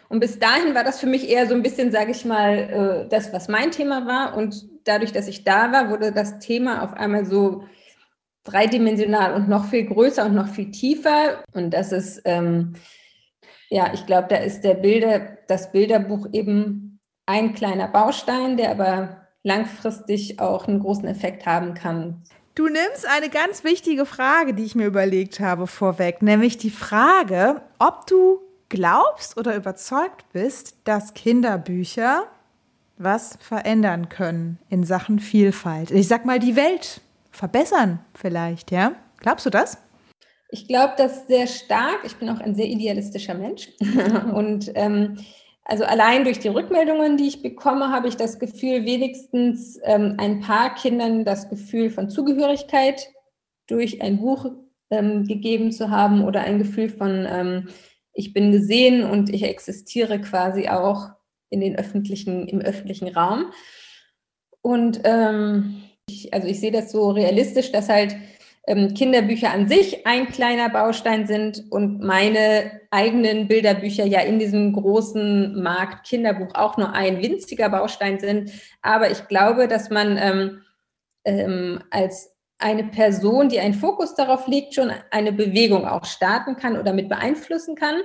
Und 0.10 0.20
bis 0.20 0.40
dahin 0.40 0.76
war 0.76 0.84
das 0.84 1.00
für 1.00 1.08
mich 1.08 1.30
eher 1.30 1.48
so 1.48 1.56
ein 1.56 1.64
bisschen, 1.64 1.92
sage 1.92 2.12
ich 2.12 2.26
mal, 2.26 3.06
äh, 3.06 3.10
das, 3.10 3.34
was 3.34 3.48
mein 3.48 3.72
Thema 3.72 4.06
war. 4.06 4.38
Und 4.38 4.68
dadurch, 4.84 5.12
dass 5.12 5.28
ich 5.28 5.44
da 5.44 5.72
war, 5.72 5.90
wurde 5.90 6.12
das 6.12 6.40
Thema 6.40 6.84
auf 6.84 6.94
einmal 6.94 7.26
so 7.26 7.64
dreidimensional 8.44 9.34
und 9.34 9.50
noch 9.50 9.66
viel 9.66 9.86
größer 9.86 10.26
und 10.26 10.36
noch 10.36 10.48
viel 10.48 10.72
tiefer. 10.72 11.44
Und 11.54 11.72
das 11.72 11.92
ist, 11.92 12.22
ähm, 12.26 12.74
ja, 13.70 13.92
ich 13.94 14.06
glaube, 14.06 14.28
da 14.30 14.38
ist 14.38 14.62
der 14.62 14.76
Bilder, 14.76 15.38
das 15.48 15.72
Bilderbuch 15.72 16.28
eben 16.34 17.00
ein 17.26 17.54
kleiner 17.54 17.88
Baustein, 17.88 18.58
der 18.58 18.72
aber 18.72 19.21
langfristig 19.44 20.40
auch 20.40 20.68
einen 20.68 20.80
großen 20.80 21.06
Effekt 21.06 21.46
haben 21.46 21.74
kann. 21.74 22.22
Du 22.56 22.66
nimmst 22.66 23.08
eine 23.08 23.30
ganz 23.30 23.64
wichtige 23.64 24.06
Frage, 24.06 24.54
die 24.54 24.64
ich 24.64 24.76
mir 24.76 24.86
überlegt 24.86 25.40
habe, 25.40 25.68
vorweg, 25.68 26.22
nämlich 26.22 26.58
die 26.58 26.70
Frage, 26.70 27.62
ob 27.80 28.08
du 28.08 28.42
glaubst 28.70 29.38
oder 29.38 29.56
überzeugt 29.56 30.26
bist, 30.34 30.76
dass 30.84 31.14
Kinderbücher 31.14 32.26
was 32.98 33.38
verändern 33.40 34.10
können 34.10 34.60
in 34.70 34.84
Sachen 34.84 35.20
Vielfalt. 35.20 35.92
Ich 35.92 36.08
sag 36.08 36.26
mal, 36.26 36.40
die 36.40 36.56
Welt 36.56 37.02
verbessern 37.32 38.00
vielleicht, 38.14 38.72
ja? 38.72 38.94
Glaubst 39.18 39.46
du 39.46 39.50
das? 39.50 39.78
Ich 40.50 40.68
glaube 40.68 40.94
das 40.98 41.28
sehr 41.28 41.48
stark. 41.48 42.00
Ich 42.04 42.18
bin 42.18 42.30
auch 42.30 42.40
ein 42.40 42.56
sehr 42.56 42.66
idealistischer 42.66 43.34
Mensch. 43.34 43.70
Und 44.34 44.72
ähm, 44.76 45.18
also 45.72 45.86
allein 45.86 46.26
durch 46.26 46.40
die 46.40 46.50
Rückmeldungen, 46.50 47.16
die 47.16 47.30
ich 47.30 47.42
bekomme, 47.42 47.94
habe 47.94 48.10
ich 48.10 48.18
das 48.18 48.40
Gefühl, 48.40 48.84
wenigstens 48.84 49.80
ähm, 49.84 50.16
ein 50.18 50.42
paar 50.42 50.76
Kindern 50.76 51.24
das 51.24 51.50
Gefühl 51.50 51.90
von 51.90 52.10
Zugehörigkeit 52.10 53.08
durch 53.68 54.02
ein 54.02 54.18
Buch 54.20 54.52
ähm, 54.90 55.26
gegeben 55.26 55.72
zu 55.72 55.90
haben 55.90 56.26
oder 56.26 56.42
ein 56.42 56.60
Gefühl 56.60 56.90
von, 56.90 57.26
ähm, 57.26 57.70
ich 58.14 58.34
bin 58.34 58.52
gesehen 58.52 59.06
und 59.06 59.34
ich 59.34 59.44
existiere 59.44 60.20
quasi 60.20 60.68
auch 60.68 61.12
in 61.50 61.62
den 61.62 61.78
öffentlichen, 61.78 62.50
im 62.50 62.60
öffentlichen 62.60 63.08
Raum. 63.08 63.46
Und 64.62 65.00
ähm, 65.06 65.84
ich, 66.10 66.34
also 66.34 66.50
ich 66.50 66.60
sehe 66.60 66.74
das 66.74 66.92
so 66.92 67.12
realistisch, 67.12 67.72
dass 67.72 67.88
halt 67.88 68.18
Kinderbücher 68.68 69.52
an 69.52 69.68
sich 69.68 70.06
ein 70.06 70.28
kleiner 70.28 70.70
Baustein 70.70 71.26
sind 71.26 71.64
und 71.72 72.00
meine 72.02 72.82
eigenen 72.92 73.48
Bilderbücher 73.48 74.06
ja 74.06 74.22
in 74.22 74.38
diesem 74.38 74.74
großen 74.74 75.62
Markt 75.62 76.08
Kinderbuch 76.08 76.54
auch 76.54 76.78
nur 76.78 76.94
ein 76.94 77.22
winziger 77.22 77.70
Baustein 77.70 78.20
sind. 78.20 78.52
Aber 78.82 79.10
ich 79.10 79.28
glaube, 79.28 79.68
dass 79.68 79.90
man 79.90 80.18
ähm, 80.18 80.62
ähm, 81.26 81.84
als 81.90 82.36
eine 82.60 82.84
Person, 82.84 83.50
die 83.50 83.60
einen 83.60 83.74
Fokus 83.74 84.14
darauf 84.14 84.48
legt, 84.48 84.76
schon 84.76 84.92
eine 85.10 85.34
Bewegung 85.34 85.88
auch 85.88 86.06
starten 86.06 86.56
kann 86.56 86.78
oder 86.78 86.94
mit 86.94 87.10
beeinflussen 87.10 87.76
kann. 87.76 88.02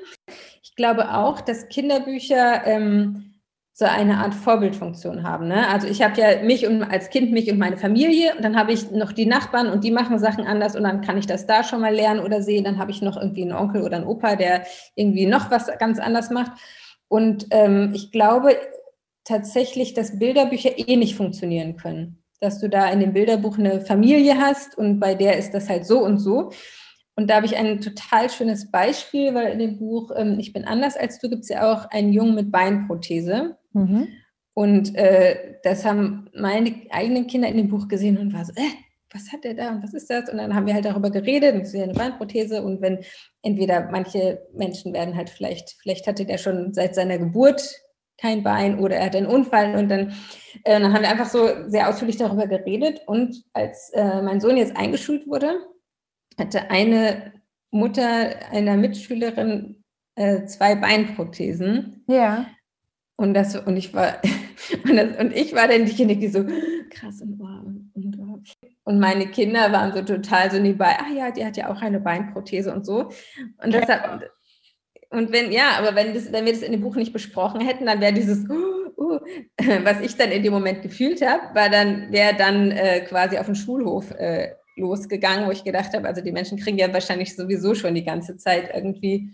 Ich 0.63 0.75
glaube 0.75 1.15
auch, 1.15 1.43
dass 1.43 1.69
Kinderbücher 1.69 2.67
ähm, 2.67 3.36
so 3.79 3.85
eine 3.85 4.17
Art 4.17 4.35
Vorbildfunktion 4.35 5.23
haben. 5.23 5.49
Ne? 5.49 5.69
Also 5.69 5.87
ich 5.87 6.01
habe 6.01 6.19
ja 6.19 6.43
mich 6.43 6.67
und 6.67 6.83
als 6.83 7.11
Kind 7.11 7.31
mich 7.33 7.51
und 7.53 7.59
meine 7.59 7.77
Familie 7.77 8.35
und 8.35 8.43
dann 8.43 8.57
habe 8.57 8.73
ich 8.73 8.91
noch 8.91 9.13
die 9.13 9.27
Nachbarn 9.27 9.69
und 9.69 9.85
die 9.85 9.91
machen 9.91 10.19
Sachen 10.19 10.47
anders 10.47 10.75
und 10.75 10.85
dann 10.85 11.03
kann 11.03 11.19
ich 11.19 11.27
das 11.27 11.47
da 11.47 11.63
schon 11.63 11.83
mal 11.83 11.95
lernen 11.95 12.21
oder 12.21 12.41
sehen. 12.41 12.65
Dann 12.65 12.79
habe 12.79 12.91
ich 12.91 13.03
noch 13.03 13.19
irgendwie 13.19 13.43
einen 13.43 13.53
Onkel 13.53 13.83
oder 13.83 13.99
einen 13.99 14.07
Opa, 14.07 14.35
der 14.37 14.65
irgendwie 14.95 15.27
noch 15.27 15.51
was 15.51 15.67
ganz 15.79 15.99
anders 15.99 16.31
macht. 16.31 16.53
Und 17.09 17.49
ähm, 17.51 17.93
ich 17.95 18.13
glaube 18.13 18.57
tatsächlich, 19.25 19.93
dass 19.93 20.19
Bilderbücher 20.19 20.79
eh 20.79 20.97
nicht 20.97 21.15
funktionieren 21.15 21.77
können. 21.77 22.23
Dass 22.41 22.59
du 22.61 22.71
da 22.71 22.89
in 22.89 23.01
dem 23.01 23.13
Bilderbuch 23.13 23.59
eine 23.59 23.83
Familie 23.83 24.39
hast 24.39 24.79
und 24.79 25.01
bei 25.01 25.15
der 25.15 25.37
ist 25.37 25.53
das 25.53 25.69
halt 25.69 25.85
so 25.85 25.99
und 25.99 26.17
so. 26.17 26.51
Und 27.19 27.31
da 27.31 27.37
habe 27.37 27.47
ich 27.47 27.57
ein 27.57 27.81
total 27.81 28.29
schönes 28.29 28.71
Beispiel, 28.71 29.35
weil 29.35 29.53
in 29.53 29.59
dem 29.59 29.79
Buch 29.79 30.11
ähm, 30.15 30.39
Ich 30.39 30.53
bin 30.53 30.67
anders 30.67 30.97
als 30.97 31.19
du 31.19 31.31
gibt 31.31 31.43
es 31.43 31.49
ja 31.49 31.73
auch 31.73 31.91
einen 31.91 32.13
Jungen 32.13 32.35
mit 32.35 32.53
Beinprothese. 32.53 33.57
Mhm. 33.77 34.09
Und 34.55 34.95
äh, 34.95 35.57
das 35.63 35.85
haben 35.85 36.31
meine 36.35 36.75
eigenen 36.91 37.27
Kinder 37.27 37.49
in 37.49 37.59
dem 37.59 37.69
Buch 37.69 37.89
gesehen 37.89 38.17
und 38.17 38.33
war 38.33 38.45
so, 38.45 38.53
äh, 38.53 38.71
was 39.13 39.31
hat 39.33 39.45
der 39.45 39.55
da 39.55 39.71
und 39.71 39.83
was 39.83 39.95
ist 39.95 40.09
das? 40.11 40.31
Und 40.31 40.39
dann 40.39 40.55
haben 40.55 40.67
wir 40.67 40.75
halt 40.75 40.87
darüber 40.87 41.11
geredet, 41.11 41.55
das 41.55 41.69
ist 41.69 41.75
ja 41.75 41.85
eine 41.85 41.95
Beinprothese 41.95 42.63
und 42.63 42.81
wenn 42.81 43.05
entweder 43.43 43.89
manche 43.91 44.47
Menschen 44.55 44.93
werden 44.93 45.15
halt 45.15 45.31
vielleicht, 45.31 45.77
vielleicht 45.81 46.07
hatte 46.07 46.25
der 46.25 46.39
schon 46.39 46.73
seit 46.73 46.95
seiner 46.95 47.19
Geburt 47.19 47.83
kein 48.19 48.43
Bein 48.43 48.79
oder 48.79 48.97
er 48.97 49.07
hat 49.07 49.17
einen 49.17 49.27
Unfall 49.27 49.77
und 49.77 49.91
dann, 49.91 50.15
äh, 50.65 50.81
dann 50.81 50.93
haben 50.93 51.03
wir 51.03 51.11
einfach 51.11 51.29
so 51.29 51.49
sehr 51.69 51.89
ausführlich 51.89 52.17
darüber 52.17 52.47
geredet 52.47 53.03
und 53.07 53.45
als 53.53 53.91
äh, 53.91 54.23
mein 54.23 54.41
Sohn 54.41 54.57
jetzt 54.57 54.77
eingeschult 54.77 55.27
wurde, 55.29 55.61
hatte 56.39 56.71
eine 56.71 57.35
Mutter 57.71 58.51
einer 58.51 58.77
Mitschülerin 58.77 59.85
äh, 60.15 60.47
zwei 60.47 60.75
Beinprothesen. 60.77 62.05
Ja. 62.09 62.47
Und 63.17 63.35
das, 63.35 63.57
und 63.57 63.77
ich 63.77 63.95
war, 63.95 64.21
und, 64.85 64.97
das, 64.97 65.19
und 65.19 65.35
ich 65.35 65.55
war 65.55 65.69
dann 65.69 65.87
diejenige, 65.87 66.21
die 66.21 66.29
so, 66.29 66.45
krass 66.91 67.21
und 67.23 67.39
wow. 67.39 67.65
Und, 67.95 68.45
und 68.85 69.01
meine 69.01 69.27
Kinder 69.29 69.73
waren 69.73 69.93
so 69.93 70.03
total 70.03 70.51
so 70.51 70.59
nebenbei, 70.59 70.97
ah 70.99 71.13
ja, 71.15 71.31
die 71.31 71.45
hat 71.45 71.57
ja 71.57 71.71
auch 71.71 71.81
eine 71.81 72.01
Beinprothese 72.01 72.73
und 72.73 72.85
so. 72.85 73.11
Und 73.63 73.73
deshalb, 73.73 74.31
und 75.11 75.33
wenn, 75.33 75.51
ja, 75.51 75.79
aber 75.79 75.95
wenn, 75.95 76.15
das, 76.15 76.33
wenn 76.33 76.45
wir 76.45 76.53
das 76.53 76.63
in 76.63 76.73
dem 76.73 76.83
Buch 76.83 76.97
nicht 76.97 77.13
besprochen 77.13 77.61
hätten, 77.61 77.87
dann 77.87 78.01
wäre 78.01 78.13
dieses, 78.13 78.49
uh, 78.49 78.91
uh, 78.97 79.21
was 79.85 80.01
ich 80.01 80.17
dann 80.17 80.31
in 80.31 80.43
dem 80.43 80.53
Moment 80.53 80.83
gefühlt 80.83 81.23
habe, 81.23 81.55
war 81.55 81.71
dann, 81.71 82.13
wäre 82.13 82.35
dann 82.37 82.71
äh, 82.71 83.01
quasi 83.01 83.39
auf 83.39 83.47
dem 83.47 83.55
Schulhof 83.55 84.11
äh, 84.13 84.51
losgegangen, 84.77 85.47
wo 85.47 85.53
ich 85.53 85.65
gedacht 85.65 85.95
habe, 85.95 86.07
also 86.07 86.21
die 86.21 86.33
Menschen 86.33 86.59
kriegen 86.59 86.79
ja 86.79 86.93
wahrscheinlich 86.93 87.35
sowieso 87.35 87.75
schon 87.75 87.95
die 87.95 88.05
ganze 88.05 88.37
Zeit 88.37 88.71
irgendwie 88.75 89.31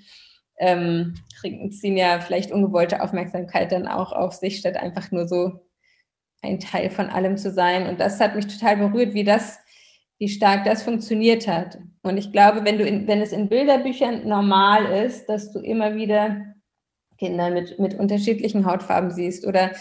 ähm, 0.58 1.14
kriegen, 1.40 1.72
ziehen 1.72 1.96
ja 1.96 2.20
vielleicht 2.20 2.52
ungewollte 2.52 3.02
Aufmerksamkeit 3.02 3.72
dann 3.72 3.86
auch 3.86 4.12
auf 4.12 4.34
sich, 4.34 4.58
statt 4.58 4.76
einfach 4.76 5.10
nur 5.10 5.26
so 5.26 5.60
ein 6.42 6.58
Teil 6.58 6.90
von 6.90 7.08
allem 7.08 7.36
zu 7.36 7.50
sein. 7.50 7.86
Und 7.86 8.00
das 8.00 8.20
hat 8.20 8.34
mich 8.34 8.46
total 8.46 8.76
berührt, 8.76 9.14
wie 9.14 9.24
das, 9.24 9.58
wie 10.18 10.28
stark 10.28 10.64
das 10.64 10.82
funktioniert 10.82 11.48
hat. 11.48 11.78
Und 12.02 12.16
ich 12.16 12.32
glaube, 12.32 12.64
wenn 12.64 12.78
du 12.78 12.84
in, 12.84 13.06
wenn 13.06 13.20
es 13.20 13.32
in 13.32 13.48
Bilderbüchern 13.48 14.26
normal 14.26 14.86
ist, 15.04 15.26
dass 15.28 15.52
du 15.52 15.60
immer 15.60 15.94
wieder 15.94 16.54
Kinder 17.18 17.50
mit, 17.50 17.78
mit 17.78 17.94
unterschiedlichen 17.94 18.66
Hautfarben 18.66 19.10
siehst 19.10 19.46
oder 19.46 19.72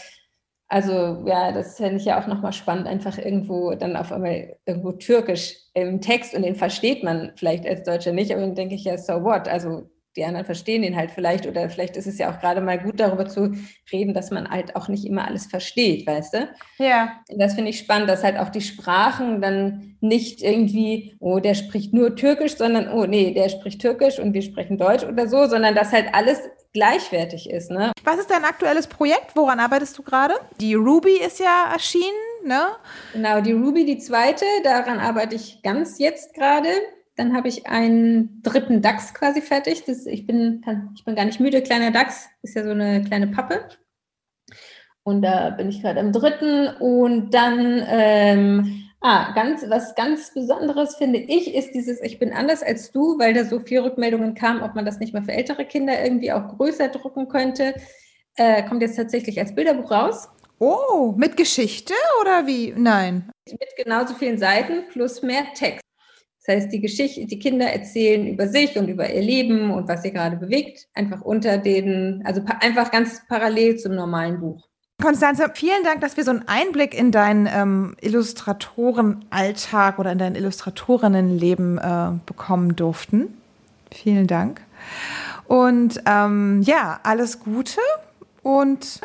also 0.67 1.25
ja, 1.27 1.51
das 1.51 1.75
fände 1.75 1.97
ich 1.97 2.05
ja 2.05 2.21
auch 2.21 2.27
nochmal 2.27 2.53
spannend, 2.53 2.87
einfach 2.87 3.17
irgendwo 3.17 3.75
dann 3.75 3.97
auf 3.97 4.11
einmal 4.13 4.55
irgendwo 4.65 4.93
türkisch 4.93 5.57
im 5.73 5.99
Text 5.99 6.33
und 6.33 6.43
den 6.43 6.55
versteht 6.55 7.03
man 7.03 7.33
vielleicht 7.35 7.65
als 7.65 7.83
Deutscher 7.83 8.13
nicht, 8.13 8.31
aber 8.31 8.39
dann 8.41 8.55
denke 8.55 8.75
ich 8.75 8.85
ja, 8.85 8.97
so 8.97 9.21
what? 9.21 9.49
Also 9.49 9.89
die 10.15 10.25
anderen 10.25 10.45
verstehen 10.45 10.83
ihn 10.83 10.95
halt 10.95 11.11
vielleicht 11.11 11.47
oder 11.47 11.69
vielleicht 11.69 11.95
ist 11.95 12.07
es 12.07 12.17
ja 12.17 12.31
auch 12.31 12.39
gerade 12.39 12.61
mal 12.61 12.77
gut 12.77 12.99
darüber 12.99 13.27
zu 13.27 13.53
reden, 13.91 14.13
dass 14.13 14.31
man 14.31 14.49
halt 14.49 14.75
auch 14.75 14.87
nicht 14.87 15.05
immer 15.05 15.25
alles 15.25 15.45
versteht, 15.45 16.05
weißt 16.05 16.33
du? 16.33 16.49
Ja. 16.79 17.21
Das 17.37 17.53
finde 17.53 17.69
ich 17.69 17.79
spannend, 17.79 18.09
dass 18.09 18.23
halt 18.23 18.37
auch 18.37 18.49
die 18.49 18.61
Sprachen 18.61 19.41
dann 19.41 19.95
nicht 20.01 20.41
irgendwie, 20.41 21.15
oh, 21.19 21.39
der 21.39 21.53
spricht 21.53 21.93
nur 21.93 22.15
Türkisch, 22.15 22.57
sondern 22.57 22.89
oh, 22.89 23.05
nee, 23.05 23.33
der 23.33 23.49
spricht 23.49 23.81
Türkisch 23.81 24.19
und 24.19 24.33
wir 24.33 24.41
sprechen 24.41 24.77
Deutsch 24.77 25.03
oder 25.03 25.27
so, 25.27 25.47
sondern 25.47 25.75
dass 25.75 25.91
halt 25.91 26.13
alles 26.13 26.39
gleichwertig 26.73 27.49
ist, 27.49 27.69
ne? 27.69 27.91
Was 28.03 28.17
ist 28.17 28.31
dein 28.31 28.45
aktuelles 28.45 28.87
Projekt? 28.87 29.35
Woran 29.35 29.59
arbeitest 29.59 29.97
du 29.97 30.03
gerade? 30.03 30.35
Die 30.59 30.73
Ruby 30.73 31.17
ist 31.25 31.39
ja 31.39 31.71
erschienen, 31.71 32.05
ne? 32.45 32.67
Genau, 33.13 33.41
die 33.41 33.51
Ruby, 33.51 33.85
die 33.85 33.97
zweite, 33.97 34.45
daran 34.63 34.99
arbeite 34.99 35.35
ich 35.35 35.61
ganz 35.61 35.99
jetzt 35.99 36.33
gerade. 36.33 36.69
Dann 37.21 37.35
habe 37.35 37.49
ich 37.49 37.67
einen 37.67 38.41
dritten 38.41 38.81
Dachs 38.81 39.13
quasi 39.13 39.41
fertig. 39.41 39.83
Das, 39.85 40.07
ich, 40.07 40.25
bin, 40.25 40.65
ich 40.95 41.05
bin 41.05 41.15
gar 41.15 41.25
nicht 41.25 41.39
müde. 41.39 41.61
Kleiner 41.61 41.91
Dachs 41.91 42.27
ist 42.41 42.55
ja 42.55 42.63
so 42.63 42.71
eine 42.71 43.03
kleine 43.03 43.27
Pappe. 43.27 43.69
Und 45.03 45.21
da 45.21 45.51
bin 45.51 45.69
ich 45.69 45.83
gerade 45.83 45.99
am 45.99 46.13
dritten. 46.13 46.69
Und 46.79 47.29
dann, 47.29 47.85
ähm, 47.87 48.85
ah, 49.01 49.33
ganz, 49.33 49.69
was 49.69 49.93
ganz 49.93 50.33
Besonderes 50.33 50.95
finde 50.95 51.19
ich, 51.19 51.53
ist 51.53 51.75
dieses 51.75 52.01
Ich 52.01 52.17
bin 52.17 52.33
anders 52.33 52.63
als 52.63 52.91
du, 52.91 53.19
weil 53.19 53.35
da 53.35 53.45
so 53.45 53.59
viele 53.59 53.83
Rückmeldungen 53.83 54.33
kamen, 54.33 54.63
ob 54.63 54.73
man 54.73 54.85
das 54.85 54.97
nicht 54.97 55.13
mal 55.13 55.23
für 55.23 55.33
ältere 55.33 55.65
Kinder 55.65 56.03
irgendwie 56.03 56.31
auch 56.31 56.57
größer 56.57 56.87
drucken 56.87 57.27
könnte. 57.27 57.75
Äh, 58.35 58.63
kommt 58.63 58.81
jetzt 58.81 58.95
tatsächlich 58.95 59.39
als 59.39 59.53
Bilderbuch 59.53 59.91
raus. 59.91 60.27
Oh, 60.57 61.13
mit 61.15 61.37
Geschichte 61.37 61.93
oder 62.19 62.47
wie? 62.47 62.73
Nein. 62.75 63.29
Mit 63.47 63.75
genauso 63.77 64.15
vielen 64.15 64.39
Seiten 64.39 64.85
plus 64.91 65.21
mehr 65.21 65.45
Text. 65.53 65.81
Das 66.45 66.55
heißt, 66.55 66.71
die 66.71 66.81
Geschichte, 66.81 67.25
die 67.25 67.39
Kinder 67.39 67.67
erzählen 67.67 68.27
über 68.27 68.47
sich 68.47 68.75
und 68.77 68.87
über 68.87 69.07
ihr 69.09 69.21
Leben 69.21 69.71
und 69.71 69.87
was 69.87 70.01
sie 70.01 70.11
gerade 70.11 70.37
bewegt, 70.37 70.87
einfach 70.93 71.21
unter 71.21 71.57
den, 71.57 72.23
also 72.25 72.41
einfach 72.61 72.89
ganz 72.91 73.21
parallel 73.27 73.77
zum 73.77 73.95
normalen 73.95 74.39
Buch. 74.39 74.67
Konstanze, 75.01 75.51
vielen 75.53 75.83
Dank, 75.83 76.01
dass 76.01 76.17
wir 76.17 76.23
so 76.23 76.31
einen 76.31 76.47
Einblick 76.47 76.97
in 76.97 77.11
deinen 77.11 77.47
ähm, 77.51 77.95
Illustratorenalltag 78.01 79.99
oder 79.99 80.11
in 80.11 80.17
dein 80.17 80.35
Illustratorinnenleben 80.35 81.77
äh, 81.77 82.11
bekommen 82.25 82.75
durften. 82.75 83.37
Vielen 83.91 84.27
Dank. 84.27 84.61
Und 85.45 86.01
ähm, 86.05 86.61
ja, 86.63 86.99
alles 87.03 87.39
Gute 87.39 87.81
und 88.41 89.01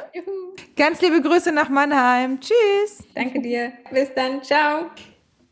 ganz 0.77 1.01
liebe 1.01 1.21
Grüße 1.21 1.53
nach 1.53 1.69
Mannheim. 1.69 2.41
Tschüss. 2.41 3.05
Danke 3.15 3.41
dir. 3.41 3.73
Bis 3.91 4.13
dann. 4.15 4.43
Ciao. 4.43 4.87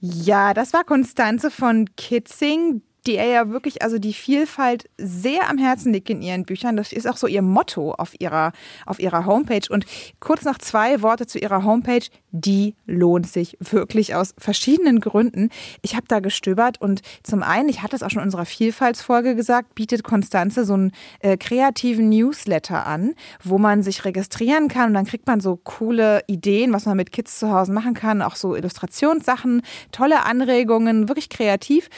Ja, 0.06 0.52
das 0.52 0.74
war 0.74 0.84
Konstanze 0.84 1.50
von 1.50 1.88
Kitzing, 1.96 2.82
die 3.06 3.16
er 3.16 3.26
ja 3.26 3.48
wirklich, 3.50 3.82
also 3.82 3.98
die 3.98 4.14
Vielfalt 4.14 4.88
sehr 4.96 5.48
am 5.50 5.58
Herzen 5.58 5.92
liegt 5.92 6.08
in 6.08 6.22
ihren 6.22 6.44
Büchern. 6.44 6.76
Das 6.76 6.92
ist 6.92 7.06
auch 7.06 7.16
so 7.16 7.26
ihr 7.26 7.42
Motto 7.42 7.92
auf 7.92 8.18
ihrer, 8.18 8.52
auf 8.86 8.98
ihrer 8.98 9.26
Homepage. 9.26 9.66
Und 9.68 9.84
kurz 10.20 10.44
noch 10.44 10.58
zwei 10.58 11.02
Worte 11.02 11.26
zu 11.26 11.38
ihrer 11.38 11.64
Homepage. 11.64 12.06
Die 12.32 12.74
lohnt 12.86 13.28
sich 13.28 13.56
wirklich 13.60 14.14
aus 14.14 14.34
verschiedenen 14.38 15.00
Gründen. 15.00 15.50
Ich 15.82 15.94
habe 15.94 16.06
da 16.08 16.20
gestöbert 16.20 16.80
und 16.80 17.02
zum 17.22 17.42
einen, 17.42 17.68
ich 17.68 17.82
hatte 17.82 17.94
es 17.94 18.02
auch 18.02 18.10
schon 18.10 18.22
in 18.22 18.26
unserer 18.26 18.44
Vielfaltsfolge 18.44 19.36
gesagt, 19.36 19.74
bietet 19.74 20.02
Konstanze 20.02 20.64
so 20.64 20.74
einen 20.74 20.92
äh, 21.20 21.36
kreativen 21.36 22.08
Newsletter 22.08 22.86
an, 22.86 23.14
wo 23.42 23.58
man 23.58 23.82
sich 23.82 24.04
registrieren 24.04 24.68
kann 24.68 24.88
und 24.88 24.94
dann 24.94 25.04
kriegt 25.04 25.26
man 25.26 25.40
so 25.40 25.56
coole 25.62 26.22
Ideen, 26.26 26.72
was 26.72 26.86
man 26.86 26.96
mit 26.96 27.12
Kids 27.12 27.38
zu 27.38 27.52
Hause 27.52 27.72
machen 27.72 27.94
kann, 27.94 28.22
auch 28.22 28.34
so 28.34 28.56
Illustrationssachen, 28.56 29.62
tolle 29.92 30.24
Anregungen, 30.24 31.08
wirklich 31.08 31.28
kreativ. 31.28 31.88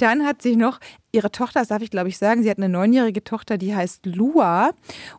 Dann 0.00 0.24
hat 0.24 0.40
sie 0.40 0.56
noch 0.56 0.80
ihre 1.12 1.30
Tochter, 1.30 1.60
das 1.60 1.68
darf 1.68 1.82
ich 1.82 1.90
glaube 1.90 2.08
ich 2.08 2.16
sagen, 2.16 2.42
sie 2.42 2.50
hat 2.50 2.58
eine 2.58 2.68
neunjährige 2.68 3.22
Tochter, 3.22 3.58
die 3.58 3.74
heißt 3.74 4.06
Lua. 4.06 4.70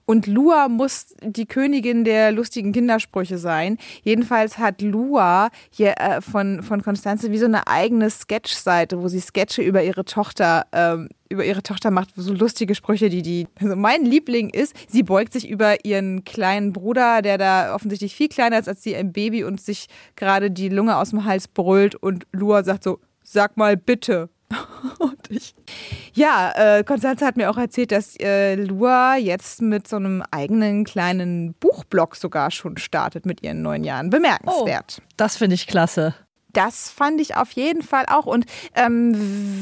Und 0.06 0.26
Lua 0.26 0.70
muss 0.70 1.14
die 1.22 1.46
Königin 1.46 2.04
der 2.04 2.32
lustigen 2.32 2.72
Kindersprüche 2.72 3.38
sein. 3.38 3.78
Jedenfalls 4.04 4.58
hat 4.58 4.82
Lua 4.82 5.50
hier 5.70 5.96
äh, 6.00 6.22
von, 6.22 6.64
von 6.64 6.82
Konstanze 6.82 7.32
wie 7.32 7.38
so 7.38 7.46
eine 7.46 7.68
eigene 7.68 8.10
Sketch-Seite, 8.10 9.02
wo 9.02 9.08
sie 9.08 9.20
Sketche 9.20 9.62
über 9.62 9.84
ihre 9.84 10.06
Tochter 10.06 10.66
ähm, 10.72 11.10
über 11.30 11.46
ihre 11.46 11.64
Tochter 11.64 11.92
macht, 11.92 12.10
so 12.16 12.34
lustige 12.34 12.76
Sprüche, 12.76 13.10
die 13.10 13.22
die. 13.22 13.48
Also 13.60 13.76
mein 13.76 14.04
Liebling 14.04 14.50
ist, 14.50 14.76
sie 14.90 15.02
beugt 15.02 15.32
sich 15.32 15.50
über 15.50 15.86
ihren 15.86 16.26
kleinen 16.26 16.74
Bruder, 16.74 17.22
der 17.22 17.38
da 17.38 17.74
offensichtlich 17.74 18.16
viel 18.16 18.28
kleiner 18.28 18.60
ist 18.60 18.68
als 18.68 18.84
sie, 18.84 18.96
ein 18.96 19.14
Baby 19.14 19.44
und 19.46 19.62
sich 19.62 19.88
gerade 20.18 20.52
die 20.52 20.68
Lunge 20.70 20.98
aus 20.98 21.12
dem 21.12 21.24
Hals 21.24 21.48
brüllt 21.48 21.96
und 21.96 22.28
Lua 22.34 22.64
sagt 22.64 22.84
so, 22.84 23.00
sag 23.24 23.58
mal 23.58 23.78
bitte. 23.78 24.30
Und 25.00 25.30
ich, 25.30 25.54
ja, 26.14 26.52
äh, 26.56 26.84
Konstanze 26.84 27.26
hat 27.26 27.38
mir 27.38 27.50
auch 27.50 27.58
erzählt, 27.58 27.92
dass 27.92 28.16
äh, 28.20 28.56
Lua 28.56 29.16
jetzt 29.18 29.62
mit 29.62 29.88
so 29.88 29.96
einem 29.96 30.24
eigenen 30.32 30.84
kleinen 30.84 31.54
Buchblog 31.56 32.16
sogar 32.16 32.52
schon 32.52 32.78
startet 32.78 33.26
mit 33.26 33.44
ihren 33.44 33.62
neun 33.62 33.84
Jahren. 33.84 34.10
Bemerkenswert. 34.10 35.00
Oh, 35.00 35.04
das 35.18 35.38
finde 35.38 35.56
ich 35.56 35.68
klasse 35.68 36.16
das 36.54 36.90
fand 36.90 37.22
ich 37.22 37.36
auf 37.36 37.52
jeden 37.52 37.82
Fall 37.82 38.06
auch. 38.08 38.26
Und 38.26 38.46
ähm, 38.76 39.14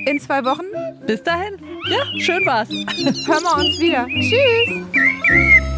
in 0.05 0.19
zwei 0.19 0.45
Wochen. 0.45 0.65
Bis 1.07 1.23
dahin. 1.23 1.57
Ja, 1.89 2.05
schön 2.19 2.45
war's. 2.45 2.69
Hören 2.69 3.43
wir 3.43 3.55
uns 3.55 3.79
wieder. 3.79 4.05
Tschüss. 4.21 5.74